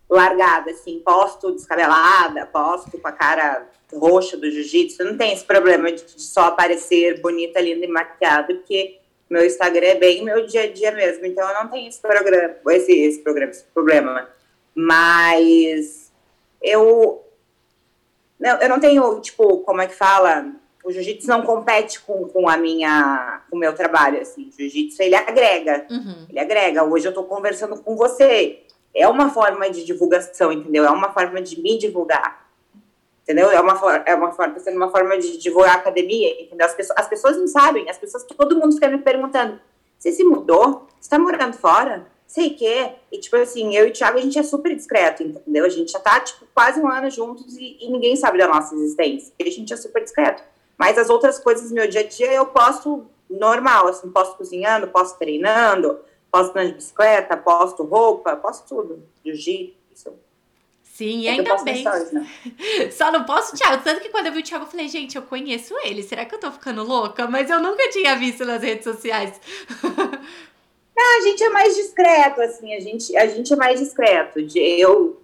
largada, 0.10 0.72
assim. 0.72 1.00
Posto 1.06 1.52
descabelada, 1.52 2.46
posto 2.48 2.98
com 3.00 3.08
a 3.08 3.12
cara 3.12 3.68
roxa 3.94 4.36
do 4.38 4.50
jiu-jitsu. 4.50 5.04
Não 5.04 5.18
tenho 5.18 5.34
esse 5.34 5.44
problema 5.46 5.92
de 5.92 6.04
só 6.22 6.46
aparecer 6.46 7.20
bonita, 7.22 7.60
linda 7.60 7.86
e 7.86 7.90
maquiada, 7.90 8.54
porque 8.54 9.00
meu 9.30 9.46
Instagram 9.46 9.86
é 9.88 9.96
bem 9.96 10.24
meu 10.24 10.46
dia 10.46 10.64
a 10.64 10.72
dia 10.72 10.92
mesmo. 10.92 11.26
Então 11.26 11.48
eu 11.48 11.54
não 11.56 11.68
tenho 11.70 11.88
esse 11.88 12.02
programa, 12.02 12.56
esse, 12.70 12.92
esse 12.92 13.20
programa, 13.20 13.52
esse 13.52 13.64
problema. 13.66 14.30
Mas 14.76 16.12
eu 16.62 17.24
não, 18.40 18.62
eu 18.62 18.70
não 18.70 18.80
tenho, 18.80 19.20
tipo, 19.22 19.58
como 19.60 19.82
é 19.82 19.88
que 19.88 19.96
fala? 19.96 20.46
O 20.84 20.92
jiu-jitsu 20.92 21.28
não 21.28 21.42
compete 21.44 22.00
com, 22.02 22.26
com 22.30 22.48
a 22.50 22.56
minha, 22.58 23.42
com 23.50 23.58
o 23.58 23.60
meu 23.60 23.74
trabalho, 23.76 24.22
assim. 24.22 24.48
O 24.48 24.52
jiu-jitsu, 24.58 25.02
ele 25.04 25.14
agrega, 25.16 25.86
Uhum. 25.92 26.26
ele 26.30 26.40
agrega. 26.40 26.84
Hoje 26.84 27.08
eu 27.08 27.14
tô 27.14 27.24
conversando 27.26 27.78
com 27.84 27.96
você. 27.96 28.64
É 28.94 29.08
uma 29.08 29.30
forma 29.30 29.70
de 29.70 29.84
divulgação, 29.86 30.52
entendeu? 30.52 30.86
É 30.86 30.90
uma 30.90 31.12
forma 31.12 31.42
de 31.42 31.60
me 31.62 31.78
divulgar. 31.78 32.48
Entendeu? 33.24 33.52
É 33.52 33.60
uma, 33.62 33.76
for- 33.76 34.02
é 34.06 34.16
uma 34.16 34.32
forma, 34.32 34.56
tá 34.56 34.60
sendo 34.60 34.78
uma 34.78 34.90
forma 34.90 35.18
de 35.18 35.38
divulgar 35.38 35.76
a 35.76 35.80
academia, 35.80 36.42
entendeu? 36.42 36.66
As 36.66 36.74
pessoas, 36.74 36.98
as 36.98 37.08
pessoas 37.08 37.38
não 37.38 37.48
sabem, 37.48 37.88
as 37.90 37.98
pessoas, 37.98 38.24
todo 38.24 38.58
mundo 38.58 38.74
fica 38.74 38.88
me 38.88 38.98
perguntando, 38.98 39.60
você 39.98 40.12
se 40.12 40.24
mudou? 40.24 40.88
Você 41.00 41.10
tá 41.10 41.20
morando 41.20 41.54
fora? 41.54 42.08
Sei 42.26 42.52
que. 42.52 42.92
E, 43.12 43.20
tipo 43.20 43.36
assim, 43.36 43.76
eu 43.76 43.88
e 43.88 43.90
o 43.90 43.94
Thiago, 43.94 44.18
a 44.18 44.22
gente 44.22 44.38
é 44.38 44.44
super 44.44 44.76
discreto, 44.76 45.24
entendeu? 45.24 45.66
A 45.66 45.70
gente 45.70 45.92
já 45.92 46.00
tá, 46.00 46.20
tipo, 46.20 46.46
quase 46.54 46.80
um 46.80 46.88
ano 46.88 47.10
juntos 47.10 47.58
e, 47.58 47.78
e 47.82 47.92
ninguém 47.92 48.16
sabe 48.16 48.38
da 48.38 48.48
nossa 48.48 48.74
existência. 48.76 49.34
E 49.38 49.44
a 49.48 49.52
gente 49.52 49.72
é 49.74 49.76
super 49.76 50.04
discreto. 50.04 50.44
Mas 50.78 50.98
as 50.98 51.10
outras 51.10 51.38
coisas 51.38 51.70
do 51.70 51.76
meu 51.76 51.88
dia 51.88 52.02
a 52.02 52.08
dia 52.08 52.32
eu 52.32 52.46
posto 52.46 53.06
normal, 53.30 53.88
assim, 53.88 54.10
posto 54.10 54.38
cozinhando, 54.38 54.88
posto 54.88 55.20
treinando, 55.20 56.00
posto 56.32 56.52
andando 56.52 56.70
de 56.70 56.76
bicicleta, 56.76 57.38
posto 57.38 57.84
roupa, 57.84 58.36
posto 58.36 58.68
tudo. 58.68 59.04
Jiu-jitsu. 59.26 60.14
Sim, 60.84 61.22
e 61.22 61.28
É 61.28 61.32
ainda 61.32 61.56
bem. 61.64 61.78
stories, 61.78 62.12
né? 62.12 62.28
Só 62.92 63.12
não 63.12 63.24
posso 63.24 63.56
o 63.56 63.58
Thiago. 63.58 63.82
Tanto 63.84 64.02
que 64.02 64.10
quando 64.10 64.26
eu 64.26 64.34
vi 64.34 64.40
o 64.40 64.44
Thiago, 64.44 64.66
eu 64.66 64.70
falei, 64.70 64.88
gente, 64.90 65.16
eu 65.16 65.22
conheço 65.22 65.74
ele. 65.86 66.04
Será 66.04 66.26
que 66.26 66.36
eu 66.36 66.40
tô 66.40 66.52
ficando 66.52 66.84
louca? 66.84 67.26
Mas 67.26 67.50
eu 67.50 67.62
nunca 67.62 67.90
tinha 67.90 68.16
visto 68.18 68.44
nas 68.44 68.62
redes 68.62 68.84
sociais. 68.84 69.40
A 71.00 71.22
gente 71.22 71.42
é 71.42 71.50
mais 71.50 71.76
discreto, 71.76 72.42
assim, 72.42 72.74
a 72.76 72.80
gente, 72.82 73.16
a 73.16 73.26
gente 73.26 73.54
é 73.54 73.56
mais 73.56 73.80
discreto. 73.80 74.40
Eu, 74.56 75.22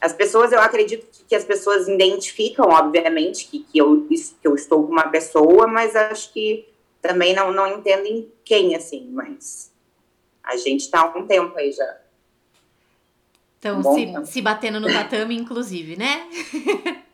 as 0.00 0.12
pessoas, 0.12 0.52
eu 0.52 0.60
acredito 0.60 1.04
que, 1.10 1.24
que 1.24 1.34
as 1.34 1.44
pessoas 1.44 1.88
identificam, 1.88 2.66
obviamente, 2.68 3.48
que, 3.48 3.60
que, 3.60 3.78
eu, 3.78 4.06
que 4.08 4.14
eu 4.44 4.54
estou 4.54 4.86
com 4.86 4.92
uma 4.92 5.08
pessoa, 5.08 5.66
mas 5.66 5.96
acho 5.96 6.32
que 6.32 6.68
também 7.02 7.34
não, 7.34 7.50
não 7.52 7.66
entendem 7.66 8.30
quem, 8.44 8.76
assim, 8.76 9.08
mas 9.10 9.72
a 10.46 10.56
gente 10.56 10.88
tá 10.90 11.00
há 11.00 11.18
um 11.18 11.26
tempo 11.26 11.56
aí 11.58 11.72
já. 11.72 11.96
Então, 13.58 13.80
Bom, 13.82 13.94
se, 13.94 14.32
se 14.32 14.40
batendo 14.40 14.78
no 14.78 14.86
tatame, 14.92 15.36
inclusive, 15.36 15.96
né? 15.96 16.28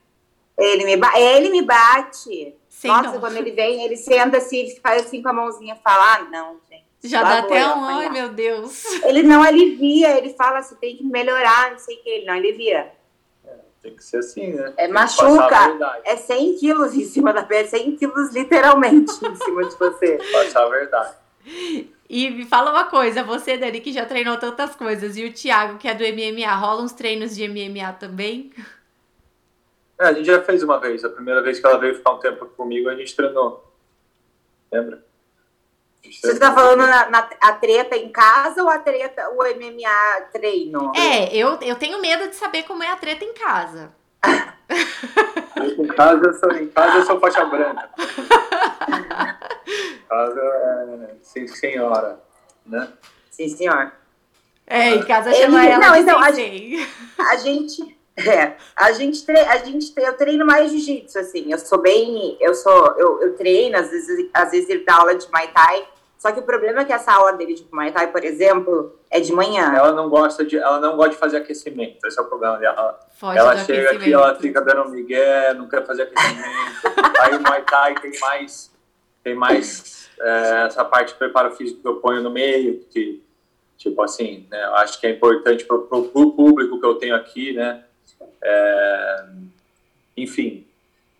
Ele 0.58 0.84
me, 0.84 0.96
ba- 0.96 1.18
ele 1.18 1.48
me 1.48 1.62
bate. 1.62 2.54
Sem 2.68 2.90
Nossa, 2.90 3.12
dó. 3.12 3.20
quando 3.20 3.36
ele 3.36 3.52
vem, 3.52 3.84
ele 3.84 3.96
senta 3.96 4.36
assim, 4.36 4.58
ele 4.58 4.80
faz 4.80 5.06
assim 5.06 5.22
com 5.22 5.28
a 5.30 5.32
mãozinha 5.32 5.74
e 5.74 5.82
fala, 5.82 6.14
ah, 6.14 6.24
não, 6.30 6.60
gente. 6.70 6.84
Já 7.02 7.22
dá 7.22 7.38
até 7.38 7.66
um. 7.66 7.70
apanhar." 7.70 7.98
Ai, 7.98 8.08
meu 8.10 8.28
Deus. 8.28 8.84
Ele 9.02 9.22
não 9.22 9.42
alivia, 9.42 10.16
ele 10.18 10.34
fala, 10.34 10.62
você 10.62 10.74
tem 10.76 10.96
que 10.96 11.04
melhorar, 11.04 11.70
não 11.72 11.78
sei 11.78 11.96
o 11.96 12.02
que, 12.02 12.08
ele 12.08 12.26
não 12.26 12.34
alivia. 12.34 12.92
Tem 13.82 13.96
que 13.96 14.04
ser 14.04 14.18
assim, 14.18 14.52
né? 14.52 14.74
É, 14.76 14.86
machuca. 14.86 16.00
É 16.04 16.16
100 16.16 16.56
quilos 16.58 16.94
em 16.94 17.04
cima 17.04 17.32
da 17.32 17.42
pele, 17.42 17.66
100 17.66 17.96
quilos 17.96 18.32
literalmente 18.32 19.10
em 19.24 19.34
cima 19.36 19.64
de 19.64 19.74
você. 19.76 20.18
Passar 20.30 20.64
a 20.64 20.68
verdade. 20.68 21.14
E 22.12 22.28
me 22.28 22.44
fala 22.44 22.70
uma 22.70 22.84
coisa, 22.84 23.24
você, 23.24 23.56
Dani, 23.56 23.80
que 23.80 23.90
já 23.90 24.04
treinou 24.04 24.36
tantas 24.36 24.76
coisas, 24.76 25.16
e 25.16 25.24
o 25.24 25.32
Thiago, 25.32 25.78
que 25.78 25.88
é 25.88 25.94
do 25.94 26.04
MMA, 26.04 26.54
rola 26.56 26.82
uns 26.82 26.92
treinos 26.92 27.34
de 27.34 27.48
MMA 27.48 27.94
também? 27.94 28.52
É, 29.98 30.08
a 30.08 30.12
gente 30.12 30.26
já 30.26 30.42
fez 30.42 30.62
uma 30.62 30.78
vez. 30.78 31.02
A 31.06 31.08
primeira 31.08 31.40
vez 31.40 31.58
que 31.58 31.66
ela 31.66 31.78
veio 31.78 31.94
ficar 31.94 32.12
um 32.12 32.18
tempo 32.18 32.44
comigo, 32.48 32.90
a 32.90 32.94
gente 32.94 33.16
treinou. 33.16 33.66
Lembra? 34.70 35.02
Você 36.02 36.32
está 36.32 36.52
falando 36.52 36.80
na, 36.80 37.08
na, 37.08 37.30
a 37.40 37.52
treta 37.54 37.96
em 37.96 38.10
casa 38.10 38.62
ou 38.62 38.68
a 38.68 38.78
treta, 38.78 39.30
o 39.30 39.36
MMA 39.36 40.26
treino? 40.34 40.92
É, 40.94 41.34
eu, 41.34 41.58
eu 41.62 41.76
tenho 41.76 41.98
medo 41.98 42.28
de 42.28 42.36
saber 42.36 42.64
como 42.64 42.82
é 42.82 42.90
a 42.90 42.96
treta 42.96 43.24
em 43.24 43.32
casa. 43.32 43.90
em 45.78 45.86
casa, 45.86 46.26
eu 46.26 46.34
sou, 46.34 46.52
em 46.52 46.68
casa 46.68 46.98
eu 46.98 47.06
sou 47.06 47.18
faixa 47.18 47.42
branca. 47.46 47.88
em 50.12 50.34
casa, 50.34 50.40
é, 50.40 51.14
sim 51.22 51.46
senhora, 51.46 52.20
né? 52.66 52.88
Sim 53.30 53.48
senhor. 53.48 53.92
É, 54.66 54.90
em 54.90 55.02
casa 55.04 55.32
chama 55.32 55.64
Ele, 55.64 55.72
ela 55.72 55.86
não, 55.86 55.96
então, 55.96 56.18
a, 56.18 56.30
gente, 56.30 56.88
a 57.18 57.36
gente 57.36 57.98
é, 58.16 58.56
a 58.76 58.92
gente, 58.92 59.24
tre 59.24 59.38
a 59.38 59.56
gente 59.58 59.92
eu 59.96 60.16
treino 60.16 60.44
mais 60.44 60.70
jiu-jitsu, 60.70 61.18
assim, 61.18 61.50
eu 61.50 61.58
sou 61.58 61.80
bem, 61.80 62.36
eu 62.40 62.54
sou, 62.54 62.94
eu, 62.98 63.22
eu 63.22 63.36
treino, 63.36 63.76
às 63.78 63.90
vezes, 63.90 64.30
às 64.34 64.50
vezes 64.50 64.68
ele 64.68 64.84
dá 64.84 64.96
aula 64.96 65.14
de 65.14 65.26
Muay 65.30 65.48
Thai, 65.48 65.88
só 66.18 66.30
que 66.30 66.38
o 66.38 66.42
problema 66.42 66.82
é 66.82 66.84
que 66.84 66.92
essa 66.92 67.10
aula 67.10 67.32
dele 67.32 67.54
de 67.54 67.66
Muay 67.72 67.90
Thai, 67.90 68.12
por 68.12 68.22
exemplo, 68.22 68.96
é 69.10 69.18
de 69.18 69.32
manhã. 69.32 69.74
Ela 69.74 69.92
não 69.92 70.08
gosta 70.08 70.44
de, 70.44 70.56
ela 70.58 70.78
não 70.78 70.94
gosta 70.94 71.12
de 71.12 71.16
fazer 71.16 71.38
aquecimento, 71.38 72.06
esse 72.06 72.18
é 72.18 72.22
o 72.22 72.26
problema 72.26 72.58
dela. 72.58 73.00
Foge 73.18 73.38
ela 73.38 73.56
chega 73.56 73.92
aqui, 73.92 74.12
ela 74.12 74.34
fica 74.36 74.60
dando 74.60 74.90
migué, 74.90 75.54
não 75.54 75.66
quer 75.66 75.84
fazer 75.86 76.02
aquecimento, 76.02 76.48
aí 77.18 77.34
o 77.34 77.40
Muay 77.40 77.62
Thai 77.62 77.94
tem 77.94 78.12
mais, 78.20 78.70
tem 79.22 79.34
mais 79.34 80.10
é, 80.20 80.66
essa 80.66 80.84
parte 80.84 81.12
de 81.12 81.18
preparo 81.18 81.54
físico 81.54 81.80
que 81.80 81.88
eu 81.88 81.96
ponho 81.96 82.22
no 82.22 82.30
meio, 82.30 82.80
que, 82.90 83.22
tipo 83.78 84.02
assim, 84.02 84.46
né, 84.50 84.64
eu 84.64 84.74
acho 84.76 85.00
que 85.00 85.06
é 85.06 85.10
importante 85.10 85.64
para 85.64 85.76
o 85.76 86.30
público 86.30 86.78
que 86.78 86.86
eu 86.86 86.94
tenho 86.96 87.14
aqui, 87.14 87.52
né, 87.52 87.84
é, 88.42 89.24
enfim, 90.16 90.66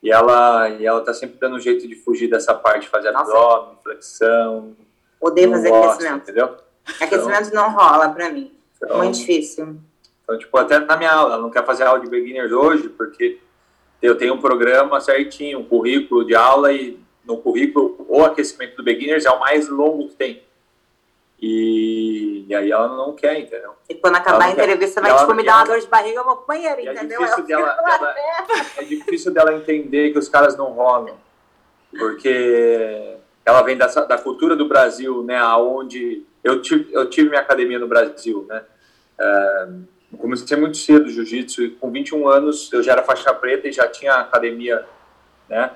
e 0.03 0.11
ela, 0.11 0.69
e 0.69 0.85
ela 0.85 1.01
tá 1.01 1.15
sempre 1.15 1.39
dando 1.39 1.57
um 1.57 1.61
jeito 1.61 1.87
de 1.87 1.95
fugir 1.95 2.29
dessa 2.29 2.53
parte, 2.53 2.89
fazer 2.89 3.15
abdômen, 3.15 3.77
flexão. 3.83 4.77
Odeio 5.21 5.51
fazer 5.51 5.69
gosta, 5.69 5.93
aquecimento. 5.93 6.23
Entendeu? 6.23 6.57
Aquecimento 7.01 7.49
então, 7.49 7.63
não 7.63 7.73
rola 7.73 8.09
pra 8.09 8.29
mim. 8.29 8.53
Então, 8.77 8.99
Muito 8.99 9.19
difícil. 9.19 9.77
Então, 10.25 10.37
tipo, 10.37 10.59
até 10.59 10.81
na 10.81 10.97
minha 10.97 11.13
aula, 11.13 11.35
ela 11.35 11.43
não 11.43 11.51
quer 11.51 11.65
fazer 11.65 11.85
aula 11.85 12.01
de 12.01 12.11
beginners 12.11 12.51
hoje, 12.51 12.89
porque 12.89 13.39
eu 14.01 14.17
tenho 14.17 14.35
um 14.35 14.41
programa 14.41 15.01
certinho, 15.01 15.61
um 15.61 15.65
currículo 15.65 16.25
de 16.25 16.35
aula, 16.35 16.73
e 16.73 16.99
no 17.25 17.39
currículo, 17.39 18.05
o 18.09 18.23
aquecimento 18.25 18.77
do 18.77 18.83
beginners 18.83 19.25
é 19.25 19.31
o 19.31 19.41
mais 19.41 19.69
longo 19.69 20.09
que 20.09 20.15
tem. 20.15 20.43
E, 21.41 22.45
e 22.49 22.55
aí 22.55 22.71
ela 22.71 22.89
não 22.89 23.15
quer, 23.15 23.39
entendeu? 23.41 23.75
E 23.89 23.97
quando 23.97 24.15
acabar 24.15 24.45
a 24.45 24.51
entrevista, 24.51 25.01
vai 25.01 25.17
tipo, 25.19 25.35
me 25.35 25.45
dar 25.45 25.57
uma 25.57 25.65
dor 25.65 25.81
de 25.81 25.89
barriga, 25.89 26.21
eu 26.21 26.25
vou 26.25 26.37
pro 26.37 26.47
banheiro, 26.47 26.81
é 26.81 26.93
entendeu? 26.93 27.21
É 27.21 27.25
difícil, 27.25 27.45
dela, 27.47 27.75
dela, 27.75 28.15
é 28.77 28.85
difícil 28.85 29.33
dela 29.33 29.55
entender 29.55 30.13
que 30.13 30.19
os 30.21 30.29
caras 30.29 30.57
não 30.57 30.67
rolam. 30.67 31.17
Porque 31.91 33.17
ela 33.45 33.63
vem 33.63 33.77
dessa, 33.77 34.05
da 34.05 34.17
cultura 34.17 34.55
do 34.55 34.69
Brasil, 34.69 35.25
né? 35.25 35.45
Onde 35.57 36.25
eu 36.45 36.63
tive, 36.63 36.93
eu 36.93 37.11
tive 37.11 37.29
minha 37.29 37.41
academia 37.41 37.79
no 37.79 37.89
Brasil, 37.89 38.47
né? 38.49 38.63
É, 39.19 39.69
comecei 40.17 40.57
muito 40.57 40.77
cedo 40.77 41.11
jiu-jitsu 41.11 41.63
e 41.63 41.71
com 41.71 41.91
21 41.91 42.29
anos 42.29 42.73
eu 42.73 42.83
já 42.83 42.93
era 42.93 43.03
faixa 43.03 43.35
preta 43.35 43.69
e 43.69 43.73
já 43.73 43.89
tinha 43.89 44.15
academia, 44.15 44.87
né? 45.49 45.73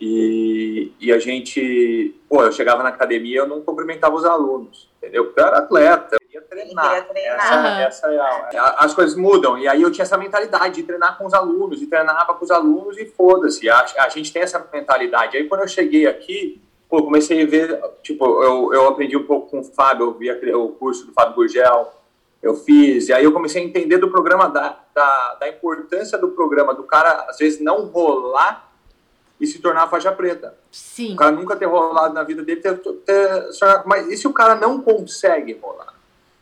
E, 0.00 0.92
e 1.00 1.12
a 1.12 1.18
gente, 1.18 2.14
pô, 2.28 2.44
eu 2.44 2.52
chegava 2.52 2.84
na 2.84 2.90
academia 2.90 3.40
eu 3.40 3.48
não 3.48 3.60
cumprimentava 3.60 4.14
os 4.14 4.24
alunos, 4.24 4.88
entendeu? 4.96 5.24
Porque 5.24 5.40
eu 5.40 5.46
era 5.46 5.58
atleta, 5.58 6.16
eu 6.20 6.34
ia 6.34 6.40
treinar. 6.40 6.94
Ia 6.94 7.02
treinar. 7.02 7.80
Essa, 7.80 8.06
essa 8.06 8.12
é 8.12 8.58
a, 8.58 8.76
as 8.78 8.94
coisas 8.94 9.16
mudam. 9.16 9.58
E 9.58 9.66
aí 9.66 9.82
eu 9.82 9.90
tinha 9.90 10.04
essa 10.04 10.16
mentalidade 10.16 10.76
de 10.76 10.82
treinar 10.84 11.18
com 11.18 11.26
os 11.26 11.34
alunos, 11.34 11.82
e 11.82 11.86
treinava 11.86 12.32
com 12.34 12.44
os 12.44 12.50
alunos 12.50 12.96
e 12.96 13.06
foda-se. 13.06 13.68
A, 13.68 13.86
a 13.98 14.08
gente 14.08 14.32
tem 14.32 14.42
essa 14.42 14.64
mentalidade. 14.72 15.36
Aí 15.36 15.48
quando 15.48 15.62
eu 15.62 15.68
cheguei 15.68 16.06
aqui, 16.06 16.62
pô, 16.88 17.02
comecei 17.02 17.42
a 17.42 17.46
ver, 17.46 17.80
tipo, 18.00 18.24
eu, 18.24 18.72
eu 18.72 18.88
aprendi 18.88 19.16
um 19.16 19.26
pouco 19.26 19.50
com 19.50 19.60
o 19.60 19.64
Fábio, 19.64 20.06
eu 20.06 20.14
vi 20.14 20.30
o 20.52 20.68
curso 20.68 21.06
do 21.06 21.12
Fábio 21.12 21.34
Gurgel, 21.34 21.92
eu 22.40 22.54
fiz, 22.54 23.08
e 23.08 23.12
aí 23.12 23.24
eu 23.24 23.32
comecei 23.32 23.60
a 23.60 23.64
entender 23.64 23.98
do 23.98 24.12
programa, 24.12 24.48
da, 24.48 24.78
da, 24.94 25.34
da 25.40 25.48
importância 25.48 26.16
do 26.16 26.28
programa, 26.28 26.72
do 26.72 26.84
cara, 26.84 27.26
às 27.28 27.36
vezes, 27.36 27.60
não 27.60 27.86
rolar 27.86 28.67
e 29.40 29.46
se 29.46 29.60
tornar 29.60 29.88
faixa 29.88 30.10
preta. 30.12 30.54
Sim. 30.70 31.14
O 31.14 31.16
cara 31.16 31.32
nunca 31.32 31.56
ter 31.56 31.66
rolado 31.66 32.14
na 32.14 32.22
vida 32.22 32.42
dele, 32.42 32.60
ter, 32.60 32.76
ter, 32.78 33.48
mas 33.86 34.08
e 34.08 34.16
se 34.16 34.26
o 34.26 34.32
cara 34.32 34.54
não 34.54 34.80
consegue 34.80 35.58
rolar? 35.60 35.94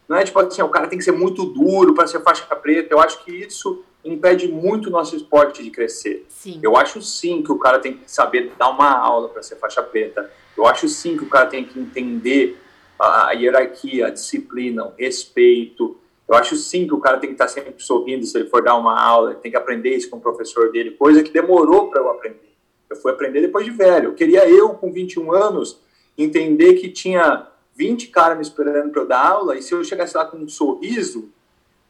Não 0.09 0.17
é 0.17 0.25
tipo 0.25 0.39
assim, 0.39 0.63
o 0.63 0.69
cara 0.69 0.87
tem 0.87 0.99
que 0.99 1.05
ser 1.05 1.13
muito 1.13 1.45
duro 1.45 1.95
para 1.95 2.07
ser 2.07 2.21
faixa 2.21 2.45
preta. 2.57 2.95
Eu 2.95 3.01
acho 3.01 3.25
que 3.25 3.33
isso 3.33 3.85
impede 4.05 4.49
muito 4.49 4.87
o 4.87 4.91
nosso 4.91 5.17
esporte 5.17 5.63
de 5.63 5.71
crescer. 5.71 6.25
Sim. 6.29 6.61
Eu 6.63 6.77
acho 6.77 7.03
sim 7.03 7.43
que 7.43 7.51
o 7.51 7.59
cara 7.59 7.79
tem 7.79 7.95
que 7.95 8.11
saber 8.11 8.53
dar 8.57 8.71
uma 8.71 8.91
aula 8.97 9.29
para 9.29 9.43
ser 9.43 9.57
faixa 9.57 9.83
preta. 9.83 10.31
Eu 10.57 10.67
acho 10.67 10.89
sim 10.89 11.17
que 11.17 11.25
o 11.25 11.29
cara 11.29 11.47
tem 11.47 11.65
que 11.65 11.79
entender 11.79 12.57
a 12.99 13.33
hierarquia, 13.33 14.07
a 14.07 14.11
disciplina, 14.11 14.85
o 14.87 14.93
respeito. 14.97 15.99
Eu 16.29 16.35
acho 16.35 16.57
sim 16.57 16.87
que 16.87 16.95
o 16.95 17.01
cara 17.01 17.19
tem 17.19 17.29
que 17.29 17.35
estar 17.35 17.49
sempre 17.49 17.83
sorrindo 17.83 18.25
se 18.25 18.39
ele 18.39 18.49
for 18.49 18.63
dar 18.63 18.77
uma 18.77 18.99
aula, 18.99 19.35
tem 19.35 19.51
que 19.51 19.57
aprender 19.57 19.91
isso 19.91 20.09
com 20.09 20.17
o 20.17 20.21
professor 20.21 20.73
dele, 20.73 20.93
coisa 20.93 21.23
que 21.23 21.31
demorou 21.31 21.89
para 21.89 22.01
eu 22.01 22.09
aprender. 22.09 22.56
Eu 22.88 22.96
fui 22.96 23.12
aprender 23.12 23.40
depois 23.40 23.64
de 23.64 23.70
velho. 23.70 24.11
Eu 24.11 24.14
queria 24.14 24.49
eu, 24.49 24.70
com 24.70 24.92
21 24.92 25.33
anos, 25.33 25.81
entender 26.16 26.75
que 26.75 26.88
tinha 26.88 27.46
20 27.75 28.09
caras 28.09 28.37
me 28.37 28.42
esperando 28.42 28.90
para 28.90 29.03
eu 29.03 29.07
dar 29.07 29.27
aula, 29.27 29.57
e 29.57 29.62
se 29.62 29.75
eu 29.75 29.85
chegasse 29.85 30.16
lá 30.16 30.25
com 30.25 30.38
um 30.38 30.49
sorriso, 30.49 31.29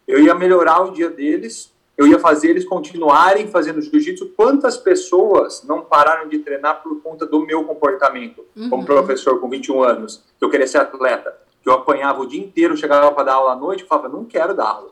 eu 0.06 0.20
ia 0.20 0.35
melhorar 0.35 0.80
o 0.82 0.90
dia 0.90 1.09
deles, 1.09 1.72
eu 1.96 2.06
ia 2.06 2.18
fazer 2.18 2.50
eles 2.50 2.64
continuarem 2.64 3.46
fazendo 3.48 3.80
jiu-jitsu. 3.80 4.32
Quantas 4.37 4.76
pessoas 4.76 5.62
não 5.62 5.82
pararam 5.82 6.28
de 6.28 6.38
treinar 6.40 6.82
por 6.82 7.00
conta 7.00 7.24
do 7.24 7.40
meu 7.40 7.64
comportamento, 7.64 8.44
uhum. 8.54 8.68
como 8.68 8.85
professor 8.85 9.40
com 9.40 9.48
21 9.48 9.82
anos, 9.82 10.22
que 10.38 10.44
eu 10.44 10.50
queria 10.50 10.66
ser 10.66 10.78
atleta, 10.78 11.37
que 11.62 11.68
eu 11.68 11.72
apanhava 11.72 12.20
o 12.20 12.26
dia 12.26 12.40
inteiro, 12.40 12.76
chegava 12.76 13.11
para 13.12 13.24
dar 13.24 13.35
aula 13.35 13.52
à 13.52 13.56
noite 13.56 13.85
e 13.85 13.87
falava, 13.87 14.09
não 14.09 14.24
quero 14.24 14.54
dar 14.54 14.68
aula. 14.68 14.90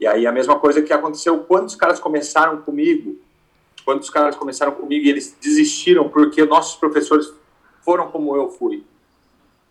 E 0.00 0.06
aí 0.06 0.26
a 0.26 0.32
mesma 0.32 0.58
coisa 0.58 0.82
que 0.82 0.92
aconteceu, 0.92 1.38
quantos 1.40 1.74
caras 1.76 2.00
começaram 2.00 2.62
comigo 2.62 3.18
quando 3.80 4.00
os 4.00 4.10
caras 4.10 4.36
começaram 4.36 4.72
comigo 4.72 5.06
e 5.06 5.10
eles 5.10 5.36
desistiram 5.40 6.08
porque 6.08 6.44
nossos 6.44 6.76
professores 6.76 7.32
foram 7.82 8.10
como 8.10 8.36
eu 8.36 8.50
fui. 8.50 8.84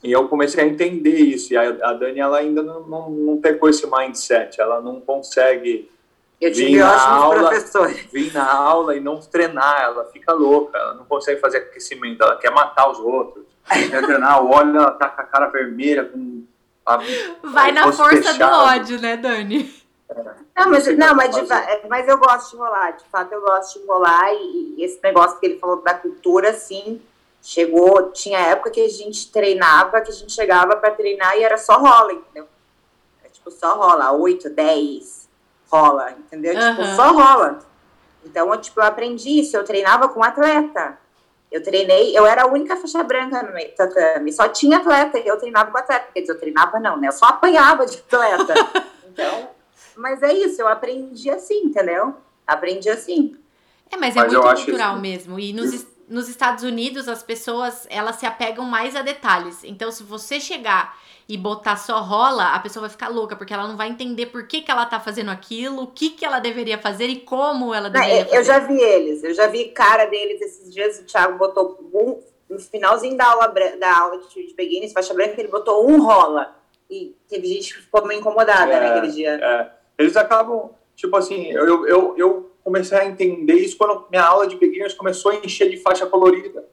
E 0.03 0.11
eu 0.11 0.27
comecei 0.27 0.63
a 0.63 0.67
entender 0.67 1.17
isso. 1.17 1.53
E 1.53 1.57
a, 1.57 1.69
a 1.89 1.93
Dani, 1.93 2.19
ela 2.19 2.37
ainda 2.37 2.63
não, 2.63 2.87
não, 2.87 3.09
não 3.09 3.37
pegou 3.37 3.69
esse 3.69 3.85
mindset. 3.85 4.59
Ela 4.59 4.81
não 4.81 5.01
consegue 5.01 5.89
eu 6.39 6.53
tive 6.53 6.71
vir 6.71 6.79
na 6.79 7.09
aula, 7.09 7.51
vir 8.11 8.33
na 8.33 8.53
aula 8.53 8.95
e 8.95 8.99
não 9.01 9.19
treinar. 9.19 9.81
Ela 9.81 10.05
fica 10.05 10.31
louca. 10.31 10.77
Ela 10.77 10.93
não 10.93 11.03
consegue 11.03 11.41
fazer 11.41 11.57
aquecimento. 11.57 12.23
Ela 12.23 12.37
quer 12.37 12.51
matar 12.51 12.89
os 12.89 12.99
outros. 12.99 13.45
Quer 13.67 14.05
treinar. 14.05 14.43
Olha, 14.43 14.77
ela 14.77 14.91
tá 14.91 15.09
com 15.09 15.21
a 15.21 15.25
cara 15.25 15.47
vermelha. 15.47 16.05
Com 16.05 16.43
a, 16.85 16.99
Vai 17.43 17.73
na 17.73 17.91
força 17.91 18.33
fechado. 18.33 18.37
do 18.37 18.45
ódio, 18.45 19.01
né, 19.01 19.17
Dani? 19.17 19.73
Não, 20.59 20.69
mas, 20.69 20.97
não 20.97 21.15
mas, 21.15 21.35
de, 21.35 21.53
é, 21.53 21.87
mas 21.87 22.07
eu 22.07 22.17
gosto 22.17 22.51
de 22.51 22.57
rolar, 22.57 22.91
de 22.91 23.05
fato 23.05 23.31
eu 23.31 23.41
gosto 23.41 23.79
de 23.79 23.85
rolar 23.85 24.33
e, 24.33 24.75
e, 24.77 24.83
esse 24.83 24.99
negócio 25.01 25.39
que 25.39 25.45
ele 25.45 25.59
falou 25.59 25.81
da 25.81 25.93
cultura, 25.93 26.49
assim, 26.49 27.01
chegou, 27.41 28.11
tinha 28.11 28.39
época 28.39 28.71
que 28.71 28.81
a 28.81 28.89
gente 28.89 29.31
treinava, 29.31 30.01
que 30.01 30.11
a 30.11 30.13
gente 30.13 30.31
chegava 30.31 30.75
para 30.75 30.91
treinar 30.91 31.37
e 31.37 31.43
era 31.43 31.57
só 31.57 31.77
rola, 31.77 32.13
entendeu? 32.13 32.47
É, 33.23 33.29
tipo, 33.29 33.49
só 33.51 33.75
rola, 33.75 34.11
8, 34.11 34.49
10 34.49 35.29
rola, 35.71 36.11
entendeu? 36.11 36.53
Uhum. 36.53 36.69
Tipo, 36.69 36.85
só 36.95 37.11
rola. 37.11 37.59
Então, 38.25 38.51
eu, 38.53 38.59
tipo, 38.59 38.79
eu 38.79 38.85
aprendi 38.85 39.39
isso, 39.39 39.55
eu 39.55 39.63
treinava 39.63 40.09
com 40.09 40.23
atleta. 40.23 40.97
Eu 41.51 41.63
treinei, 41.63 42.15
eu 42.15 42.27
era 42.27 42.43
a 42.43 42.47
única 42.47 42.75
faixa 42.75 43.01
branca 43.01 43.41
no 43.41 43.53
meio 43.53 43.73
tatame, 43.75 44.31
só 44.31 44.47
tinha 44.47 44.77
atleta 44.77 45.17
e 45.17 45.27
eu 45.27 45.37
treinava 45.37 45.71
com 45.71 45.77
atleta. 45.77 46.07
Quer 46.13 46.21
dizer, 46.21 46.33
eu 46.33 46.39
treinava 46.39 46.79
não, 46.79 46.97
né? 46.97 47.07
Eu 47.07 47.11
só 47.11 47.25
apanhava 47.25 47.85
de 47.85 47.97
atleta. 47.97 48.53
Então, 49.11 49.49
mas 49.99 50.23
é 50.23 50.33
isso, 50.33 50.61
eu 50.61 50.67
aprendi 50.67 51.29
assim, 51.29 51.65
entendeu? 51.65 52.15
Aprendi 52.47 52.89
assim. 52.89 53.35
É, 53.91 53.97
mas 53.97 54.15
é 54.15 54.21
mas 54.21 54.33
muito 54.33 54.55
cultural 54.55 54.93
isso... 54.93 55.01
mesmo. 55.01 55.39
E 55.39 55.51
nos, 55.51 55.85
nos 56.07 56.29
Estados 56.29 56.63
Unidos, 56.63 57.09
as 57.09 57.21
pessoas, 57.21 57.85
elas 57.89 58.15
se 58.15 58.25
apegam 58.25 58.63
mais 58.63 58.95
a 58.95 59.01
detalhes. 59.01 59.61
Então, 59.63 59.91
se 59.91 60.01
você 60.01 60.39
chegar 60.39 60.97
e 61.27 61.37
botar 61.37 61.75
só 61.75 61.99
rola, 61.99 62.53
a 62.53 62.59
pessoa 62.59 62.81
vai 62.81 62.89
ficar 62.89 63.09
louca, 63.09 63.35
porque 63.35 63.53
ela 63.53 63.67
não 63.67 63.75
vai 63.75 63.89
entender 63.89 64.27
por 64.27 64.47
que, 64.47 64.61
que 64.61 64.71
ela 64.71 64.85
tá 64.85 65.01
fazendo 65.01 65.31
aquilo, 65.31 65.83
o 65.83 65.87
que, 65.87 66.11
que 66.11 66.23
ela 66.23 66.39
deveria 66.39 66.77
fazer 66.77 67.07
e 67.07 67.19
como 67.19 67.73
ela 67.73 67.89
deveria 67.89 68.15
não, 68.15 68.21
eu, 68.21 68.25
fazer. 68.25 68.37
Eu 68.37 68.43
já 68.45 68.59
vi 68.59 68.81
eles, 68.81 69.23
eu 69.23 69.33
já 69.33 69.47
vi 69.47 69.65
cara 69.65 70.05
deles 70.05 70.41
esses 70.41 70.73
dias, 70.73 70.97
o 70.99 71.03
Thiago 71.03 71.37
botou 71.37 71.77
um, 71.93 72.19
no 72.49 72.59
finalzinho 72.59 73.17
da 73.17 73.27
aula, 73.27 73.47
da 73.47 73.99
aula 73.99 74.17
de, 74.29 74.47
de 74.47 74.53
beginners, 74.53 74.93
faixa 74.93 75.13
branca, 75.13 75.35
ele 75.37 75.49
botou 75.49 75.87
um 75.87 76.01
rola. 76.01 76.55
E 76.89 77.15
teve 77.27 77.47
gente 77.47 77.75
que 77.75 77.81
ficou 77.81 78.03
meio 78.07 78.21
incomodada 78.21 78.71
é, 78.71 78.79
naquele 78.79 79.11
dia. 79.11 79.35
É 79.35 79.78
eles 79.99 80.15
acabam, 80.15 80.69
tipo 80.95 81.15
assim, 81.17 81.51
eu, 81.51 81.85
eu, 81.85 82.15
eu 82.17 82.51
comecei 82.63 82.97
a 82.97 83.05
entender 83.05 83.55
isso 83.55 83.77
quando 83.77 84.05
minha 84.09 84.23
aula 84.23 84.47
de 84.47 84.55
beginners 84.55 84.93
começou 84.93 85.31
a 85.31 85.35
encher 85.35 85.69
de 85.69 85.77
faixa 85.77 86.05
colorida. 86.05 86.65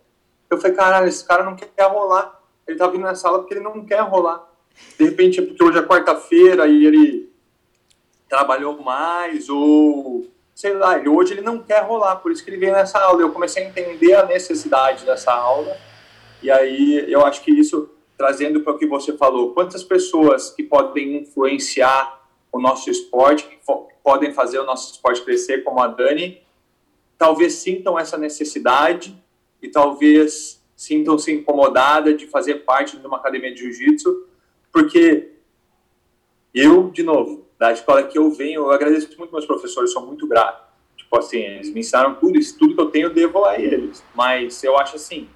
Eu 0.48 0.58
falei, 0.58 0.76
caralho, 0.76 1.08
esse 1.08 1.26
cara 1.26 1.42
não 1.42 1.56
quer 1.56 1.86
rolar. 1.86 2.40
Ele 2.66 2.78
tá 2.78 2.86
vindo 2.86 3.02
nessa 3.02 3.26
aula 3.26 3.40
porque 3.40 3.54
ele 3.54 3.64
não 3.64 3.84
quer 3.84 4.00
rolar. 4.02 4.48
De 4.96 5.04
repente, 5.04 5.40
é 5.40 5.42
porque 5.42 5.62
hoje 5.62 5.78
é 5.78 5.82
quarta-feira 5.82 6.68
e 6.68 6.86
ele 6.86 7.32
trabalhou 8.28 8.80
mais, 8.80 9.48
ou 9.48 10.26
sei 10.54 10.74
lá, 10.74 10.96
ele, 10.98 11.08
hoje 11.08 11.34
ele 11.34 11.42
não 11.42 11.58
quer 11.58 11.82
rolar, 11.82 12.16
por 12.16 12.30
isso 12.30 12.44
que 12.44 12.50
ele 12.50 12.58
veio 12.58 12.72
nessa 12.72 13.00
aula. 13.00 13.22
Eu 13.22 13.32
comecei 13.32 13.64
a 13.64 13.68
entender 13.68 14.14
a 14.14 14.24
necessidade 14.24 15.04
dessa 15.04 15.32
aula, 15.32 15.76
e 16.42 16.50
aí 16.50 17.10
eu 17.10 17.24
acho 17.24 17.42
que 17.42 17.50
isso, 17.50 17.90
trazendo 18.16 18.60
para 18.60 18.72
o 18.72 18.78
que 18.78 18.86
você 18.86 19.16
falou, 19.16 19.52
quantas 19.52 19.82
pessoas 19.82 20.50
que 20.50 20.62
podem 20.62 21.18
influenciar 21.18 22.25
o 22.56 22.60
nosso 22.60 22.90
esporte, 22.90 23.44
que 23.44 23.58
podem 24.02 24.32
fazer 24.32 24.58
o 24.58 24.64
nosso 24.64 24.92
esporte 24.92 25.22
crescer, 25.22 25.62
como 25.62 25.80
a 25.80 25.86
Dani, 25.86 26.42
talvez 27.18 27.54
sintam 27.54 27.98
essa 27.98 28.16
necessidade 28.16 29.16
e 29.62 29.68
talvez 29.68 30.62
sintam-se 30.76 31.32
incomodadas 31.32 32.16
de 32.16 32.26
fazer 32.26 32.64
parte 32.64 32.96
de 32.98 33.06
uma 33.06 33.16
academia 33.16 33.52
de 33.52 33.60
jiu-jitsu, 33.60 34.28
porque 34.72 35.32
eu, 36.54 36.90
de 36.90 37.02
novo, 37.02 37.46
da 37.58 37.72
escola 37.72 38.02
que 38.02 38.18
eu 38.18 38.30
venho, 38.30 38.62
eu 38.62 38.70
agradeço 38.70 39.08
muito 39.18 39.32
meus 39.32 39.46
professores, 39.46 39.92
sou 39.92 40.04
muito 40.04 40.26
grato. 40.26 40.66
Tipo 40.96 41.18
assim, 41.18 41.38
eles 41.38 41.70
me 41.72 41.80
ensinaram 41.80 42.14
tudo, 42.16 42.38
isso, 42.38 42.58
tudo 42.58 42.74
que 42.74 42.80
eu 42.80 42.90
tenho 42.90 43.06
eu 43.06 43.14
devo 43.14 43.44
a 43.44 43.58
eles. 43.58 44.04
Mas 44.14 44.62
eu 44.62 44.76
acho 44.78 44.96
assim, 44.96 45.28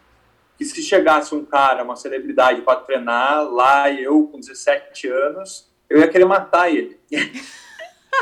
que 0.58 0.64
se 0.64 0.82
chegasse 0.82 1.34
um 1.34 1.44
cara, 1.44 1.82
uma 1.82 1.96
celebridade 1.96 2.60
para 2.62 2.80
treinar 2.80 3.50
lá, 3.50 3.90
eu 3.90 4.26
com 4.26 4.38
17 4.38 5.08
anos, 5.08 5.70
eu 5.88 5.98
ia 5.98 6.08
querer 6.08 6.26
matar 6.26 6.70
ele. 6.70 6.99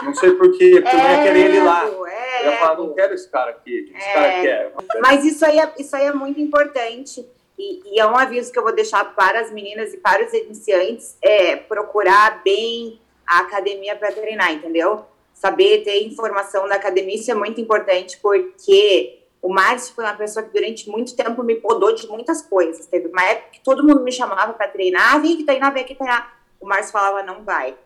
Não 0.03 0.14
sei 0.14 0.33
porquê, 0.35 0.81
porque 0.81 0.96
é, 0.96 1.01
eu 1.01 1.11
ia 1.11 1.22
querer 1.22 1.44
ele 1.46 1.61
lá. 1.61 1.87
É, 1.87 2.46
eu 2.46 2.51
ia 2.53 2.59
falar, 2.59 2.79
não 2.79 2.94
quero 2.94 3.14
esse 3.14 3.29
cara 3.29 3.51
aqui, 3.51 3.92
esse 3.94 4.09
é, 4.09 4.12
cara 4.12 4.40
quer. 4.40 4.72
Mas 5.01 5.24
isso 5.24 5.44
aí, 5.44 5.59
é, 5.59 5.72
isso 5.79 5.96
aí 5.96 6.07
é 6.07 6.12
muito 6.12 6.40
importante. 6.40 7.27
E, 7.59 7.94
e, 7.94 8.01
é 8.01 8.07
um 8.07 8.16
aviso 8.16 8.53
que 8.53 8.59
eu 8.59 8.62
vou 8.62 8.72
deixar 8.72 9.05
para 9.16 9.40
as 9.40 9.51
meninas 9.51 9.92
e 9.92 9.96
para 9.96 10.24
os 10.24 10.33
iniciantes, 10.33 11.16
é 11.20 11.57
procurar 11.57 12.42
bem 12.44 13.01
a 13.27 13.40
academia 13.40 13.96
para 13.96 14.12
treinar, 14.12 14.53
entendeu? 14.53 15.05
Saber 15.35 15.83
ter 15.83 16.05
informação 16.05 16.68
da 16.68 16.77
academia, 16.77 17.16
isso 17.16 17.31
é 17.31 17.35
muito 17.35 17.61
importante, 17.61 18.16
porque 18.18 19.18
o 19.42 19.53
Márcio 19.53 19.94
foi 19.94 20.05
uma 20.05 20.14
pessoa 20.14 20.44
que 20.44 20.53
durante 20.53 20.88
muito 20.88 21.16
tempo 21.16 21.42
me 21.42 21.57
podou 21.57 21.92
de 21.92 22.07
muitas 22.07 22.42
coisas. 22.42 22.87
Teve 22.87 23.09
uma 23.09 23.24
época 23.24 23.51
que 23.53 23.61
todo 23.61 23.85
mundo 23.85 24.03
me 24.05 24.12
chamava 24.12 24.53
para 24.53 24.68
treinar, 24.68 25.16
ah, 25.16 25.18
vem 25.18 25.35
aqui 25.35 25.44
treinar, 25.44 25.72
vem 25.72 25.83
aqui 25.83 25.96
treinar. 25.96 26.38
O 26.61 26.66
Márcio 26.66 26.92
falava, 26.92 27.24
não 27.24 27.42
vai. 27.42 27.77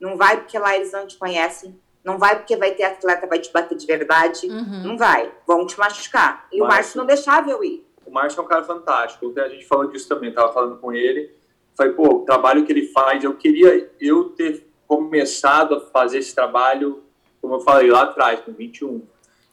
Não 0.00 0.16
vai 0.16 0.38
porque 0.38 0.58
lá 0.58 0.76
eles 0.76 0.92
não 0.92 1.06
te 1.06 1.16
conhecem. 1.16 1.78
Não 2.04 2.18
vai 2.18 2.36
porque 2.36 2.56
vai 2.56 2.72
ter 2.72 2.84
atleta, 2.84 3.26
vai 3.26 3.38
te 3.38 3.52
bater 3.52 3.76
de 3.76 3.86
verdade. 3.86 4.46
Uhum. 4.46 4.82
Não 4.84 4.96
vai. 4.96 5.30
Vão 5.46 5.66
te 5.66 5.78
machucar. 5.78 6.46
E 6.52 6.58
Márcio, 6.58 6.64
o 6.64 6.68
Márcio 6.68 6.98
não 6.98 7.06
deixava 7.06 7.50
eu 7.50 7.62
ir. 7.62 7.86
O 8.06 8.10
Márcio 8.10 8.40
é 8.40 8.44
um 8.44 8.46
cara 8.46 8.64
fantástico. 8.64 9.32
A 9.36 9.48
gente 9.48 9.66
falou 9.66 9.88
disso 9.88 10.08
também. 10.08 10.32
Tava 10.32 10.52
falando 10.52 10.78
com 10.78 10.92
ele. 10.92 11.30
Falei, 11.76 11.92
pô, 11.92 12.16
o 12.16 12.24
trabalho 12.24 12.64
que 12.64 12.72
ele 12.72 12.88
faz, 12.88 13.22
eu 13.22 13.34
queria 13.34 13.90
eu 14.00 14.30
ter 14.30 14.66
começado 14.86 15.74
a 15.74 15.80
fazer 15.80 16.18
esse 16.18 16.34
trabalho, 16.34 17.02
como 17.42 17.54
eu 17.54 17.60
falei 17.60 17.90
lá 17.90 18.02
atrás, 18.02 18.40
com 18.40 18.52
21. 18.52 19.02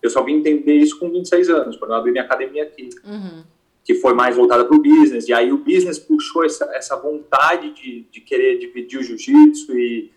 Eu 0.02 0.10
só 0.10 0.24
vim 0.24 0.36
entender 0.36 0.76
isso 0.76 0.98
com 0.98 1.10
26 1.10 1.50
anos, 1.50 1.78
quando 1.78 1.92
eu 1.92 1.98
abri 1.98 2.12
minha 2.12 2.24
academia 2.24 2.64
aqui. 2.64 2.90
Uhum. 3.04 3.44
Que 3.84 3.96
foi 3.96 4.14
mais 4.14 4.36
voltada 4.36 4.66
para 4.66 4.76
o 4.76 4.82
business. 4.82 5.28
E 5.28 5.34
aí 5.34 5.52
o 5.52 5.58
business 5.58 6.00
puxou 6.00 6.46
essa, 6.46 6.66
essa 6.74 6.96
vontade 6.96 7.72
de, 7.72 8.08
de 8.10 8.22
querer 8.22 8.58
dividir 8.58 9.00
o 9.00 9.04
jiu-jitsu 9.04 9.78
e, 9.78 10.12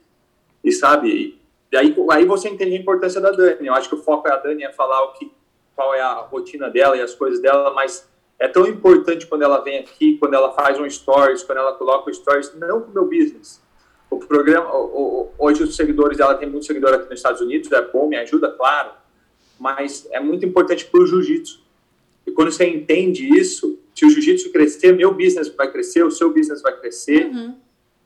e, 0.62 0.72
sabe, 0.72 1.38
e 1.70 1.76
aí, 1.76 1.94
aí 2.10 2.24
você 2.24 2.48
entende 2.48 2.74
a 2.74 2.78
importância 2.78 3.20
da 3.20 3.30
Dani. 3.30 3.66
Eu 3.66 3.74
acho 3.74 3.88
que 3.88 3.94
o 3.94 4.02
foco 4.02 4.26
é 4.28 4.32
a 4.32 4.36
Dani, 4.36 4.64
é 4.64 4.72
falar 4.72 5.02
o 5.04 5.12
que, 5.12 5.30
qual 5.76 5.94
é 5.94 6.00
a 6.00 6.14
rotina 6.14 6.70
dela 6.70 6.96
e 6.96 7.00
as 7.00 7.14
coisas 7.14 7.40
dela, 7.40 7.72
mas 7.72 8.08
é 8.38 8.48
tão 8.48 8.66
importante 8.66 9.26
quando 9.26 9.42
ela 9.42 9.58
vem 9.58 9.78
aqui, 9.78 10.16
quando 10.18 10.34
ela 10.34 10.52
faz 10.52 10.78
um 10.78 10.88
stories, 10.88 11.42
quando 11.42 11.58
ela 11.58 11.74
coloca 11.74 12.10
o 12.10 12.14
stories, 12.14 12.54
não 12.54 12.80
para 12.80 12.90
o 12.90 12.94
meu 12.94 13.04
business. 13.04 13.60
O 14.10 14.18
programa, 14.18 14.70
hoje 15.38 15.62
os 15.62 15.76
seguidores 15.76 16.16
dela 16.16 16.34
tem 16.34 16.48
muitos 16.48 16.66
seguidores 16.66 16.96
aqui 16.96 17.10
nos 17.10 17.18
Estados 17.18 17.40
Unidos, 17.42 17.70
é 17.70 17.82
bom, 17.82 18.08
me 18.08 18.16
ajuda, 18.16 18.50
claro, 18.50 18.92
mas 19.58 20.08
é 20.10 20.18
muito 20.18 20.46
importante 20.46 20.86
para 20.86 21.00
o 21.00 21.06
jiu-jitsu. 21.06 21.60
E 22.26 22.30
quando 22.30 22.50
você 22.50 22.66
entende 22.66 23.28
isso, 23.38 23.78
se 23.94 24.06
o 24.06 24.10
jiu-jitsu 24.10 24.50
crescer, 24.50 24.92
meu 24.92 25.12
business 25.12 25.48
vai 25.48 25.70
crescer, 25.70 26.04
o 26.04 26.10
seu 26.10 26.32
business 26.32 26.62
vai 26.62 26.78
crescer, 26.78 27.26
uhum. 27.26 27.56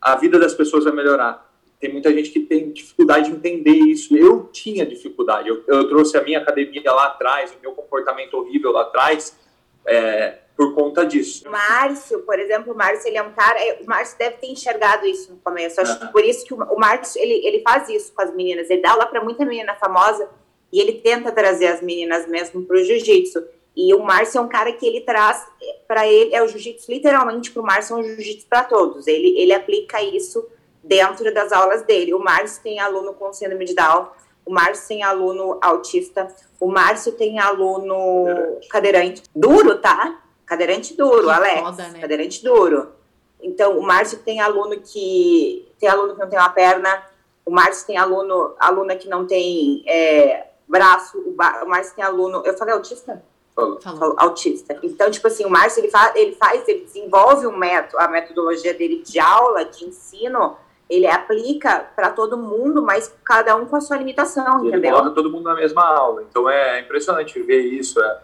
a 0.01 0.17
vida 0.17 0.39
das 0.39 0.55
pessoas 0.55 0.85
vai 0.85 0.93
melhorar 0.93 1.52
tem 1.83 1.91
muita 1.91 2.13
gente 2.13 2.31
que 2.31 2.39
tem 2.39 2.71
dificuldade 2.71 3.29
de 3.29 3.37
entender 3.37 3.73
isso. 3.73 4.17
Eu 4.17 4.49
tinha 4.53 4.87
dificuldade. 4.87 5.49
Eu, 5.49 5.65
eu 5.67 5.89
trouxe 5.89 6.17
a 6.17 6.23
minha 6.23 6.39
academia 6.39 6.93
lá 6.93 7.07
atrás, 7.07 7.51
o 7.51 7.61
meu 7.61 7.73
comportamento 7.73 8.35
horrível 8.35 8.71
lá 8.71 8.83
atrás, 8.83 9.37
é, 9.85 10.39
por 10.57 10.77
conta 10.77 11.05
disso. 11.05 11.45
O 11.45 11.51
Márcio, 11.51 12.21
por 12.21 12.39
exemplo, 12.39 12.73
o 12.73 12.77
Márcio, 12.77 13.09
ele 13.09 13.19
é 13.19 13.23
um 13.23 13.33
cara. 13.33 13.59
É, 13.59 13.81
o 13.83 13.87
Márcio 13.87 14.17
deve 14.17 14.37
ter 14.37 14.47
enxergado 14.47 15.05
isso 15.07 15.33
no 15.33 15.39
começo. 15.39 15.81
Acho 15.81 15.99
que 15.99 16.07
por 16.13 16.25
isso 16.25 16.47
que 16.47 16.55
o, 16.55 16.57
o 16.57 16.79
Márcio 16.79 17.21
ele, 17.21 17.45
ele 17.45 17.63
faz 17.63 17.89
isso 17.89 18.13
com 18.15 18.23
as 18.23 18.33
meninas. 18.33 18.71
Ele 18.71 18.81
dá 18.81 18.93
aula 18.93 19.07
para 19.07 19.25
muita 19.25 19.45
menina 19.45 19.75
famosa 19.75 20.31
e 20.73 20.79
ele 20.79 21.01
tenta 21.01 21.33
trazer 21.33 21.67
as 21.67 21.83
meninas 21.83 22.29
mesmo 22.29 22.65
para 22.65 22.77
o 22.77 22.85
jiu-jitsu. 22.85 23.43
E 23.75 23.93
o 23.93 23.99
Márcio 24.05 24.39
é 24.39 24.41
um 24.41 24.49
cara 24.49 24.73
que 24.73 24.87
ele 24.87 25.01
traz 25.01 25.45
para 25.89 26.07
ele, 26.07 26.33
é 26.33 26.41
o 26.45 26.47
jiu-jitsu, 26.47 26.93
literalmente, 26.93 27.51
para 27.51 27.63
o 27.63 27.67
Márcio 27.67 27.97
é 27.97 27.99
um 27.99 28.03
jiu-jitsu 28.05 28.47
para 28.49 28.63
todos. 28.63 29.09
Ele, 29.09 29.37
ele 29.37 29.53
aplica 29.53 30.01
isso 30.01 30.47
dentro 30.83 31.33
das 31.33 31.53
aulas 31.53 31.83
dele. 31.83 32.15
O 32.15 32.19
Márcio 32.19 32.63
tem 32.63 32.81
aluno 32.81 33.15
com 33.15 33.33
síndrome 33.33 33.65
de 33.65 33.75
Down, 33.75 34.09
o 34.45 34.53
Márcio 34.53 34.89
tem 34.89 35.03
aluno 35.03 35.59
autista, 35.61 36.29
o 36.61 36.69
Márcio 36.69 37.13
tem 37.13 37.39
aluno 37.39 38.25
cadeirante, 38.69 38.69
cadeirante 38.69 39.23
duro, 39.35 39.79
tá? 39.79 40.21
Cadeirante 40.45 40.95
duro, 40.95 41.25
que 41.25 41.31
Alex. 41.31 41.61
Foda, 41.61 41.89
né? 41.89 42.01
Cadeirante 42.01 42.45
duro. 42.45 42.93
Então, 43.41 43.79
o 43.79 43.83
Márcio 43.83 44.19
tem 44.19 44.41
aluno 44.41 44.81
que 44.81 45.69
tem 45.79 45.89
aluno 45.89 46.15
que 46.15 46.21
não 46.21 46.29
tem 46.29 46.39
uma 46.39 46.49
perna, 46.51 47.03
o 47.45 47.51
Márcio 47.51 47.87
tem 47.87 47.97
aluno, 47.97 48.55
aluna 48.59 48.95
que 48.95 49.09
não 49.09 49.27
tem 49.27 49.83
é, 49.87 50.47
braço, 50.69 51.19
o, 51.19 51.31
o 51.33 51.69
Márcio 51.69 51.95
tem 51.95 52.05
aluno. 52.05 52.43
Eu 52.45 52.57
falei 52.57 52.75
autista? 52.75 53.23
Falou. 53.55 54.15
Autista. 54.17 54.79
Então, 54.83 55.11
tipo 55.11 55.27
assim, 55.27 55.45
o 55.45 55.51
Márcio 55.51 55.81
ele, 55.81 55.91
fa 55.91 56.13
ele 56.15 56.33
faz, 56.37 56.67
ele 56.67 56.85
desenvolve 56.85 57.47
um 57.47 57.57
método, 57.57 57.99
a 57.99 58.09
metodologia 58.09 58.73
dele 58.73 59.03
de 59.03 59.19
aula, 59.19 59.65
de 59.65 59.85
ensino, 59.85 60.57
ele 60.93 61.07
aplica 61.07 61.91
para 61.97 62.11
todo 62.11 62.37
mundo, 62.37 62.83
mas 62.83 63.15
cada 63.25 63.57
um 63.57 63.65
com 63.65 63.77
a 63.77 63.81
sua 63.81 63.97
limitação, 63.97 64.59
ele 64.59 64.69
entendeu? 64.69 64.91
Ele 64.91 64.91
coloca 64.91 65.15
todo 65.15 65.31
mundo 65.31 65.45
na 65.45 65.55
mesma 65.55 65.83
aula. 65.83 66.23
Então 66.29 66.51
é 66.51 66.81
impressionante 66.81 67.41
ver 67.43 67.63
isso. 67.63 67.99
É 67.99 68.21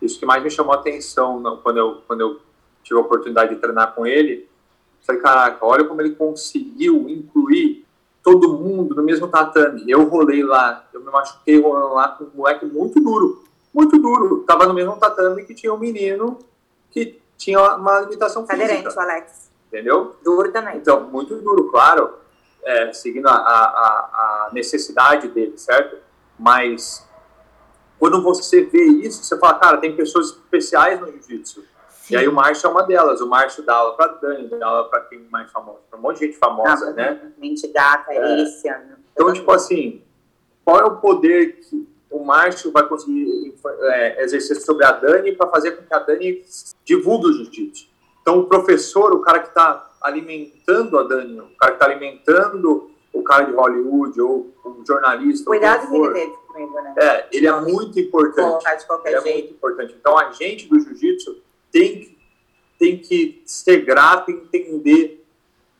isso 0.00 0.20
que 0.20 0.24
mais 0.24 0.40
me 0.40 0.48
chamou 0.48 0.72
a 0.72 0.76
atenção 0.76 1.42
quando 1.64 1.78
eu, 1.78 2.02
quando 2.06 2.20
eu 2.20 2.40
tive 2.84 3.00
a 3.00 3.02
oportunidade 3.02 3.52
de 3.52 3.60
treinar 3.60 3.92
com 3.92 4.06
ele. 4.06 4.48
Falei, 5.04 5.20
caraca, 5.20 5.66
olha 5.66 5.82
como 5.82 6.00
ele 6.00 6.14
conseguiu 6.14 7.08
incluir 7.08 7.84
todo 8.22 8.56
mundo 8.56 8.94
no 8.94 9.02
mesmo 9.02 9.26
tatame. 9.26 9.82
Eu 9.88 10.08
rolei 10.08 10.44
lá, 10.44 10.86
eu 10.94 11.00
me 11.00 11.10
machuquei 11.10 11.60
rolando 11.60 11.94
lá 11.94 12.08
com 12.10 12.22
um 12.22 12.30
moleque 12.36 12.64
muito 12.64 13.00
duro, 13.00 13.42
muito 13.74 13.98
duro. 13.98 14.44
Tava 14.46 14.64
no 14.66 14.74
mesmo 14.74 14.96
tatame 14.96 15.42
que 15.44 15.54
tinha 15.54 15.74
um 15.74 15.78
menino 15.78 16.38
que 16.88 17.20
tinha 17.36 17.58
uma 17.74 18.02
limitação 18.02 18.46
física. 18.46 18.68
Cadeirante, 18.68 18.96
Alex 18.96 19.51
entendeu? 19.72 20.14
Duro 20.22 20.52
também. 20.52 20.76
Então, 20.76 21.08
muito 21.08 21.34
duro, 21.36 21.70
claro, 21.70 22.14
é, 22.62 22.92
seguindo 22.92 23.26
a, 23.26 23.32
a, 23.32 24.48
a, 24.48 24.50
necessidade 24.52 25.28
dele, 25.28 25.56
certo? 25.56 25.96
Mas 26.38 27.08
quando 27.98 28.22
você 28.22 28.64
vê 28.64 28.84
isso, 28.84 29.24
você 29.24 29.38
fala, 29.38 29.58
cara, 29.58 29.78
tem 29.78 29.96
pessoas 29.96 30.28
especiais 30.28 31.00
no 31.00 31.10
jiu-jitsu. 31.10 31.64
E 32.10 32.16
aí 32.16 32.28
o 32.28 32.32
Márcio 32.32 32.66
é 32.66 32.70
uma 32.70 32.82
delas. 32.82 33.20
O 33.20 33.28
Márcio 33.28 33.64
dá 33.64 33.76
aula 33.76 33.96
pra 33.96 34.08
Dani, 34.08 34.48
dá 34.48 34.66
aula 34.66 34.88
pra 34.90 35.00
quem 35.02 35.20
mais 35.30 35.50
famoso, 35.50 35.78
pra 35.88 35.98
um 35.98 36.02
monte 36.02 36.18
de 36.18 36.26
gente 36.26 36.38
famosa, 36.38 36.92
né? 36.92 37.32
Mente 37.38 37.66
gata, 37.68 38.12
é. 38.12 38.44
Então, 39.12 39.32
tipo 39.32 39.50
assim, 39.50 40.02
qual 40.64 40.80
é 40.80 40.84
o 40.84 40.96
poder 40.96 41.60
que 41.60 41.88
o 42.10 42.22
Márcio 42.22 42.70
vai 42.70 42.86
conseguir 42.86 43.54
é, 43.64 44.22
exercer 44.22 44.56
sobre 44.56 44.84
a 44.84 44.92
Dani 44.92 45.32
para 45.32 45.48
fazer 45.48 45.72
com 45.72 45.84
que 45.84 45.94
a 45.94 46.00
Dani 46.00 46.44
divulgue 46.84 47.28
o 47.28 47.32
jiu-jitsu? 47.32 47.91
Então, 48.22 48.38
o 48.38 48.46
professor, 48.46 49.12
o 49.12 49.20
cara 49.20 49.40
que 49.40 49.48
está 49.48 49.90
alimentando 50.00 50.98
a 50.98 51.02
Dani, 51.02 51.40
o 51.40 51.56
cara 51.56 51.72
que 51.72 51.82
está 51.82 51.86
alimentando 51.86 52.90
o 53.12 53.22
cara 53.22 53.44
de 53.44 53.52
Hollywood 53.52 54.20
ou 54.20 54.50
o 54.64 54.82
jornalista. 54.86 55.44
Cuidado 55.44 55.88
que 55.88 55.96
ele 55.96 56.12
teve 56.12 56.32
comigo, 56.46 56.80
né? 56.80 56.94
É, 56.96 57.28
ele 57.32 57.46
é 57.46 57.60
muito 57.60 58.00
importante. 58.00 58.64
de 58.78 58.86
qualquer 58.86 59.12
ele 59.12 59.20
jeito. 59.20 59.28
é 59.28 59.40
muito 59.40 59.54
importante. 59.54 59.96
Então, 59.98 60.18
a 60.18 60.30
gente 60.30 60.66
do 60.66 60.80
jiu-jitsu 60.80 61.36
tem 61.70 62.00
que, 62.00 62.18
tem 62.78 62.98
que 62.98 63.42
ser 63.44 63.84
grato 63.84 64.30
e 64.30 64.34
entender 64.34 65.22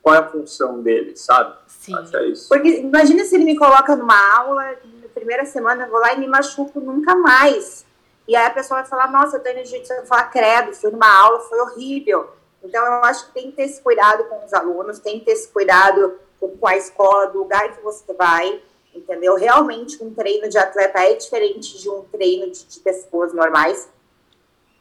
qual 0.02 0.16
é 0.16 0.18
a 0.18 0.28
função 0.28 0.82
dele, 0.82 1.16
sabe? 1.16 1.56
Sim. 1.66 1.94
Acho 1.94 2.16
é 2.16 2.28
isso. 2.28 2.48
Porque 2.48 2.80
imagina 2.80 3.24
se 3.24 3.34
ele 3.34 3.44
me 3.44 3.56
coloca 3.56 3.96
numa 3.96 4.36
aula, 4.36 4.76
na 5.00 5.08
primeira 5.14 5.44
semana 5.46 5.84
eu 5.84 5.90
vou 5.90 6.00
lá 6.00 6.12
e 6.12 6.20
me 6.20 6.26
machuco 6.26 6.80
nunca 6.80 7.14
mais. 7.14 7.86
E 8.32 8.36
aí 8.36 8.46
a 8.46 8.50
pessoa 8.50 8.80
vai 8.80 8.88
falar, 8.88 9.12
nossa, 9.12 9.36
eu 9.36 9.42
tô 9.42 9.50
indo 9.50 9.58
jiu-jitsu, 9.58 9.94
vai 9.94 10.06
falar, 10.06 10.24
credo, 10.30 10.72
fui 10.72 10.90
numa 10.90 11.20
aula, 11.20 11.40
foi 11.40 11.60
horrível. 11.60 12.30
Então, 12.64 12.82
eu 12.82 13.04
acho 13.04 13.26
que 13.26 13.34
tem 13.34 13.50
que 13.50 13.56
ter 13.58 13.64
esse 13.64 13.82
cuidado 13.82 14.24
com 14.24 14.42
os 14.42 14.54
alunos, 14.54 15.00
tem 15.00 15.18
que 15.18 15.26
ter 15.26 15.32
esse 15.32 15.48
cuidado 15.48 16.18
com 16.40 16.66
a 16.66 16.74
escola, 16.74 17.26
do 17.26 17.40
lugar 17.40 17.76
que 17.76 17.82
você 17.82 18.10
vai. 18.14 18.62
entendeu? 18.94 19.34
Realmente 19.36 20.02
um 20.02 20.14
treino 20.14 20.48
de 20.48 20.56
atleta 20.56 21.00
é 21.00 21.14
diferente 21.14 21.78
de 21.78 21.90
um 21.90 22.04
treino 22.04 22.50
de, 22.50 22.64
de 22.64 22.80
pessoas 22.80 23.34
normais, 23.34 23.86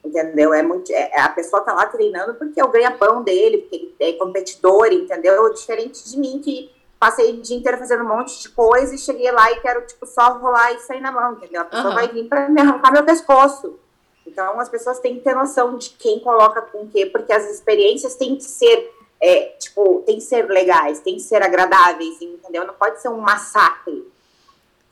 entendeu? 0.02 0.54
É 0.54 0.62
muito, 0.62 0.90
é, 0.94 1.20
a 1.20 1.28
pessoa 1.28 1.62
tá 1.62 1.74
lá 1.74 1.86
treinando 1.88 2.36
porque 2.36 2.58
é 2.58 2.64
o 2.64 2.72
ganha-pão 2.72 3.22
dele, 3.22 3.58
porque 3.58 3.94
ele 4.00 4.16
é 4.16 4.18
competidor, 4.18 4.94
entendeu? 4.94 5.54
Diferente 5.54 6.10
de 6.10 6.18
mim 6.18 6.40
que 6.40 6.72
passei 7.02 7.32
o 7.32 7.42
dia 7.42 7.58
inteiro 7.58 7.80
fazendo 7.80 8.04
um 8.04 8.08
monte 8.08 8.40
de 8.40 8.50
coisa 8.50 8.94
e 8.94 8.98
cheguei 9.00 9.32
lá 9.32 9.52
e 9.52 9.60
quero, 9.60 9.82
tipo, 9.88 10.06
só 10.06 10.38
rolar 10.38 10.72
e 10.74 10.80
sair 10.82 11.02
na 11.02 11.12
mão, 11.12 11.34
entendeu? 11.34 11.62
A 11.62 11.66
pessoa 11.66 11.90
uhum. 11.90 11.96
vai 11.96 12.08
vir 12.08 12.30
para 12.30 12.48
me 12.48 12.62
arrancar 12.62 12.92
meu 12.92 13.04
pescoço. 13.04 13.80
Então, 14.28 14.60
as 14.60 14.70
pessoas 14.70 15.00
têm 15.00 15.16
que 15.16 15.22
ter 15.22 15.34
noção 15.34 15.80
de 15.80 15.90
quem 15.90 16.20
coloca 16.20 16.62
com 16.62 16.84
o 16.84 16.88
quê, 16.88 17.08
porque 17.08 17.34
as 17.34 17.50
experiências 17.50 18.14
têm 18.14 18.36
que 18.36 18.44
ser, 18.44 18.94
é, 19.20 19.46
tipo, 19.58 20.04
têm 20.06 20.18
que 20.18 20.22
ser 20.22 20.48
legais, 20.48 21.00
têm 21.00 21.16
que 21.16 21.22
ser 21.22 21.42
agradáveis, 21.42 22.22
entendeu? 22.22 22.68
Não 22.68 22.76
pode 22.76 23.02
ser 23.02 23.10
um 23.10 23.18
massacre. 23.18 24.08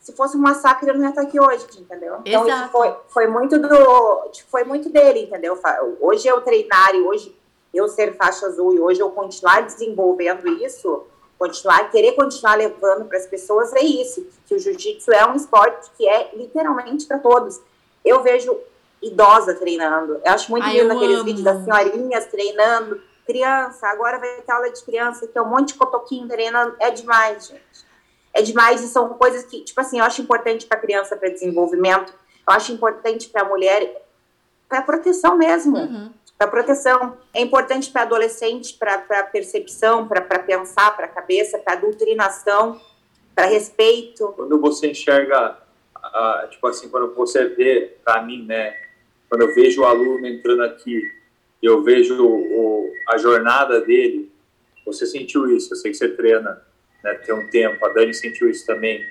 Se 0.00 0.12
fosse 0.12 0.36
um 0.36 0.40
massacre, 0.40 0.88
eu 0.88 0.94
não 0.94 1.04
ia 1.04 1.10
estar 1.10 1.22
aqui 1.22 1.38
hoje, 1.38 1.64
entendeu? 1.78 2.16
Então, 2.24 2.44
Exato. 2.44 2.62
isso 2.64 2.72
foi, 2.72 2.94
foi 3.08 3.26
muito 3.28 3.56
do, 3.56 4.28
tipo, 4.32 4.50
foi 4.50 4.64
muito 4.64 4.90
dele, 4.90 5.20
entendeu? 5.20 5.56
Hoje 6.00 6.26
eu 6.26 6.40
treinar 6.40 6.92
e 6.92 7.02
hoje 7.02 7.38
eu 7.72 7.86
ser 7.86 8.16
faixa 8.16 8.46
azul 8.46 8.74
e 8.74 8.80
hoje 8.80 8.98
eu 8.98 9.10
continuar 9.10 9.60
desenvolvendo 9.60 10.48
isso, 10.64 11.06
continuar, 11.40 11.90
querer 11.90 12.12
continuar 12.12 12.54
levando 12.56 13.06
para 13.06 13.16
as 13.16 13.26
pessoas 13.26 13.72
é 13.72 13.80
isso, 13.80 14.26
que 14.46 14.54
o 14.54 14.58
jiu-jitsu 14.58 15.10
é 15.10 15.26
um 15.26 15.34
esporte 15.34 15.90
que 15.96 16.06
é 16.06 16.32
literalmente 16.34 17.06
para 17.06 17.18
todos. 17.18 17.58
Eu 18.04 18.22
vejo 18.22 18.60
idosa 19.00 19.54
treinando. 19.54 20.20
Eu 20.22 20.32
acho 20.32 20.50
muito 20.50 20.64
Ai, 20.64 20.78
lindo 20.78 20.92
aqueles 20.92 21.16
amo. 21.16 21.24
vídeos 21.24 21.42
das 21.42 21.64
senhorinhas 21.64 22.26
treinando, 22.26 23.00
criança, 23.26 23.88
agora 23.88 24.18
vai 24.18 24.42
ter 24.42 24.52
aula 24.52 24.70
de 24.70 24.84
criança, 24.84 25.26
que 25.26 25.38
é 25.38 25.40
um 25.40 25.48
monte 25.48 25.68
de 25.68 25.74
cotoquinho 25.78 26.28
treinando, 26.28 26.76
é 26.78 26.90
demais, 26.90 27.46
gente. 27.46 27.86
É 28.34 28.42
demais 28.42 28.82
e 28.82 28.88
são 28.88 29.08
coisas 29.14 29.44
que, 29.44 29.64
tipo 29.64 29.80
assim, 29.80 29.98
eu 29.98 30.04
acho 30.04 30.20
importante 30.20 30.66
para 30.66 30.78
criança, 30.78 31.16
para 31.16 31.30
desenvolvimento, 31.30 32.12
eu 32.46 32.52
acho 32.52 32.70
importante 32.70 33.30
para 33.30 33.42
a 33.42 33.44
mulher, 33.46 34.04
para 34.68 34.82
proteção 34.82 35.38
mesmo. 35.38 35.78
Uhum. 35.78 36.12
Para 36.40 36.48
proteção. 36.48 37.18
É 37.34 37.42
importante 37.42 37.90
para 37.90 38.00
adolescente, 38.00 38.72
para 38.72 39.24
percepção, 39.24 40.08
para 40.08 40.22
pensar, 40.38 40.96
para 40.96 41.06
cabeça, 41.06 41.58
para 41.58 41.74
doutrinação, 41.74 42.80
para 43.34 43.44
respeito. 43.44 44.28
Quando 44.28 44.58
você 44.58 44.90
enxerga, 44.90 45.58
uh, 45.98 46.48
tipo 46.48 46.66
assim, 46.66 46.88
quando 46.88 47.14
você 47.14 47.44
vê, 47.44 47.94
para 48.02 48.22
mim, 48.22 48.46
né, 48.46 48.74
quando 49.28 49.42
eu 49.42 49.54
vejo 49.54 49.82
o 49.82 49.84
aluno 49.84 50.26
entrando 50.26 50.62
aqui, 50.62 51.02
eu 51.62 51.82
vejo 51.82 52.16
o, 52.24 52.90
a 53.10 53.18
jornada 53.18 53.78
dele, 53.82 54.32
você 54.86 55.04
sentiu 55.04 55.54
isso, 55.54 55.74
eu 55.74 55.76
sei 55.76 55.90
que 55.90 55.98
você 55.98 56.08
treina 56.08 56.62
né, 57.04 57.14
tem 57.16 57.34
um 57.34 57.50
tempo, 57.50 57.84
a 57.84 57.90
Dani 57.90 58.14
sentiu 58.14 58.48
isso 58.48 58.64
também. 58.64 59.04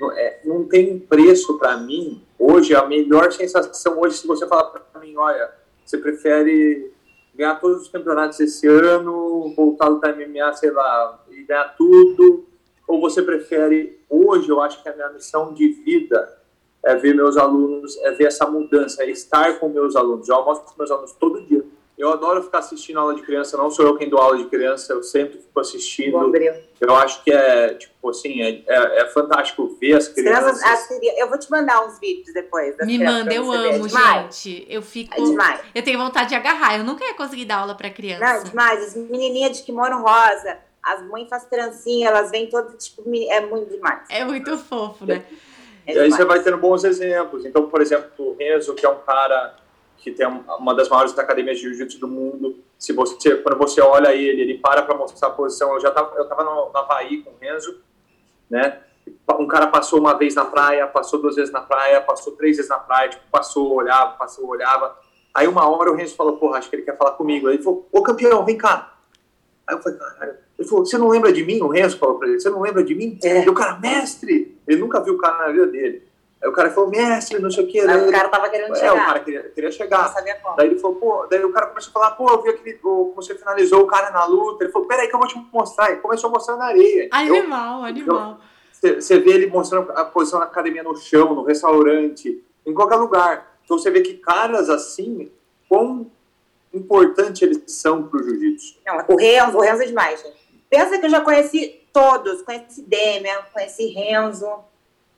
Não, 0.00 0.10
é, 0.10 0.40
não 0.44 0.64
tem 0.66 0.98
preço 0.98 1.56
para 1.58 1.76
mim, 1.76 2.26
hoje, 2.36 2.74
a 2.74 2.84
melhor 2.84 3.30
sensação 3.30 4.00
hoje, 4.00 4.16
se 4.16 4.26
você 4.26 4.48
falar 4.48 4.64
para 4.64 5.00
mim, 5.00 5.14
olha, 5.16 5.61
você 5.84 5.98
prefere 5.98 6.92
ganhar 7.34 7.56
todos 7.56 7.82
os 7.82 7.88
campeonatos 7.88 8.38
esse 8.40 8.66
ano, 8.66 9.52
voltar 9.56 9.88
do 9.88 9.96
MMA, 9.96 10.52
sei 10.54 10.70
lá, 10.70 11.24
e 11.30 11.42
ganhar 11.44 11.74
tudo, 11.76 12.46
ou 12.86 13.00
você 13.00 13.22
prefere, 13.22 14.00
hoje, 14.08 14.48
eu 14.48 14.60
acho 14.60 14.82
que 14.82 14.88
a 14.88 14.94
minha 14.94 15.08
missão 15.10 15.52
de 15.54 15.68
vida 15.68 16.38
é 16.84 16.94
ver 16.96 17.14
meus 17.14 17.36
alunos, 17.36 17.96
é 17.98 18.10
ver 18.10 18.24
essa 18.24 18.46
mudança, 18.46 19.02
é 19.02 19.10
estar 19.10 19.58
com 19.58 19.68
meus 19.68 19.94
alunos. 19.94 20.28
Eu 20.28 20.36
almoço 20.36 20.62
com 20.62 20.74
meus 20.76 20.90
alunos 20.90 21.12
todo 21.12 21.40
dia. 21.42 21.64
Eu 22.02 22.12
adoro 22.12 22.42
ficar 22.42 22.58
assistindo 22.58 22.98
aula 22.98 23.14
de 23.14 23.22
criança, 23.22 23.56
não 23.56 23.70
sou 23.70 23.86
eu 23.86 23.96
quem 23.96 24.08
dou 24.08 24.18
aula 24.18 24.36
de 24.36 24.46
criança, 24.46 24.92
eu 24.92 25.04
sempre 25.04 25.38
fico 25.38 25.60
assistindo. 25.60 26.18
Bom, 26.18 26.32
eu 26.80 26.96
acho 26.96 27.22
que 27.22 27.32
é, 27.32 27.74
tipo 27.74 28.10
assim, 28.10 28.42
é, 28.42 28.60
é, 28.66 29.02
é 29.02 29.06
fantástico 29.06 29.68
ver 29.80 29.94
as 29.94 30.08
crianças. 30.08 30.60
As, 30.64 30.90
eu 30.90 31.28
vou 31.28 31.38
te 31.38 31.48
mandar 31.48 31.86
uns 31.86 32.00
vídeos 32.00 32.34
depois. 32.34 32.74
Me 32.78 32.98
manda, 32.98 33.32
eu 33.32 33.48
amo, 33.52 33.86
é 33.86 33.88
gente. 33.88 34.66
Eu 34.68 34.82
fico. 34.82 35.14
É 35.14 35.24
demais. 35.24 35.60
Eu 35.72 35.84
tenho 35.84 35.96
vontade 35.96 36.30
de 36.30 36.34
agarrar, 36.34 36.76
eu 36.76 36.82
nunca 36.82 37.04
ia 37.04 37.14
conseguir 37.14 37.44
dar 37.44 37.58
aula 37.58 37.76
pra 37.76 37.88
criança. 37.88 38.24
Não, 38.24 38.32
é 38.32 38.42
demais. 38.42 38.84
As 38.84 38.96
menininhas 38.96 39.58
de 39.58 39.62
kimono 39.62 40.02
rosa, 40.02 40.58
as 40.82 41.06
mães 41.06 41.28
fazem 41.28 41.48
trancinha, 41.48 42.08
elas 42.08 42.32
vêm 42.32 42.48
todas, 42.48 42.84
tipo, 42.84 43.04
é 43.30 43.40
muito 43.42 43.70
demais. 43.70 44.08
É 44.10 44.24
muito 44.24 44.58
fofo, 44.58 45.06
né? 45.06 45.24
É 45.86 45.94
e 45.94 45.98
aí 46.00 46.10
você 46.10 46.24
vai 46.24 46.42
tendo 46.42 46.58
bons 46.58 46.82
exemplos. 46.82 47.44
Então, 47.44 47.68
por 47.68 47.80
exemplo, 47.80 48.10
o 48.18 48.34
Renzo, 48.34 48.74
que 48.74 48.84
é 48.84 48.88
um 48.88 48.98
cara 48.98 49.61
que 50.02 50.10
tem 50.10 50.26
uma 50.26 50.74
das 50.74 50.88
maiores 50.88 51.16
academias 51.16 51.58
de 51.58 51.62
jiu-jitsu 51.62 52.00
do 52.00 52.08
mundo. 52.08 52.56
Se 52.76 52.92
você, 52.92 53.36
quando 53.36 53.56
você 53.56 53.80
olha 53.80 54.12
ele, 54.12 54.42
ele 54.42 54.58
para 54.58 54.82
para 54.82 54.96
mostrar 54.96 55.28
a 55.28 55.30
posição. 55.30 55.72
Eu 55.74 55.80
já 55.80 55.92
tava, 55.92 56.12
eu 56.16 56.28
tava 56.28 56.42
no, 56.42 56.76
Havaí 56.76 57.22
com 57.22 57.30
o 57.30 57.34
Renzo, 57.40 57.80
né? 58.50 58.80
Um 59.38 59.46
cara 59.46 59.68
passou 59.68 60.00
uma 60.00 60.18
vez 60.18 60.34
na 60.34 60.44
praia, 60.44 60.88
passou 60.88 61.22
duas 61.22 61.36
vezes 61.36 61.52
na 61.52 61.60
praia, 61.60 62.00
passou 62.00 62.32
três 62.32 62.56
vezes 62.56 62.68
na 62.68 62.78
praia, 62.78 63.10
tipo, 63.10 63.22
passou, 63.30 63.72
olhava, 63.72 64.16
passou, 64.16 64.48
olhava. 64.48 64.96
Aí 65.32 65.46
uma 65.46 65.68
hora 65.68 65.92
o 65.92 65.94
Renzo 65.94 66.16
falou, 66.16 66.36
porra, 66.36 66.58
acho 66.58 66.68
que 66.68 66.74
ele 66.74 66.82
quer 66.82 66.96
falar 66.98 67.12
comigo. 67.12 67.46
Aí 67.46 67.54
ele 67.54 67.62
falou, 67.62 67.88
ô 67.92 68.02
campeão, 68.02 68.44
vem 68.44 68.58
cá. 68.58 68.94
Aí 69.68 69.76
eu 69.76 69.80
falei, 69.80 69.98
caralho. 69.98 70.34
Ele 70.58 70.68
falou, 70.68 70.84
você 70.84 70.98
não 70.98 71.08
lembra 71.08 71.32
de 71.32 71.44
mim? 71.44 71.60
O 71.60 71.68
Renzo 71.68 71.96
falou 71.96 72.18
pra 72.18 72.26
ele, 72.26 72.40
você 72.40 72.50
não 72.50 72.60
lembra 72.60 72.82
de 72.82 72.94
mim? 72.94 73.16
É. 73.22 73.44
E 73.44 73.48
o 73.48 73.54
cara, 73.54 73.78
mestre! 73.78 74.58
Ele 74.66 74.80
nunca 74.80 75.00
viu 75.00 75.14
o 75.14 75.18
cara 75.18 75.38
na 75.38 75.52
vida 75.52 75.68
dele. 75.68 76.11
Aí 76.42 76.48
o 76.48 76.52
cara 76.52 76.70
falou, 76.72 76.90
mestre, 76.90 77.38
não 77.38 77.50
sei 77.50 77.64
o 77.64 77.68
que. 77.68 77.78
Aí 77.78 78.08
o 78.08 78.10
cara 78.10 78.28
tava 78.28 78.48
querendo 78.50 78.74
chegar. 78.74 78.88
É, 78.88 78.92
o 78.92 79.06
cara 79.06 79.20
queria, 79.20 79.42
queria 79.50 79.70
chegar. 79.70 80.06
Não 80.06 80.12
sabia 80.12 80.34
como. 80.34 80.56
Daí 80.56 80.66
ele 80.66 80.78
falou, 80.78 80.96
pô, 80.96 81.26
daí 81.30 81.44
o 81.44 81.52
cara 81.52 81.68
começou 81.68 81.90
a 81.90 81.92
falar, 81.92 82.10
pô, 82.12 82.28
eu 82.28 82.42
vi 82.42 82.48
aquele, 82.48 82.78
como 82.78 83.14
você 83.14 83.36
finalizou 83.36 83.82
o 83.82 83.86
cara 83.86 84.10
na 84.10 84.24
luta. 84.24 84.64
Ele 84.64 84.72
falou, 84.72 84.88
peraí 84.88 85.06
que 85.06 85.14
eu 85.14 85.20
vou 85.20 85.28
te 85.28 85.38
mostrar. 85.52 85.92
E 85.92 85.98
começou 85.98 86.28
a 86.28 86.32
mostrar 86.32 86.56
na 86.56 86.64
areia. 86.64 87.08
Animal, 87.12 87.84
animal. 87.84 88.40
Você 88.72 89.20
vê 89.20 89.30
ele 89.30 89.46
mostrando 89.46 89.92
a 89.92 90.04
posição 90.04 90.40
na 90.40 90.46
academia 90.46 90.82
no 90.82 90.96
chão, 90.96 91.32
no 91.32 91.44
restaurante, 91.44 92.42
em 92.66 92.74
qualquer 92.74 92.96
lugar. 92.96 93.56
Então 93.64 93.78
você 93.78 93.92
vê 93.92 94.00
que 94.00 94.14
caras 94.14 94.68
assim, 94.68 95.30
quão 95.68 96.10
importante 96.74 97.44
eles 97.44 97.62
são 97.68 98.02
pro 98.02 98.20
jiu-jitsu. 98.20 98.80
O 99.06 99.16
Renzo, 99.16 99.58
o 99.58 99.60
Renzo 99.60 99.82
é 99.82 99.86
demais, 99.86 100.20
gente. 100.20 100.42
Pensa 100.68 100.98
que 100.98 101.06
eu 101.06 101.10
já 101.10 101.20
conheci 101.20 101.86
todos. 101.92 102.42
Conheci 102.42 102.82
Demian, 102.82 103.42
conheci 103.52 103.86
Renzo 103.86 104.71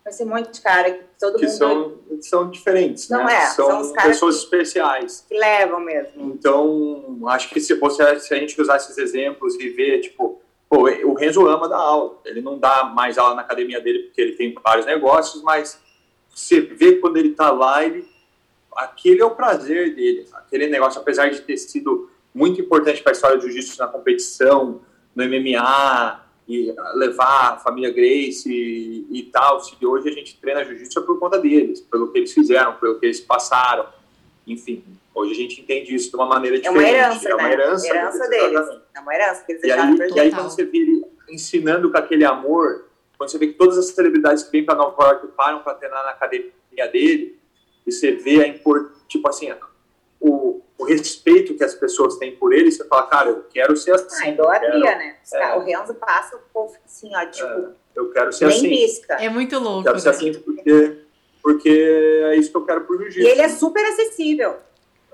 vai 0.05 0.13
ser 0.13 0.27
de 0.53 0.61
cara 0.61 0.91
que 0.91 1.05
todo 1.19 1.39
que 1.39 1.47
mundo... 1.47 1.57
são, 1.57 1.99
são 2.21 2.51
diferentes, 2.51 3.09
não 3.09 3.25
né? 3.25 3.35
É, 3.35 3.47
são, 3.47 3.85
são 3.85 3.93
pessoas 3.95 4.37
que, 4.37 4.45
especiais. 4.45 5.25
Que 5.27 5.37
levam 5.37 5.81
mesmo. 5.81 6.35
Então, 6.35 7.21
acho 7.29 7.49
que 7.49 7.59
se, 7.59 7.75
você, 7.75 8.21
se 8.21 8.35
a 8.35 8.37
gente 8.37 8.61
usar 8.61 8.77
esses 8.77 8.99
exemplos 8.99 9.55
e 9.59 9.71
ver, 9.71 10.01
tipo, 10.01 10.43
pô, 10.69 10.91
o 11.07 11.15
Renzo 11.15 11.47
ama 11.47 11.69
dar 11.69 11.79
aula. 11.79 12.21
Ele 12.27 12.43
não 12.43 12.59
dá 12.59 12.85
mais 12.85 13.17
aula 13.17 13.35
na 13.35 13.41
academia 13.41 13.81
dele 13.81 14.01
porque 14.01 14.21
ele 14.21 14.33
tem 14.33 14.55
vários 14.63 14.85
negócios, 14.85 15.43
mas 15.43 15.81
você 16.29 16.61
vê 16.61 16.97
quando 16.97 17.17
ele 17.17 17.31
tá 17.31 17.51
lá, 17.51 17.83
ele, 17.83 18.07
aquele 18.77 19.23
é 19.23 19.25
o 19.25 19.31
prazer 19.31 19.95
dele. 19.95 20.29
Aquele 20.35 20.67
negócio, 20.67 21.01
apesar 21.01 21.31
de 21.31 21.41
ter 21.41 21.57
sido 21.57 22.11
muito 22.35 22.61
importante 22.61 23.03
para 23.03 23.13
a 23.13 23.15
história 23.15 23.39
do 23.39 23.43
jiu-jitsu 23.49 23.79
na 23.79 23.87
competição, 23.87 24.83
no 25.15 25.25
MMA, 25.25 26.24
e 26.47 26.75
levar 26.95 27.55
a 27.55 27.57
família 27.59 27.91
Grace 27.91 28.51
e, 28.51 29.07
e, 29.11 29.23
tal. 29.25 29.61
Se 29.61 29.75
hoje 29.85 30.09
a 30.09 30.13
gente 30.13 30.39
treina 30.39 30.65
jiu-jitsu 30.65 30.99
é 30.99 31.03
por 31.03 31.19
conta 31.19 31.39
deles, 31.39 31.81
pelo 31.81 32.13
que 32.13 32.19
eles 32.19 32.33
fizeram, 32.33 32.75
pelo 32.75 32.99
que 32.99 33.07
eles 33.07 33.21
passaram. 33.21 33.87
Enfim, 34.47 34.85
hoje 35.15 35.33
a 35.33 35.37
gente 35.37 35.61
entende 35.61 35.95
isso 35.95 36.11
de 36.11 36.17
uma 36.17 36.27
maneira 36.27 36.59
diferente. 36.59 36.85
É 36.85 36.85
uma 36.85 37.03
herança, 37.05 37.29
é 37.29 37.35
uma 37.35 37.51
herança, 37.51 37.93
né? 37.93 37.99
herança 37.99 38.29
deles. 38.29 38.69
É 38.95 39.01
uma 39.01 39.15
herança 39.15 39.45
que 39.45 39.53
eles 39.53 39.65
e 39.65 39.73
aí, 39.73 39.97
e 40.15 40.21
aí 40.21 40.31
quando 40.31 40.51
você 40.51 40.65
vê 40.65 40.79
ele 40.79 41.05
ensinando 41.31 41.91
com 41.91 41.97
aquele 41.97 42.25
amor, 42.27 42.85
quando 43.17 43.31
você 43.31 43.39
vê 43.39 43.47
que 43.47 43.55
todas 43.55 43.79
as 43.79 43.87
celebridades 43.87 44.43
que 44.43 44.51
vêm 44.51 44.65
para 44.65 44.75
Nova 44.75 45.03
York 45.03 45.29
param 45.29 45.61
para 45.61 45.75
treinar 45.75 46.05
na 46.05 46.11
academia 46.11 46.53
dele, 46.93 47.39
e 47.87 47.93
você 47.93 48.13
vê 48.13 48.45
a 48.45 48.49
import, 48.49 48.93
tipo 49.09 49.27
assim, 49.29 49.51
o, 50.21 50.54
o 50.79 50.85
respeito 50.85 51.55
que 51.55 51.65
as 51.65 51.75
pessoas 51.75 52.17
têm 52.17 52.35
por 52.37 52.53
ele, 52.53 52.71
você 52.71 52.85
fala, 52.87 53.07
cara, 53.07 53.31
eu 53.31 53.45
quero 53.45 53.77
ser 53.77 53.93
assim. 53.93 54.25
Ah, 54.25 54.29
idolatria, 54.29 54.83
quero, 54.83 54.99
né? 54.99 55.17
É, 55.33 55.57
o 55.57 55.61
Renzo 55.61 55.95
passa 55.95 56.37
o 56.37 56.41
povo 56.53 56.75
assim, 56.85 57.11
ó, 57.15 57.27
tipo. 57.27 57.47
É, 57.47 57.69
eu 57.95 58.11
quero 58.11 58.33
ser 58.33 58.47
nem 58.49 58.57
assim. 58.57 58.69
Pisca. 58.69 59.15
É 59.15 59.29
muito 59.29 59.59
louco. 59.59 59.81
Eu 59.81 59.93
quero 59.93 60.01
ser 60.01 60.09
né? 60.09 60.15
assim 60.15 60.41
porque, 60.41 60.99
porque 61.43 61.69
é 62.25 62.37
isso 62.37 62.51
que 62.51 62.57
eu 62.57 62.65
quero 62.65 62.81
pro 62.83 62.99
jiu-jitsu. 62.99 63.27
E 63.27 63.31
ele 63.31 63.43
é 63.43 63.49
super 63.49 63.85
acessível. 63.85 64.57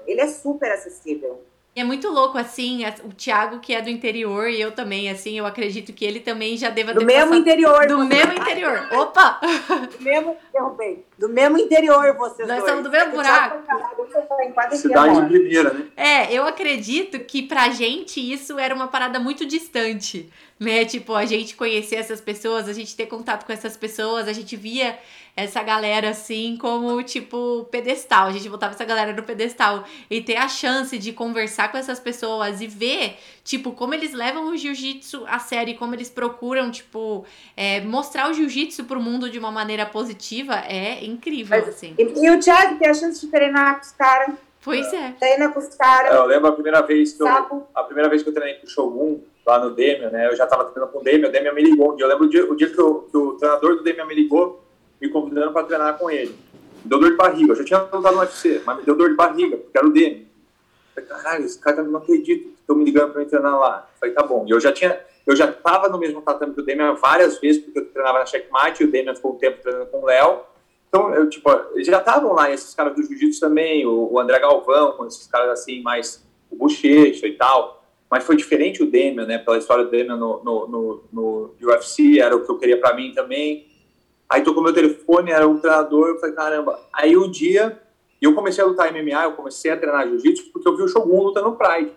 Ele 0.07 0.21
é 0.21 0.27
super 0.27 0.73
acessível. 0.73 1.45
É 1.77 1.85
muito 1.85 2.11
louco, 2.11 2.37
assim, 2.37 2.83
o 3.05 3.15
Thiago, 3.15 3.61
que 3.61 3.73
é 3.73 3.81
do 3.81 3.89
interior, 3.89 4.49
e 4.49 4.61
eu 4.61 4.73
também, 4.73 5.09
assim, 5.09 5.39
eu 5.39 5.47
acredito 5.47 5.93
que 5.93 6.05
ele 6.05 6.19
também 6.19 6.57
já 6.57 6.69
deva 6.69 6.93
do 6.93 6.99
ter. 6.99 7.05
Do 7.05 7.07
mesmo 7.07 7.29
passado... 7.29 7.41
interior. 7.41 7.87
Do 7.87 8.05
mesmo 8.05 8.33
interior. 8.33 8.89
Opa! 8.93 9.41
Do 9.97 10.03
mesmo, 10.03 10.37
derrubei. 10.53 11.05
Do 11.21 11.29
mesmo 11.29 11.59
interior, 11.59 12.17
vocês 12.17 12.49
Nós 12.49 12.61
dois. 12.61 12.71
somos 12.71 12.83
do 12.83 12.91
mesmo 12.91 13.13
buraco. 13.13 13.63
Cidade 14.75 15.21
de 15.21 15.27
primeira, 15.27 15.75
né? 15.75 15.87
É, 15.95 16.33
eu 16.33 16.47
acredito 16.47 17.21
que 17.21 17.43
pra 17.43 17.69
gente 17.69 18.19
isso 18.21 18.59
era 18.59 18.75
uma 18.75 18.89
parada 18.89 19.21
muito 19.21 19.45
distante, 19.45 20.33
né? 20.59 20.87
Tipo, 20.87 21.15
a 21.15 21.27
gente 21.27 21.55
conhecer 21.55 21.97
essas 21.97 22.23
pessoas, 22.23 22.69
a 22.69 22.73
gente 22.73 22.97
ter 22.97 23.05
contato 23.05 23.45
com 23.45 23.53
essas 23.53 23.77
pessoas, 23.77 24.29
a 24.29 24.33
gente 24.33 24.57
via 24.57 24.99
essa 25.37 25.63
galera 25.63 26.09
assim 26.09 26.57
como, 26.59 27.03
tipo, 27.03 27.69
pedestal. 27.71 28.29
A 28.29 28.33
gente 28.33 28.49
botava 28.49 28.73
essa 28.73 28.85
galera 28.87 29.13
no 29.13 29.23
pedestal 29.23 29.85
e 30.09 30.23
ter 30.23 30.37
a 30.37 30.49
chance 30.49 30.97
de 30.97 31.13
conversar 31.13 31.71
com 31.71 31.77
essas 31.77 32.01
pessoas 32.01 32.63
e 32.63 32.67
ver, 32.67 33.19
tipo, 33.45 33.73
como 33.73 33.95
eles 33.95 34.13
levam 34.13 34.49
o 34.49 34.57
jiu-jitsu 34.57 35.25
a 35.27 35.39
sério, 35.39 35.77
como 35.77 35.95
eles 35.95 36.09
procuram, 36.11 36.71
tipo, 36.71 37.25
é, 37.57 37.81
mostrar 37.81 38.31
o 38.31 38.35
jiu-jitsu 38.35 38.85
pro 38.85 39.01
mundo 39.01 39.29
de 39.31 39.39
uma 39.39 39.51
maneira 39.51 39.87
positiva 39.87 40.55
é 40.67 41.05
incrível, 41.05 41.59
Mas- 41.59 41.69
assim. 41.69 41.95
E, 41.99 42.03
e 42.03 42.31
o 42.31 42.39
Thiago 42.41 42.79
tem 42.79 42.89
a 42.89 42.95
chance 42.95 43.21
de 43.21 43.27
treinar 43.31 43.77
com 43.77 43.83
os 43.87 43.93
caras, 43.93 44.35
Pois 44.63 44.93
é. 44.93 45.13
treina 45.19 45.49
com 45.49 45.59
os 45.59 45.67
É, 45.75 45.77
caras, 45.79 46.15
Eu 46.15 46.27
lembro 46.27 46.49
a 46.49 46.53
primeira 46.53 46.83
vez 46.83 47.15
que 47.15 47.23
eu, 47.23 47.27
a 47.75 47.83
primeira 47.85 48.11
vez 48.11 48.23
que 48.23 48.29
eu 48.29 48.35
treinei 48.35 48.57
com 48.61 48.67
o 48.67 48.71
Shogun, 48.71 49.21
lá 49.47 49.59
no 49.59 49.71
Demian, 49.75 50.11
né? 50.11 50.29
Eu 50.29 50.37
já 50.37 50.47
tava 50.47 50.65
treinando 50.67 50.93
com 50.93 50.99
o 51.01 51.03
Demian, 51.03 51.29
o 51.29 51.33
Demian 51.33 51.53
me 51.55 51.63
ligou. 51.63 51.93
um 51.93 51.97
dia. 51.97 52.05
Eu 52.05 52.09
lembro 52.11 52.27
o 52.27 52.29
dia, 52.29 52.45
o 52.53 52.55
dia 52.55 52.69
que, 52.69 52.81
o, 52.81 52.95
que 53.11 53.17
o 53.17 53.33
treinador 53.39 53.77
do 53.77 53.83
Demian 53.83 54.05
me 54.05 54.15
ligou, 54.15 54.63
me 55.01 55.09
convidando 55.09 55.51
para 55.53 55.65
treinar 55.67 55.97
com 55.97 56.11
ele. 56.11 56.37
Me 56.85 56.89
deu 56.91 56.99
dor 57.01 57.11
de 57.11 57.17
barriga. 57.17 57.53
Eu 57.53 57.57
já 57.57 57.65
tinha 57.65 57.79
lutado 57.81 58.13
no 58.15 58.21
UFC, 58.21 58.61
mas 58.67 58.77
me 58.77 58.83
deu 58.85 58.95
dor 58.95 59.09
de 59.09 59.17
barriga, 59.17 59.57
porque 59.57 59.77
era 59.79 59.87
o 59.87 59.91
Demian. 59.93 60.25
Eu 60.97 61.03
Falei, 61.07 61.09
caralho, 61.09 61.45
esse 61.47 61.59
cara 61.59 61.83
não 61.83 61.99
acredito 61.99 62.53
estão 62.71 62.77
me 62.77 62.85
ligando 62.85 63.13
para 63.13 63.21
me 63.21 63.27
treinar 63.27 63.59
lá. 63.59 63.89
Eu 63.93 63.99
Falei, 63.99 64.15
tá 64.15 64.23
bom. 64.23 64.45
E 64.47 64.51
eu 64.51 64.61
já 64.61 64.73
tinha, 64.73 64.99
eu 65.27 65.35
já 65.35 65.51
tava 65.51 65.89
no 65.89 65.99
mesmo 65.99 66.23
tatame 66.23 66.55
que 66.55 66.61
o 66.61 66.65
Demian 66.65 66.95
várias 66.95 67.39
vezes, 67.39 67.63
porque 67.63 67.81
eu 67.81 67.87
treinava 67.87 68.21
na 68.21 68.27
Checkmate, 68.27 68.83
e 68.83 68.87
o 68.87 68.91
Demian 68.91 69.15
ficou 69.15 69.33
um 69.33 69.39
tempo 69.39 69.61
treinando 69.61 69.87
com 69.87 70.01
o 70.01 70.07
Léo. 70.07 70.41
Então, 70.89 71.15
eu, 71.15 71.29
tipo, 71.29 71.49
eles 71.75 71.87
já 71.87 71.99
estavam 71.99 72.33
lá, 72.33 72.51
esses 72.51 72.75
caras 72.75 72.95
do 72.95 73.03
jiu-jitsu 73.03 73.41
também, 73.41 73.87
o, 73.87 74.13
o 74.13 74.19
André 74.19 74.39
Galvão, 74.41 74.93
com 74.93 75.07
esses 75.07 75.27
caras 75.27 75.51
assim, 75.51 75.83
mais 75.83 76.27
o 76.51 76.57
Bochecha 76.57 77.27
e 77.27 77.37
tal. 77.37 77.85
Mas 78.11 78.25
foi 78.25 78.35
diferente 78.35 78.83
o 78.83 78.91
Demian, 78.91 79.25
né? 79.25 79.39
Pela 79.39 79.59
história 79.59 79.85
do 79.85 79.91
Demian 79.91 80.17
no, 80.17 80.43
no, 80.43 80.67
no, 80.67 81.05
no 81.13 81.55
UFC, 81.63 82.19
era 82.19 82.35
o 82.35 82.45
que 82.45 82.51
eu 82.51 82.59
queria 82.59 82.81
pra 82.81 82.95
mim 82.95 83.13
também. 83.13 83.69
Aí 84.29 84.43
tocou 84.43 84.63
meu 84.63 84.73
telefone, 84.73 85.31
era 85.31 85.47
um 85.47 85.59
treinador, 85.59 86.09
eu 86.09 86.19
falei, 86.19 86.35
caramba. 86.35 86.81
Aí 86.93 87.17
um 87.17 87.31
dia, 87.31 87.81
eu 88.21 88.35
comecei 88.35 88.63
a 88.63 88.67
lutar 88.67 88.93
MMA, 88.93 89.25
eu 89.25 89.33
comecei 89.33 89.71
a 89.71 89.77
treinar 89.77 90.09
jiu-jitsu 90.09 90.51
porque 90.53 90.69
eu 90.69 90.77
vi 90.77 90.83
o 90.83 90.89
Shogun 90.89 91.23
lutando 91.23 91.51
no 91.51 91.57
Pride. 91.57 91.93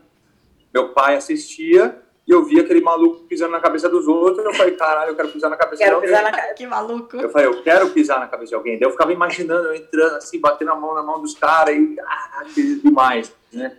Meu 0.73 0.89
pai 0.89 1.15
assistia 1.15 2.01
e 2.25 2.31
eu 2.31 2.43
via 2.43 2.61
aquele 2.61 2.81
maluco 2.81 3.23
pisando 3.25 3.51
na 3.51 3.59
cabeça 3.59 3.89
dos 3.89 4.07
outros, 4.07 4.45
eu 4.45 4.53
falei, 4.53 4.75
caralho, 4.75 5.11
eu 5.11 5.15
quero 5.15 5.29
pisar 5.29 5.49
na 5.49 5.57
cabeça 5.57 5.77
de 5.77 5.83
Quero 5.83 5.95
alguém. 5.97 6.09
pisar 6.09 6.23
na. 6.23 6.53
Que 6.53 6.65
maluco. 6.65 7.17
Eu 7.17 7.29
falei, 7.29 7.47
eu 7.47 7.61
quero 7.63 7.89
pisar 7.89 8.19
na 8.19 8.27
cabeça 8.27 8.49
de 8.49 8.55
alguém. 8.55 8.79
Daí 8.79 8.87
eu 8.87 8.91
ficava 8.91 9.11
imaginando, 9.11 9.67
eu 9.67 9.75
entrando 9.75 10.15
assim, 10.15 10.39
batendo 10.39 10.71
a 10.71 10.75
mão 10.75 10.93
na 10.93 11.03
mão 11.03 11.21
dos 11.21 11.33
caras 11.35 11.75
e, 11.75 11.95
ah, 11.99 12.45
que 12.53 12.79
demais, 12.79 13.33
né? 13.51 13.77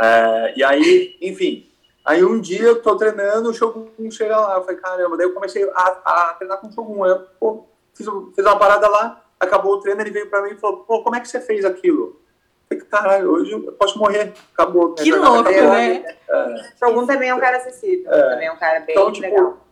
É, 0.00 0.54
e 0.56 0.64
aí, 0.64 1.16
enfim, 1.20 1.68
aí 2.04 2.24
um 2.24 2.40
dia 2.40 2.62
eu 2.62 2.80
tô 2.80 2.96
treinando, 2.96 3.50
o 3.50 3.54
Shogun 3.54 3.90
chega 4.10 4.38
lá, 4.38 4.56
eu 4.56 4.62
falei, 4.62 4.76
caramba, 4.80 5.16
daí 5.16 5.26
eu 5.26 5.34
comecei 5.34 5.68
a, 5.70 5.82
a 6.04 6.34
treinar 6.38 6.58
com 6.58 6.68
o 6.68 6.72
Shogun, 6.72 7.04
eu 7.04 7.26
pô, 7.38 7.66
fiz, 7.94 8.06
fiz 8.34 8.44
uma 8.46 8.58
parada 8.58 8.88
lá, 8.88 9.24
acabou 9.38 9.74
o 9.74 9.80
treino, 9.80 10.00
ele 10.00 10.10
veio 10.10 10.30
pra 10.30 10.40
mim 10.42 10.52
e 10.52 10.56
falou, 10.56 10.78
pô, 10.84 11.02
como 11.02 11.16
é 11.16 11.20
que 11.20 11.28
você 11.28 11.40
fez 11.40 11.64
aquilo? 11.64 12.20
Falei, 12.68 12.84
caralho, 12.84 13.30
hoje 13.30 13.52
eu 13.52 13.72
posso 13.72 13.98
morrer, 13.98 14.32
acabou. 14.52 14.94
Que 14.94 15.04
jornada 15.06 15.34
louco, 15.34 15.48
acabou. 15.48 15.70
né? 15.72 16.16
É. 16.28 16.72
Shogun 16.78 17.06
também 17.06 17.28
é 17.30 17.34
um 17.34 17.40
cara 17.40 17.56
acessível, 17.56 18.12
É. 18.12 18.30
também 18.30 18.46
é 18.48 18.52
um 18.52 18.56
cara 18.58 18.80
bem 18.80 18.94
Então, 18.94 19.10
tipo, 19.12 19.26
legal. 19.26 19.66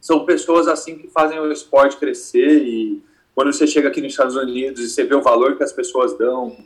são 0.00 0.24
pessoas 0.26 0.68
assim 0.68 0.98
que 0.98 1.08
fazem 1.08 1.38
o 1.38 1.50
esporte 1.50 1.96
crescer 1.96 2.62
e 2.62 3.02
quando 3.34 3.52
você 3.52 3.66
chega 3.66 3.88
aqui 3.88 4.00
nos 4.02 4.12
Estados 4.12 4.36
Unidos 4.36 4.80
e 4.82 4.88
você 4.90 5.04
vê 5.04 5.14
o 5.14 5.22
valor 5.22 5.56
que 5.56 5.62
as 5.62 5.72
pessoas 5.72 6.16
dão, 6.18 6.56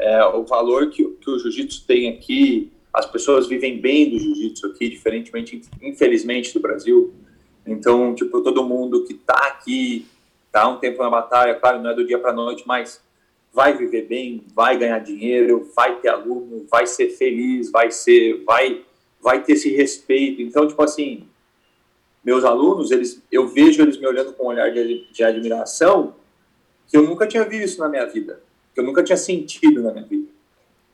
é, 0.00 0.24
o 0.24 0.44
valor 0.44 0.88
que, 0.88 1.04
que 1.04 1.30
o 1.30 1.38
jiu-jitsu 1.38 1.84
tem 1.86 2.08
aqui, 2.08 2.72
as 2.92 3.04
pessoas 3.04 3.46
vivem 3.46 3.78
bem 3.78 4.08
do 4.08 4.18
jiu-jitsu 4.18 4.66
aqui, 4.68 4.88
diferentemente, 4.88 5.60
infelizmente, 5.82 6.54
do 6.54 6.60
Brasil. 6.60 7.12
Então, 7.66 8.14
tipo, 8.14 8.40
todo 8.40 8.64
mundo 8.64 9.04
que 9.04 9.12
tá 9.12 9.48
aqui, 9.48 10.06
tá 10.50 10.66
um 10.68 10.78
tempo 10.78 11.02
na 11.02 11.10
batalha, 11.10 11.54
claro, 11.56 11.82
não 11.82 11.90
é 11.90 11.94
do 11.94 12.06
dia 12.06 12.18
para 12.18 12.32
noite, 12.32 12.62
mas 12.66 13.04
vai 13.56 13.74
viver 13.74 14.02
bem, 14.02 14.44
vai 14.54 14.76
ganhar 14.76 14.98
dinheiro, 14.98 15.66
vai 15.74 15.98
ter 15.98 16.08
aluno, 16.08 16.66
vai 16.70 16.86
ser 16.86 17.08
feliz, 17.08 17.70
vai 17.70 17.90
ser, 17.90 18.44
vai, 18.44 18.84
vai 19.18 19.42
ter 19.42 19.54
esse 19.54 19.74
respeito. 19.74 20.42
Então, 20.42 20.68
tipo 20.68 20.82
assim, 20.82 21.26
meus 22.22 22.44
alunos, 22.44 22.90
eles, 22.90 23.22
eu 23.32 23.48
vejo 23.48 23.80
eles 23.80 23.96
me 23.96 24.06
olhando 24.06 24.34
com 24.34 24.44
um 24.44 24.48
olhar 24.48 24.70
de, 24.70 25.10
de 25.10 25.24
admiração 25.24 26.14
que 26.86 26.98
eu 26.98 27.02
nunca 27.02 27.26
tinha 27.26 27.44
visto 27.44 27.78
na 27.78 27.88
minha 27.88 28.04
vida, 28.04 28.42
que 28.74 28.80
eu 28.80 28.84
nunca 28.84 29.02
tinha 29.02 29.16
sentido 29.16 29.82
na 29.82 29.90
minha 29.90 30.04
vida. 30.04 30.28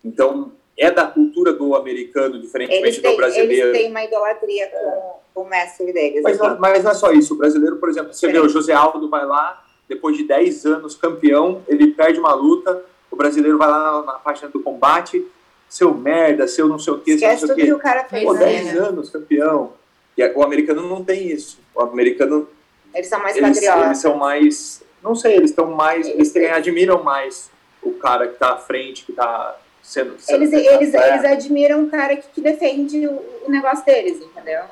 Então, 0.05 0.53
é 0.79 0.89
da 0.89 1.05
cultura 1.05 1.53
do 1.53 1.75
americano, 1.75 2.41
diferentemente 2.41 3.01
têm, 3.01 3.11
do 3.11 3.17
brasileiro. 3.17 3.71
eles 3.71 3.81
têm 3.81 3.91
uma 3.91 4.05
idolatria 4.05 4.69
com, 4.69 5.15
com 5.35 5.41
o 5.43 5.51
mestre 5.51 5.93
deles. 5.93 6.23
Mas, 6.23 6.41
assim. 6.41 6.61
mas 6.61 6.85
não 6.85 6.91
é 6.93 6.95
só 6.95 7.11
isso. 7.11 7.35
O 7.35 7.39
brasileiro, 7.39 7.79
por 7.79 7.89
exemplo, 7.89 8.15
você 8.15 8.31
vê 8.31 8.39
o 8.39 8.49
José 8.49 8.73
Aldo 8.73 9.11
vai 9.11 9.27
lá, 9.27 9.65
depois 9.95 10.17
de 10.17 10.25
10 10.25 10.65
anos 10.67 10.95
campeão, 10.95 11.63
ele 11.69 11.89
perde 11.89 12.19
uma 12.19 12.33
luta, 12.35 12.83
o 13.11 13.17
brasileiro 13.17 13.59
vai 13.59 13.69
lá 13.69 14.01
na, 14.01 14.13
na 14.13 14.19
página 14.19 14.49
do 14.49 14.61
combate, 14.61 15.25
seu 15.69 15.93
merda, 15.95 16.47
seu 16.49 16.67
não 16.69 16.79
sei 16.79 16.93
o 16.95 16.99
que, 16.99 17.19
seu 17.19 17.29
não 17.29 17.35
Esquece 17.35 17.47
sei 17.55 17.65
o 17.65 17.67
que. 17.67 17.73
o 17.73 17.79
cara 17.79 18.05
fez. 18.05 18.23
Pô, 18.25 18.29
Pois 18.31 18.41
é. 18.41 18.45
10 18.63 18.77
anos 18.79 19.11
campeão. 19.11 19.73
E 20.17 20.23
o 20.35 20.43
americano 20.43 20.87
não 20.89 21.03
tem 21.05 21.29
isso. 21.29 21.59
O 21.75 21.81
americano, 21.81 22.47
Eles 22.95 23.09
são 23.09 23.21
mais 23.21 23.37
eles, 23.37 23.49
patriotas. 23.55 23.85
eles 23.87 23.99
são 23.99 24.17
mais. 24.17 24.83
Não 25.03 25.15
sei, 25.15 25.37
eles 25.37 25.51
estão 25.51 25.71
mais. 25.71 26.07
Eles 26.07 26.33
têm, 26.33 26.51
admiram 26.51 27.03
mais 27.03 27.51
o 27.83 27.93
cara 27.93 28.29
que 28.29 28.35
tá 28.39 28.53
à 28.53 28.57
frente, 28.59 29.05
que 29.05 29.13
tá 29.13 29.57
sendo. 29.83 30.15
sendo 30.19 30.43
Eles, 30.43 30.53
eles, 30.53 30.95
eles 30.95 31.25
admiram 31.25 31.85
o 31.85 31.91
cara 31.91 32.17
que, 32.17 32.29
que 32.29 32.41
defende 32.43 33.07
o, 33.07 33.23
o 33.47 33.51
negócio 33.51 33.85
deles, 33.85 34.21
entendeu? 34.21 34.63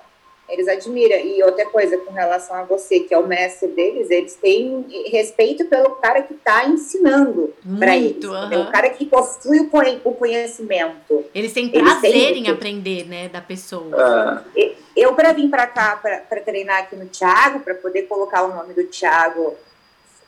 Eles 0.50 0.66
admiram. 0.68 1.16
E 1.18 1.42
outra 1.42 1.64
coisa, 1.66 1.96
com 1.98 2.12
relação 2.12 2.56
a 2.56 2.64
você, 2.64 3.00
que 3.00 3.14
é 3.14 3.18
o 3.18 3.26
mestre 3.26 3.68
deles, 3.68 4.10
eles 4.10 4.34
têm 4.34 4.84
respeito 5.06 5.64
pelo 5.66 5.90
cara 5.96 6.22
que 6.22 6.34
está 6.34 6.64
ensinando 6.66 7.54
para 7.78 7.96
eles. 7.96 8.24
Aham. 8.24 8.62
O 8.68 8.72
cara 8.72 8.90
que 8.90 9.06
possui 9.06 9.60
o 9.60 9.70
conhe- 9.70 10.00
o 10.04 10.12
conhecimento. 10.14 11.24
Eles 11.34 11.52
têm 11.52 11.66
Eles 11.72 11.82
prazer 11.82 12.10
têm 12.10 12.46
em 12.46 12.50
aprender, 12.50 13.06
né, 13.06 13.28
da 13.28 13.40
pessoa. 13.40 14.44
É, 14.56 14.72
Eu, 14.96 15.14
para 15.14 15.32
vir 15.32 15.48
para 15.48 15.66
cá, 15.68 15.96
para 15.96 16.40
treinar 16.40 16.80
aqui 16.80 16.96
no 16.96 17.06
Thiago, 17.06 17.60
para 17.60 17.74
poder 17.76 18.02
colocar 18.02 18.42
o 18.42 18.48
nome 18.54 18.74
do 18.74 18.84
Thiago, 18.84 19.54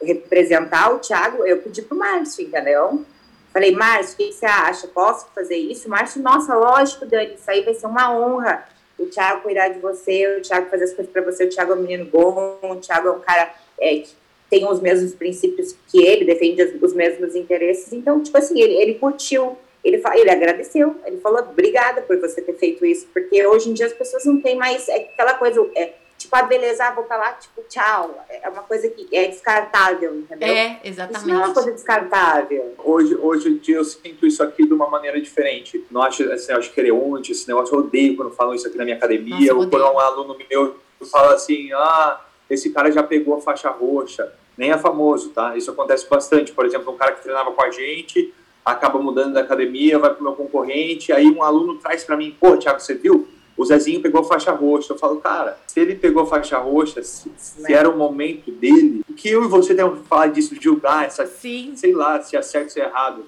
representar 0.01 0.93
o 0.95 0.99
Thiago, 0.99 1.45
eu 1.45 1.59
pedi 1.59 1.83
pro 1.83 1.97
Márcio, 1.99 2.45
entendeu? 2.45 3.05
Falei, 3.53 3.73
Márcio, 3.73 4.15
o 4.15 4.17
que 4.17 4.33
você 4.33 4.47
acha? 4.47 4.87
Posso 4.89 5.27
fazer 5.35 5.57
isso? 5.57 5.89
Márcio, 5.89 6.23
nossa, 6.23 6.55
lógico, 6.55 7.05
Dani, 7.05 7.35
isso 7.35 7.51
aí 7.51 7.63
vai 7.63 7.75
ser 7.75 7.87
uma 7.87 8.11
honra. 8.17 8.67
O 9.03 9.07
Thiago 9.07 9.43
cuidar 9.43 9.69
de 9.69 9.79
você, 9.81 10.37
o 10.37 10.43
Thiago 10.43 10.71
fazer 10.71 10.85
as 10.85 10.93
coisas 10.93 11.13
para 11.13 11.23
você. 11.23 11.45
O 11.45 11.49
Thiago 11.49 11.73
é 11.73 11.75
um 11.75 11.83
menino 11.83 12.05
bom, 12.07 12.59
o 12.63 12.77
Thiago 12.77 13.09
é 13.09 13.11
um 13.13 13.21
cara 13.21 13.55
é, 13.81 13.97
que 13.97 14.11
tem 14.49 14.67
os 14.69 14.81
mesmos 14.81 15.15
princípios 15.15 15.75
que 15.89 16.05
ele, 16.05 16.25
defende 16.25 16.63
os, 16.63 16.83
os 16.83 16.93
mesmos 16.95 17.35
interesses. 17.35 17.93
Então, 17.93 18.23
tipo 18.23 18.37
assim, 18.37 18.61
ele, 18.61 18.75
ele 18.75 18.95
curtiu, 18.95 19.57
ele, 19.83 20.03
ele 20.15 20.31
agradeceu, 20.31 20.95
ele 21.07 21.19
falou, 21.19 21.41
obrigada 21.41 22.03
por 22.03 22.21
você 22.21 22.43
ter 22.43 22.55
feito 22.55 22.85
isso, 22.85 23.09
porque 23.13 23.47
hoje 23.47 23.71
em 23.71 23.73
dia 23.73 23.87
as 23.87 23.93
pessoas 23.93 24.25
não 24.25 24.41
têm 24.41 24.57
mais 24.57 24.89
é, 24.89 24.97
aquela 24.97 25.35
coisa, 25.35 25.67
é, 25.75 25.95
tipo, 26.23 26.37
a 26.37 26.43
beleza, 26.43 26.85
ah, 26.85 26.93
vou 26.93 27.05
pra 27.05 27.17
lá, 27.17 27.33
tipo, 27.33 27.63
tchau. 27.69 28.25
É 28.29 28.49
uma 28.49 28.63
coisa 28.63 28.89
que 28.89 29.09
é 29.15 29.29
descartável, 29.29 30.15
entendeu? 30.17 30.49
É, 30.49 30.81
Isso 30.85 30.97
não 30.97 31.05
é 31.05 31.09
uma 31.09 31.19
exatamente. 31.19 31.55
coisa 31.55 31.73
descartável. 31.73 32.75
hoje, 32.79 33.15
hoje 33.17 33.49
em 33.49 33.59
dia 33.59 33.77
eu 33.77 33.85
sinto 33.85 34.27
isso 34.27 34.43
aqui 34.43 34.67
de 34.67 34.73
uma 34.73 34.89
maneira 34.89 35.21
diferente. 35.21 35.85
Não 35.91 36.03
acho 36.03 36.23
esse 36.25 36.49
negócio 36.49 36.71
de 36.71 36.75
quereonte, 36.75 37.33
esse 37.33 37.47
negócio, 37.47 37.75
eu 37.75 37.81
odeio 37.81 38.17
quando 38.17 38.33
falam 38.33 38.55
isso 38.55 38.67
aqui 38.67 38.77
na 38.77 38.85
minha 38.85 38.97
academia, 38.97 39.53
Nossa, 39.53 39.55
ou 39.55 39.71
quando 39.71 39.95
um 39.95 39.99
aluno 39.99 40.37
meu 40.51 40.77
fala 41.11 41.35
assim, 41.35 41.73
ah, 41.73 42.21
esse 42.49 42.71
cara 42.71 42.91
já 42.91 43.03
pegou 43.03 43.35
a 43.37 43.41
faixa 43.41 43.71
roxa. 43.71 44.33
Nem 44.57 44.71
é 44.71 44.79
famoso, 44.79 45.31
tá? 45.31 45.57
Isso 45.57 45.71
acontece 45.71 46.09
bastante. 46.09 46.53
Por 46.53 46.67
exemplo, 46.67 46.93
um 46.93 46.97
cara 46.97 47.13
que 47.13 47.23
treinava 47.23 47.51
com 47.53 47.63
a 47.63 47.71
gente, 47.71 48.33
acaba 48.65 48.99
mudando 48.99 49.35
da 49.35 49.41
academia, 49.41 49.99
vai 49.99 50.15
pro 50.15 50.23
meu 50.23 50.35
concorrente, 50.35 51.13
aí 51.13 51.27
um 51.29 51.43
aluno 51.43 51.79
traz 51.79 52.05
para 52.05 52.17
mim, 52.17 52.37
pô, 52.39 52.57
Thiago, 52.57 52.81
você 52.81 52.95
viu? 52.95 53.27
O 53.57 53.65
Zezinho 53.65 54.01
pegou 54.01 54.21
a 54.21 54.25
faixa 54.25 54.53
roxa. 54.53 54.93
Eu 54.93 54.99
falo, 54.99 55.21
cara, 55.21 55.59
se 55.67 55.79
ele 55.79 55.95
pegou 55.95 56.23
a 56.23 56.27
faixa 56.27 56.59
roxa, 56.59 57.03
se, 57.03 57.31
se 57.37 57.61
Né? 57.61 57.73
era 57.73 57.89
o 57.89 57.97
momento 57.97 58.51
dele, 58.51 59.05
o 59.09 59.13
que 59.13 59.29
eu 59.29 59.45
e 59.45 59.49
você 59.49 59.75
temos 59.75 60.01
que 60.01 60.07
falar 60.07 60.29
disso, 60.29 60.55
julgar 60.61 61.05
essa 61.05 61.27
Sim. 61.27 61.73
sei 61.77 61.93
lá, 61.93 62.21
se 62.23 62.37
é 62.37 62.43
certo 62.43 62.65
ou 62.65 62.71
se 62.71 62.81
é 62.81 62.85
errado. 62.85 63.25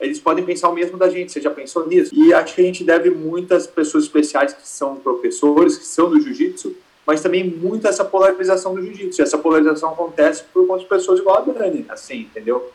Eles 0.00 0.18
podem 0.18 0.44
pensar 0.44 0.68
o 0.68 0.74
mesmo 0.74 0.98
da 0.98 1.08
gente, 1.08 1.30
você 1.30 1.40
já 1.40 1.50
pensou 1.50 1.86
nisso? 1.86 2.12
E 2.12 2.34
acho 2.34 2.56
que 2.56 2.60
a 2.60 2.64
gente 2.64 2.82
deve 2.82 3.08
muitas 3.08 3.68
pessoas 3.68 4.04
especiais 4.04 4.52
que 4.52 4.66
são 4.66 4.96
professores, 4.96 5.78
que 5.78 5.86
são 5.86 6.10
do 6.10 6.20
jiu-jitsu, 6.20 6.74
mas 7.06 7.20
também 7.20 7.44
muito 7.48 7.86
essa 7.86 8.04
polarização 8.04 8.74
do 8.74 8.82
jiu-jitsu. 8.82 9.20
E 9.20 9.22
essa 9.22 9.38
polarização 9.38 9.90
acontece 9.90 10.42
por 10.52 10.66
conta 10.66 10.80
de 10.80 10.86
pessoas 10.86 11.20
igual 11.20 11.38
a 11.38 11.40
Dani, 11.40 11.86
assim, 11.88 12.22
entendeu? 12.22 12.72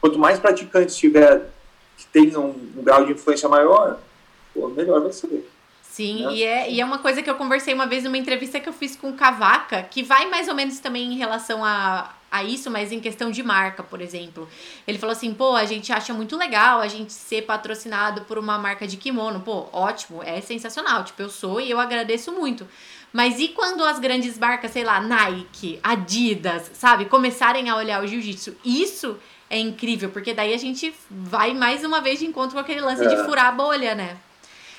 Quanto 0.00 0.18
mais 0.18 0.40
praticantes 0.40 0.96
tiver 0.96 1.50
que 1.96 2.06
tenham 2.06 2.50
um, 2.50 2.82
grau 2.82 3.04
de 3.04 3.12
influência 3.12 3.48
maior, 3.48 3.98
pô, 4.52 4.68
melhor 4.68 5.00
vai 5.00 5.12
ser. 5.12 5.46
Sim, 5.96 6.26
Né? 6.26 6.34
e 6.34 6.42
é, 6.42 6.70
e 6.70 6.78
é 6.78 6.84
uma 6.84 6.98
coisa 6.98 7.22
que 7.22 7.30
eu 7.30 7.36
conversei 7.36 7.72
uma 7.72 7.86
vez 7.86 8.04
numa 8.04 8.18
entrevista 8.18 8.60
que 8.60 8.68
eu 8.68 8.72
fiz 8.74 8.94
com 8.94 9.08
o 9.08 9.14
Cavaca, 9.14 9.82
que 9.82 10.02
vai 10.02 10.28
mais 10.28 10.46
ou 10.46 10.54
menos 10.54 10.78
também 10.78 11.10
em 11.10 11.16
relação 11.16 11.64
a, 11.64 12.14
a 12.30 12.44
isso, 12.44 12.70
mas 12.70 12.92
em 12.92 13.00
questão 13.00 13.30
de 13.30 13.42
marca, 13.42 13.82
por 13.82 14.02
exemplo. 14.02 14.46
Ele 14.86 14.98
falou 14.98 15.12
assim: 15.12 15.32
pô, 15.32 15.56
a 15.56 15.64
gente 15.64 15.90
acha 15.90 16.12
muito 16.12 16.36
legal 16.36 16.80
a 16.80 16.86
gente 16.86 17.14
ser 17.14 17.46
patrocinado 17.46 18.20
por 18.26 18.36
uma 18.36 18.58
marca 18.58 18.86
de 18.86 18.98
kimono. 18.98 19.40
Pô, 19.40 19.68
ótimo, 19.72 20.22
é 20.22 20.38
sensacional. 20.42 21.02
Tipo, 21.02 21.22
eu 21.22 21.30
sou 21.30 21.62
e 21.62 21.70
eu 21.70 21.80
agradeço 21.80 22.30
muito. 22.30 22.68
Mas 23.10 23.40
e 23.40 23.48
quando 23.48 23.82
as 23.82 23.98
grandes 23.98 24.38
marcas, 24.38 24.72
sei 24.72 24.84
lá, 24.84 25.00
Nike, 25.00 25.80
Adidas, 25.82 26.72
sabe, 26.74 27.06
começarem 27.06 27.70
a 27.70 27.76
olhar 27.76 28.04
o 28.04 28.06
jiu-jitsu? 28.06 28.54
Isso 28.62 29.16
é 29.48 29.58
incrível, 29.58 30.10
porque 30.10 30.34
daí 30.34 30.52
a 30.52 30.58
gente 30.58 30.94
vai 31.08 31.54
mais 31.54 31.82
uma 31.84 32.02
vez 32.02 32.18
de 32.18 32.26
encontro 32.26 32.52
com 32.52 32.60
aquele 32.60 32.82
lance 32.82 33.02
é. 33.02 33.08
de 33.08 33.16
furar 33.24 33.46
a 33.46 33.52
bolha, 33.52 33.94
né? 33.94 34.18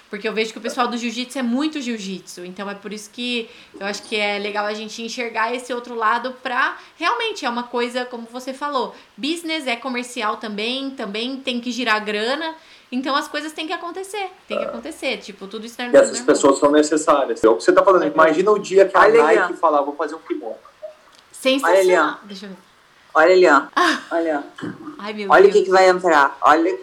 Porque 0.10 0.28
eu 0.28 0.34
vejo 0.34 0.54
que 0.54 0.58
o 0.58 0.62
pessoal 0.62 0.88
do 0.88 0.98
jiu-jitsu 0.98 1.38
é 1.40 1.44
muito 1.44 1.82
jiu-jitsu. 1.82 2.46
Então 2.46 2.70
é 2.70 2.76
por 2.76 2.94
isso 2.94 3.10
que 3.10 3.50
eu 3.80 3.86
acho 3.86 4.04
que 4.04 4.16
é 4.16 4.40
legal 4.40 4.66
a 4.66 4.74
gente 4.74 5.02
enxergar 5.02 5.54
esse 5.54 5.74
outro 5.74 5.96
lado 5.96 6.34
pra 6.42 6.78
realmente 6.98 7.46
é 7.46 7.50
uma 7.50 7.64
coisa, 7.64 8.06
como 8.06 8.28
você 8.32 8.54
falou, 8.54 8.96
business 9.18 9.68
é 9.68 9.76
comercial 9.76 10.38
também, 10.38 10.92
também 10.92 11.38
tem 11.38 11.60
que 11.60 11.72
girar 11.72 12.04
grana. 12.04 12.56
Então 12.90 13.16
as 13.16 13.28
coisas 13.28 13.52
têm 13.52 13.68
que 13.68 13.74
acontecer, 13.74 14.30
tem 14.48 14.58
que 14.58 14.64
é. 14.64 14.68
acontecer, 14.68 15.18
tipo, 15.18 15.46
tudo 15.46 15.66
externo. 15.66 15.94
E 15.94 15.98
essas 15.98 16.22
pessoas 16.22 16.58
são 16.58 16.72
necessárias. 16.72 17.44
É 17.44 17.50
o 17.50 17.58
que 17.58 17.64
você 17.64 17.74
tá 17.74 17.84
falando. 17.84 18.06
Imagina 18.06 18.50
o 18.50 18.58
dia 18.58 18.88
que 18.88 18.96
a 18.96 19.02
Olha 19.02 19.24
Nike 19.24 19.54
falar, 19.56 19.82
vou 19.82 19.96
fazer 19.96 20.16
um 20.16 20.20
kimono. 20.20 20.56
Sensacional. 21.32 22.06
Olha, 22.06 22.20
Deixa 22.24 22.46
eu 22.46 22.50
ver. 22.50 22.58
Olha 23.14 23.34
ali, 23.34 23.48
ó. 23.48 23.62
Olha. 24.12 24.44
Ai, 25.00 25.14
meu 25.14 25.30
Olha 25.32 25.50
o 25.50 25.52
que, 25.52 25.64
que 25.64 25.70
vai 25.70 25.90
entrar. 25.90 26.38
Olha, 26.40 26.78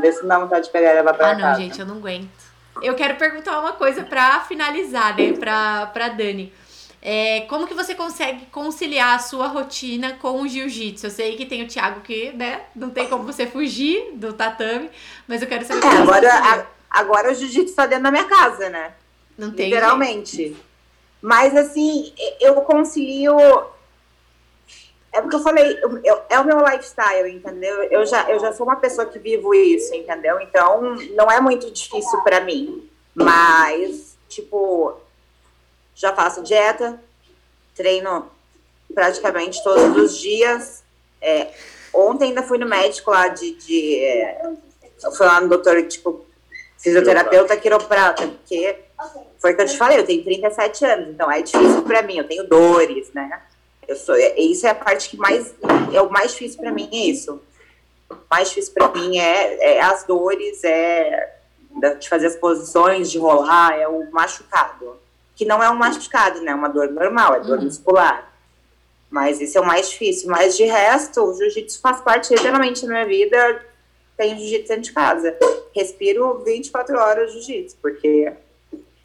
vê 0.00 0.12
se 0.12 0.20
não 0.20 0.28
dá 0.28 0.38
vontade 0.38 0.66
de 0.66 0.70
pegar 0.70 0.92
e 0.92 0.94
levar 0.94 1.14
pra 1.14 1.30
ah, 1.30 1.34
casa. 1.34 1.46
Ah, 1.46 1.50
não, 1.50 1.60
gente, 1.60 1.80
eu 1.80 1.86
não 1.86 1.96
aguento. 1.96 2.49
Eu 2.82 2.94
quero 2.94 3.16
perguntar 3.16 3.60
uma 3.60 3.72
coisa 3.72 4.02
para 4.02 4.40
finalizar, 4.40 5.16
né, 5.16 5.32
pra, 5.32 5.86
pra 5.86 6.08
Dani. 6.08 6.52
É, 7.02 7.40
como 7.48 7.66
que 7.66 7.72
você 7.72 7.94
consegue 7.94 8.46
conciliar 8.46 9.14
a 9.14 9.18
sua 9.18 9.46
rotina 9.46 10.18
com 10.20 10.42
o 10.42 10.48
jiu-jitsu? 10.48 11.06
Eu 11.06 11.10
sei 11.10 11.36
que 11.36 11.46
tem 11.46 11.62
o 11.62 11.66
Thiago 11.68 12.00
que, 12.02 12.30
né, 12.32 12.60
não 12.76 12.90
tem 12.90 13.06
como 13.06 13.24
você 13.24 13.46
fugir 13.46 14.12
do 14.14 14.34
tatame, 14.34 14.90
mas 15.26 15.40
eu 15.40 15.48
quero 15.48 15.64
saber 15.64 15.86
é, 15.86 15.96
agora, 15.96 16.34
a, 16.34 16.66
agora 16.90 17.32
o 17.32 17.34
jiu-jitsu 17.34 17.74
tá 17.74 17.86
dentro 17.86 18.04
da 18.04 18.10
minha 18.10 18.24
casa, 18.24 18.68
né? 18.68 18.92
Não 19.38 19.50
tem 19.50 19.70
Literalmente. 19.70 20.36
Jeito. 20.36 20.60
Mas 21.22 21.56
assim, 21.56 22.12
eu 22.40 22.54
concilio 22.62 23.36
é 25.12 25.20
porque 25.20 25.36
eu 25.36 25.40
falei, 25.40 25.78
eu, 25.82 26.00
eu, 26.04 26.22
é 26.28 26.38
o 26.38 26.44
meu 26.44 26.58
lifestyle, 26.58 27.28
entendeu? 27.34 27.82
Eu 27.84 28.06
já, 28.06 28.30
eu 28.30 28.38
já 28.38 28.52
sou 28.52 28.64
uma 28.64 28.76
pessoa 28.76 29.06
que 29.06 29.18
vivo 29.18 29.52
isso, 29.52 29.92
entendeu? 29.94 30.40
Então, 30.40 30.96
não 31.16 31.30
é 31.30 31.40
muito 31.40 31.70
difícil 31.70 32.20
para 32.22 32.40
mim. 32.40 32.88
Mas, 33.12 34.16
tipo, 34.28 34.96
já 35.94 36.14
faço 36.14 36.42
dieta, 36.42 36.98
treino 37.74 38.30
praticamente 38.94 39.62
todos 39.64 39.96
os 39.96 40.18
dias. 40.18 40.84
É, 41.20 41.48
ontem 41.92 42.26
ainda 42.26 42.42
fui 42.44 42.58
no 42.58 42.66
médico 42.66 43.10
lá 43.10 43.28
de. 43.28 43.54
de 43.54 43.96
é, 43.96 44.42
eu 45.02 45.12
fui 45.12 45.26
lá 45.26 45.40
no 45.40 45.48
doutor, 45.48 45.82
tipo, 45.88 46.24
fisioterapeuta 46.78 47.56
quiroprata, 47.56 48.28
porque 48.28 48.78
foi 49.38 49.52
o 49.52 49.56
que 49.56 49.62
eu 49.62 49.66
te 49.66 49.76
falei, 49.76 49.98
eu 49.98 50.06
tenho 50.06 50.22
37 50.22 50.84
anos, 50.84 51.08
então 51.08 51.30
é 51.30 51.42
difícil 51.42 51.82
para 51.82 52.02
mim, 52.02 52.18
eu 52.18 52.28
tenho 52.28 52.46
dores, 52.46 53.10
né? 53.12 53.42
Eu 53.90 53.96
sou, 53.96 54.14
é, 54.14 54.38
isso 54.38 54.64
é 54.68 54.70
a 54.70 54.74
parte 54.74 55.10
que 55.10 55.16
mais 55.16 55.52
é 55.92 56.00
o 56.00 56.08
mais 56.08 56.30
difícil 56.30 56.60
para 56.60 56.70
mim 56.70 56.88
é 56.92 56.96
isso. 56.96 57.42
O 58.08 58.14
mais 58.30 58.48
difícil 58.48 58.72
para 58.72 58.86
mim 58.92 59.18
é, 59.18 59.78
é, 59.78 59.80
as 59.80 60.04
dores, 60.04 60.62
é 60.62 61.38
de 61.98 62.08
fazer 62.08 62.28
as 62.28 62.36
posições, 62.36 63.10
de 63.10 63.18
rolar, 63.18 63.76
é 63.76 63.88
o 63.88 64.08
machucado. 64.12 64.96
Que 65.34 65.44
não 65.44 65.60
é 65.60 65.68
um 65.68 65.74
machucado, 65.74 66.40
né? 66.40 66.52
É 66.52 66.54
uma 66.54 66.68
dor 66.68 66.88
normal, 66.88 67.34
é 67.34 67.40
dor 67.40 67.58
uhum. 67.58 67.64
muscular. 67.64 68.32
Mas 69.10 69.40
esse 69.40 69.58
é 69.58 69.60
o 69.60 69.66
mais 69.66 69.90
difícil. 69.90 70.30
Mas 70.30 70.56
de 70.56 70.66
resto, 70.66 71.24
o 71.24 71.34
jiu-jitsu 71.34 71.80
faz 71.80 72.00
parte 72.00 72.32
literalmente 72.32 72.82
da 72.82 72.92
minha 72.92 73.06
vida. 73.06 73.66
Tenho 74.16 74.38
jiu-jitsu 74.38 74.68
dentro 74.68 74.82
de 74.84 74.92
casa. 74.92 75.36
Respiro 75.74 76.44
24 76.44 76.96
horas 76.96 77.32
jiu-jitsu, 77.32 77.76
porque 77.82 78.32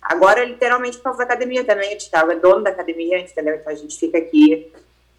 Agora, 0.05 0.45
literalmente, 0.45 0.97
por 0.97 1.05
causa 1.05 1.19
da 1.19 1.23
academia 1.25 1.63
também. 1.63 1.95
O 1.95 1.97
Thiago 1.97 2.31
é 2.31 2.35
dono 2.35 2.63
da 2.63 2.69
academia, 2.69 3.19
entendeu? 3.19 3.55
Então 3.55 3.73
a 3.73 3.75
gente 3.75 3.97
fica 3.97 4.19
aqui, 4.19 4.71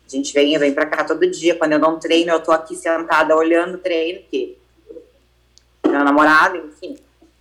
a 0.07 0.09
gente 0.09 0.33
vem, 0.33 0.57
vem 0.57 0.73
pra 0.73 0.87
cá 0.87 1.03
todo 1.03 1.29
dia. 1.29 1.57
Quando 1.57 1.73
eu 1.73 1.79
não 1.81 1.99
treino, 1.99 2.31
eu 2.31 2.41
tô 2.41 2.53
aqui 2.53 2.77
sentada 2.77 3.35
olhando 3.37 3.75
o 3.75 3.79
treino, 3.79 4.23
que 4.31 4.57
meu 5.85 6.05
namorado, 6.05 6.57
enfim. 6.59 6.97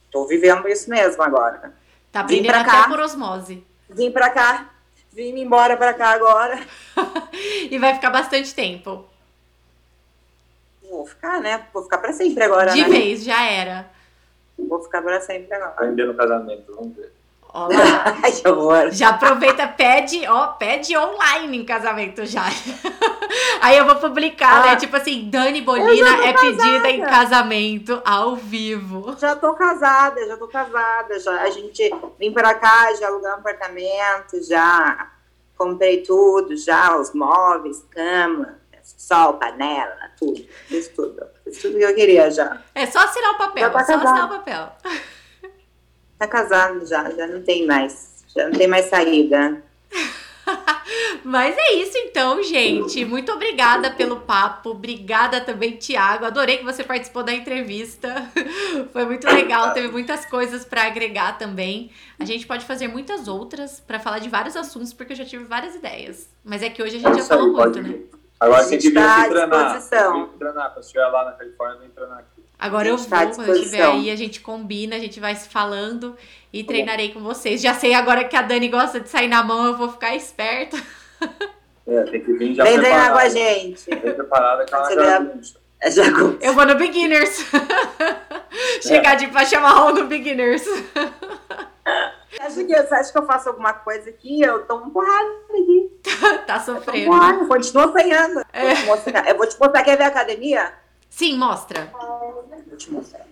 Tô 0.09 0.25
vivendo 0.25 0.67
isso 0.67 0.89
mesmo 0.89 1.21
agora. 1.21 1.71
Tá 2.11 2.21
aprendendo 2.21 2.55
até 2.55 2.63
cá, 2.63 2.87
por 2.87 2.99
osmose. 2.99 3.63
Vim 3.89 4.09
pra 4.09 4.31
cá, 4.31 4.71
vim 5.13 5.37
embora 5.39 5.77
pra 5.77 5.93
cá 5.93 6.09
agora. 6.09 6.59
e 7.69 7.77
vai 7.77 7.93
ficar 7.93 8.09
bastante 8.09 8.55
tempo. 8.55 9.05
Vou 10.89 11.05
ficar, 11.05 11.39
né? 11.41 11.67
Vou 11.71 11.83
ficar 11.83 11.99
pra 11.99 12.11
sempre 12.11 12.43
agora, 12.43 12.71
De 12.71 12.81
né? 12.81 12.89
vez, 12.89 13.23
já 13.23 13.43
era. 13.43 13.87
Vou 14.57 14.81
ficar 14.81 15.03
pra 15.03 15.21
sempre 15.21 15.53
agora. 15.53 15.71
Aprender 15.71 16.05
no 16.05 16.15
casamento, 16.15 16.73
vamos 16.73 16.95
ver. 16.95 17.14
Ó, 17.55 17.69
já 18.91 19.09
aproveita, 19.11 19.65
pede, 19.65 20.27
ó, 20.27 20.47
pede 20.47 20.95
online 20.97 21.59
em 21.59 21.65
casamento 21.65 22.25
já. 22.25 22.43
Aí 23.61 23.77
eu 23.77 23.85
vou 23.85 23.95
publicar, 23.95 24.55
né, 24.55 24.69
ah, 24.69 24.71
né? 24.73 24.75
Tipo 24.75 24.97
assim, 24.97 25.29
Dani 25.29 25.61
Bolina 25.61 26.25
é 26.25 26.33
casada. 26.33 26.55
pedida 26.57 26.89
em 26.89 27.01
casamento 27.01 28.01
ao 28.03 28.35
vivo. 28.35 29.15
Já 29.17 29.37
tô 29.37 29.53
casada, 29.53 30.27
já 30.27 30.35
tô 30.35 30.49
casada. 30.49 31.17
Já, 31.17 31.43
a 31.43 31.49
gente 31.49 31.89
vem 32.19 32.33
pra 32.33 32.53
cá, 32.55 32.93
já 32.93 33.07
alugamos 33.07 33.37
um 33.37 33.39
apartamento, 33.39 34.43
já 34.45 35.11
comprei 35.57 36.03
tudo, 36.03 36.57
já, 36.57 36.97
os 36.97 37.13
móveis, 37.13 37.85
cama, 37.89 38.59
sol, 38.83 39.35
panela, 39.35 40.11
tudo. 40.19 40.45
Fiz 40.67 40.89
tudo. 40.89 41.25
Fiz 41.45 41.61
tudo 41.61 41.77
que 41.77 41.85
eu 41.85 41.95
queria 41.95 42.29
já. 42.29 42.61
É 42.75 42.85
só 42.85 42.99
assinar 42.99 43.31
o 43.31 43.37
papel, 43.37 43.71
tá 43.71 43.79
é 43.79 43.83
só 43.85 43.93
assinar 43.93 44.25
o 44.25 44.29
papel. 44.29 44.71
Tá 46.17 46.27
casado 46.27 46.85
já, 46.85 47.09
já 47.11 47.27
não 47.27 47.41
tem 47.41 47.65
mais. 47.65 48.23
Já 48.35 48.45
não 48.45 48.51
tem 48.51 48.67
mais 48.67 48.85
saída. 48.85 49.63
Mas 51.23 51.55
é 51.57 51.73
isso 51.73 51.97
então, 51.97 52.41
gente. 52.43 53.03
Muito 53.03 53.31
obrigada 53.31 53.91
pelo 53.91 54.17
papo. 54.21 54.69
Obrigada 54.69 55.41
também, 55.41 55.75
Tiago. 55.75 56.25
Adorei 56.25 56.57
que 56.57 56.63
você 56.63 56.83
participou 56.83 57.23
da 57.23 57.33
entrevista. 57.33 58.29
Foi 58.93 59.05
muito 59.05 59.25
legal, 59.25 59.73
teve 59.73 59.87
muitas 59.87 60.25
coisas 60.25 60.63
para 60.63 60.83
agregar 60.83 61.37
também. 61.37 61.89
A 62.19 62.25
gente 62.25 62.45
pode 62.45 62.65
fazer 62.65 62.87
muitas 62.87 63.27
outras 63.27 63.79
para 63.79 63.99
falar 63.99 64.19
de 64.19 64.29
vários 64.29 64.55
assuntos, 64.55 64.93
porque 64.93 65.13
eu 65.13 65.17
já 65.17 65.25
tive 65.25 65.45
várias 65.45 65.75
ideias. 65.75 66.29
Mas 66.43 66.61
é 66.61 66.69
que 66.69 66.83
hoje 66.83 66.97
a 66.97 66.99
gente 66.99 67.19
é 67.19 67.21
já 67.21 67.23
falou 67.23 67.51
muito, 67.51 67.81
né? 67.81 67.99
Agora 68.39 68.67
tem 68.67 68.77
que 68.77 68.89
vir 68.89 68.93
tá 68.93 69.21
aqui 69.21 69.29
treinar. 69.29 69.89
Tem 69.89 70.27
que 70.27 70.37
treinar. 70.37 70.73
Quando 70.73 70.83
estiver 70.83 71.07
lá 71.07 71.25
na 71.25 71.31
Califórnia, 71.31 71.79
vem 71.79 71.89
treinar 71.89 72.19
aqui. 72.19 72.34
Agora 72.65 72.87
eu 72.87 72.97
vou, 72.97 73.07
quando 73.07 73.47
eu 73.47 73.55
estiver 73.55 73.85
aí, 73.85 74.09
a 74.09 74.15
gente 74.15 74.39
combina, 74.39 74.95
a 74.95 74.99
gente 74.99 75.19
vai 75.19 75.35
se 75.35 75.47
falando 75.47 76.17
e 76.51 76.63
tá 76.63 76.69
treinarei 76.69 77.11
com 77.11 77.19
vocês. 77.19 77.61
Já 77.61 77.75
sei 77.75 77.93
agora 77.93 78.23
que 78.23 78.35
a 78.35 78.41
Dani 78.41 78.69
gosta 78.69 78.99
de 78.99 79.07
sair 79.07 79.27
na 79.27 79.43
mão, 79.43 79.67
eu 79.67 79.77
vou 79.77 79.89
ficar 79.89 80.15
esperta. 80.15 80.77
É, 81.87 82.01
tem 82.01 82.19
que 82.19 82.33
vir 82.33 82.55
já 82.55 82.63
Vem 82.63 82.79
treinar 82.79 83.11
com 83.11 83.19
a 83.19 83.29
gente. 83.29 83.85
Vem 83.87 83.99
preparada 83.99 84.65
com 84.65 84.75
a 84.75 84.91
já, 84.91 85.91
já 85.91 86.03
Eu 86.41 86.55
vou 86.55 86.65
no 86.65 86.73
Beginners. 86.73 87.45
Chegar 88.81 89.13
é. 89.13 89.15
de 89.17 89.27
faixa 89.27 89.59
marrom 89.59 89.91
no 89.91 90.07
Beginners. 90.07 90.63
Acho 92.39 92.65
que, 92.65 92.75
você 92.75 92.95
acha 92.95 93.11
que 93.11 93.17
eu 93.19 93.25
faço 93.27 93.49
alguma 93.49 93.71
coisa 93.71 94.09
aqui? 94.09 94.41
Eu 94.41 94.65
tô 94.65 94.77
um 94.77 94.89
porrada 94.89 95.29
aqui. 95.51 95.91
tá 96.47 96.59
sofrendo. 96.59 97.13
Eu 97.13 97.47
continuo 97.47 97.91
sonhando. 97.91 98.43
É. 98.51 98.71
Eu 99.31 99.37
vou 99.37 99.47
te 99.47 99.59
mostrar. 99.59 99.83
Quer 99.83 99.95
ver 99.95 100.05
a 100.05 100.07
academia? 100.07 100.73
Sim, 101.15 101.37
mostra. 101.37 101.93
Vou 102.67 102.77
te 102.77 102.91
mostrar. 102.91 103.25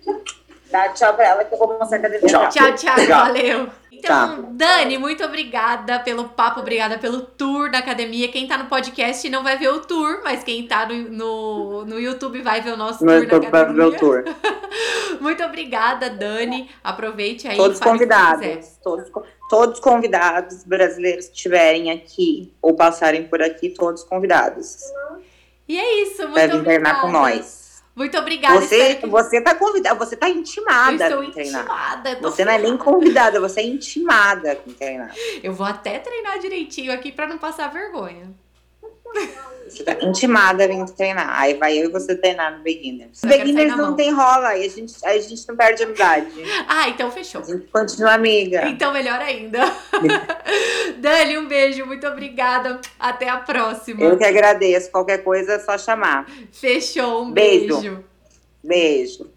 Dá 0.71 0.87
tchau 0.93 1.13
pra 1.15 1.25
ela 1.25 1.43
que 1.43 1.53
eu 1.53 1.59
vou 1.59 1.67
mostrar 1.77 1.97
a 1.97 1.99
academia. 1.99 2.29
Tchau, 2.29 2.49
tchau, 2.49 2.75
tchau 2.75 3.07
valeu. 3.09 3.69
Então, 3.91 4.07
tá. 4.07 4.49
Dani, 4.51 4.97
muito 4.97 5.21
obrigada 5.21 5.99
pelo 5.99 6.29
papo, 6.29 6.61
obrigada 6.61 6.97
pelo 6.97 7.19
tour 7.19 7.69
da 7.69 7.79
academia. 7.79 8.29
Quem 8.29 8.47
tá 8.47 8.57
no 8.57 8.69
podcast 8.69 9.29
não 9.29 9.43
vai 9.43 9.57
ver 9.57 9.67
o 9.67 9.81
tour, 9.81 10.21
mas 10.23 10.45
quem 10.45 10.65
tá 10.65 10.85
no, 10.85 11.09
no, 11.09 11.85
no 11.85 11.99
YouTube 11.99 12.41
vai 12.41 12.61
ver 12.61 12.71
o 12.71 12.77
nosso 12.77 13.03
no 13.03 13.11
tour 13.11 13.27
da 13.27 13.35
academia. 13.35 13.51
Vai 13.51 13.73
ver 13.73 13.83
o 13.83 13.97
tour. 13.97 14.23
muito 15.19 15.43
obrigada, 15.43 16.09
Dani. 16.09 16.69
Aproveite 16.81 17.49
aí. 17.49 17.57
Todos 17.57 17.81
convidados. 17.81 18.77
Todos, 18.81 19.11
todos 19.49 19.79
convidados 19.81 20.63
brasileiros 20.63 21.25
que 21.25 21.35
estiverem 21.35 21.91
aqui 21.91 22.53
ou 22.61 22.75
passarem 22.75 23.27
por 23.27 23.41
aqui, 23.41 23.71
todos 23.71 24.05
convidados. 24.05 24.77
E 25.67 25.77
é 25.77 26.03
isso, 26.03 26.21
muito 26.21 26.35
Deve 26.35 26.59
obrigada. 26.59 27.01
com 27.01 27.11
nós. 27.11 27.62
Muito 27.95 28.17
obrigada. 28.17 28.59
Você, 28.59 28.95
que... 28.95 29.07
você 29.07 29.41
tá 29.41 29.53
convidada, 29.53 29.95
você 29.95 30.15
tá 30.15 30.27
intimada. 30.27 31.09
Eu 31.09 31.23
estou 31.23 31.43
intimada. 31.43 32.17
Você 32.21 32.43
não 32.43 32.51
é 32.51 32.57
nem 32.57 32.75
convidada, 32.75 33.39
você 33.39 33.61
é 33.61 33.65
intimada 33.65 34.55
com 34.55 34.71
treinar. 34.71 35.13
Eu 35.43 35.53
vou 35.53 35.65
até 35.65 35.99
treinar 35.99 36.39
direitinho 36.39 36.91
aqui 36.91 37.11
para 37.11 37.27
não 37.27 37.37
passar 37.37 37.67
vergonha. 37.67 38.33
Você 39.67 39.83
tá 39.83 39.97
intimada 40.01 40.63
a 40.63 40.67
vir 40.67 40.85
treinar. 40.91 41.39
Aí 41.39 41.55
vai 41.55 41.77
eu 41.77 41.85
e 41.85 41.91
você 41.91 42.15
treinar 42.15 42.57
no 42.57 42.63
Beginners. 42.63 43.21
Beginners 43.21 43.75
não 43.75 43.95
tem 43.95 44.11
rola, 44.11 44.49
aí 44.49 44.65
a, 44.65 44.69
gente, 44.69 44.93
aí 45.03 45.17
a 45.17 45.21
gente 45.21 45.47
não 45.47 45.55
perde 45.55 45.83
amizade. 45.83 46.27
ah, 46.67 46.89
então 46.89 47.11
fechou. 47.11 47.41
A 47.41 47.45
gente 47.45 47.65
continua 47.67 48.13
amiga. 48.13 48.67
Então 48.67 48.93
melhor 48.93 49.19
ainda. 49.19 49.59
Dani, 50.99 51.37
um 51.39 51.47
beijo, 51.47 51.85
muito 51.85 52.05
obrigada. 52.05 52.79
Até 52.99 53.29
a 53.29 53.37
próxima. 53.37 54.03
Eu 54.03 54.17
que 54.17 54.25
agradeço. 54.25 54.91
Qualquer 54.91 55.23
coisa 55.23 55.53
é 55.53 55.59
só 55.59 55.77
chamar. 55.77 56.29
Fechou, 56.51 57.23
um 57.23 57.31
beijo. 57.31 57.79
Beijo. 57.81 58.03
beijo. 58.63 59.32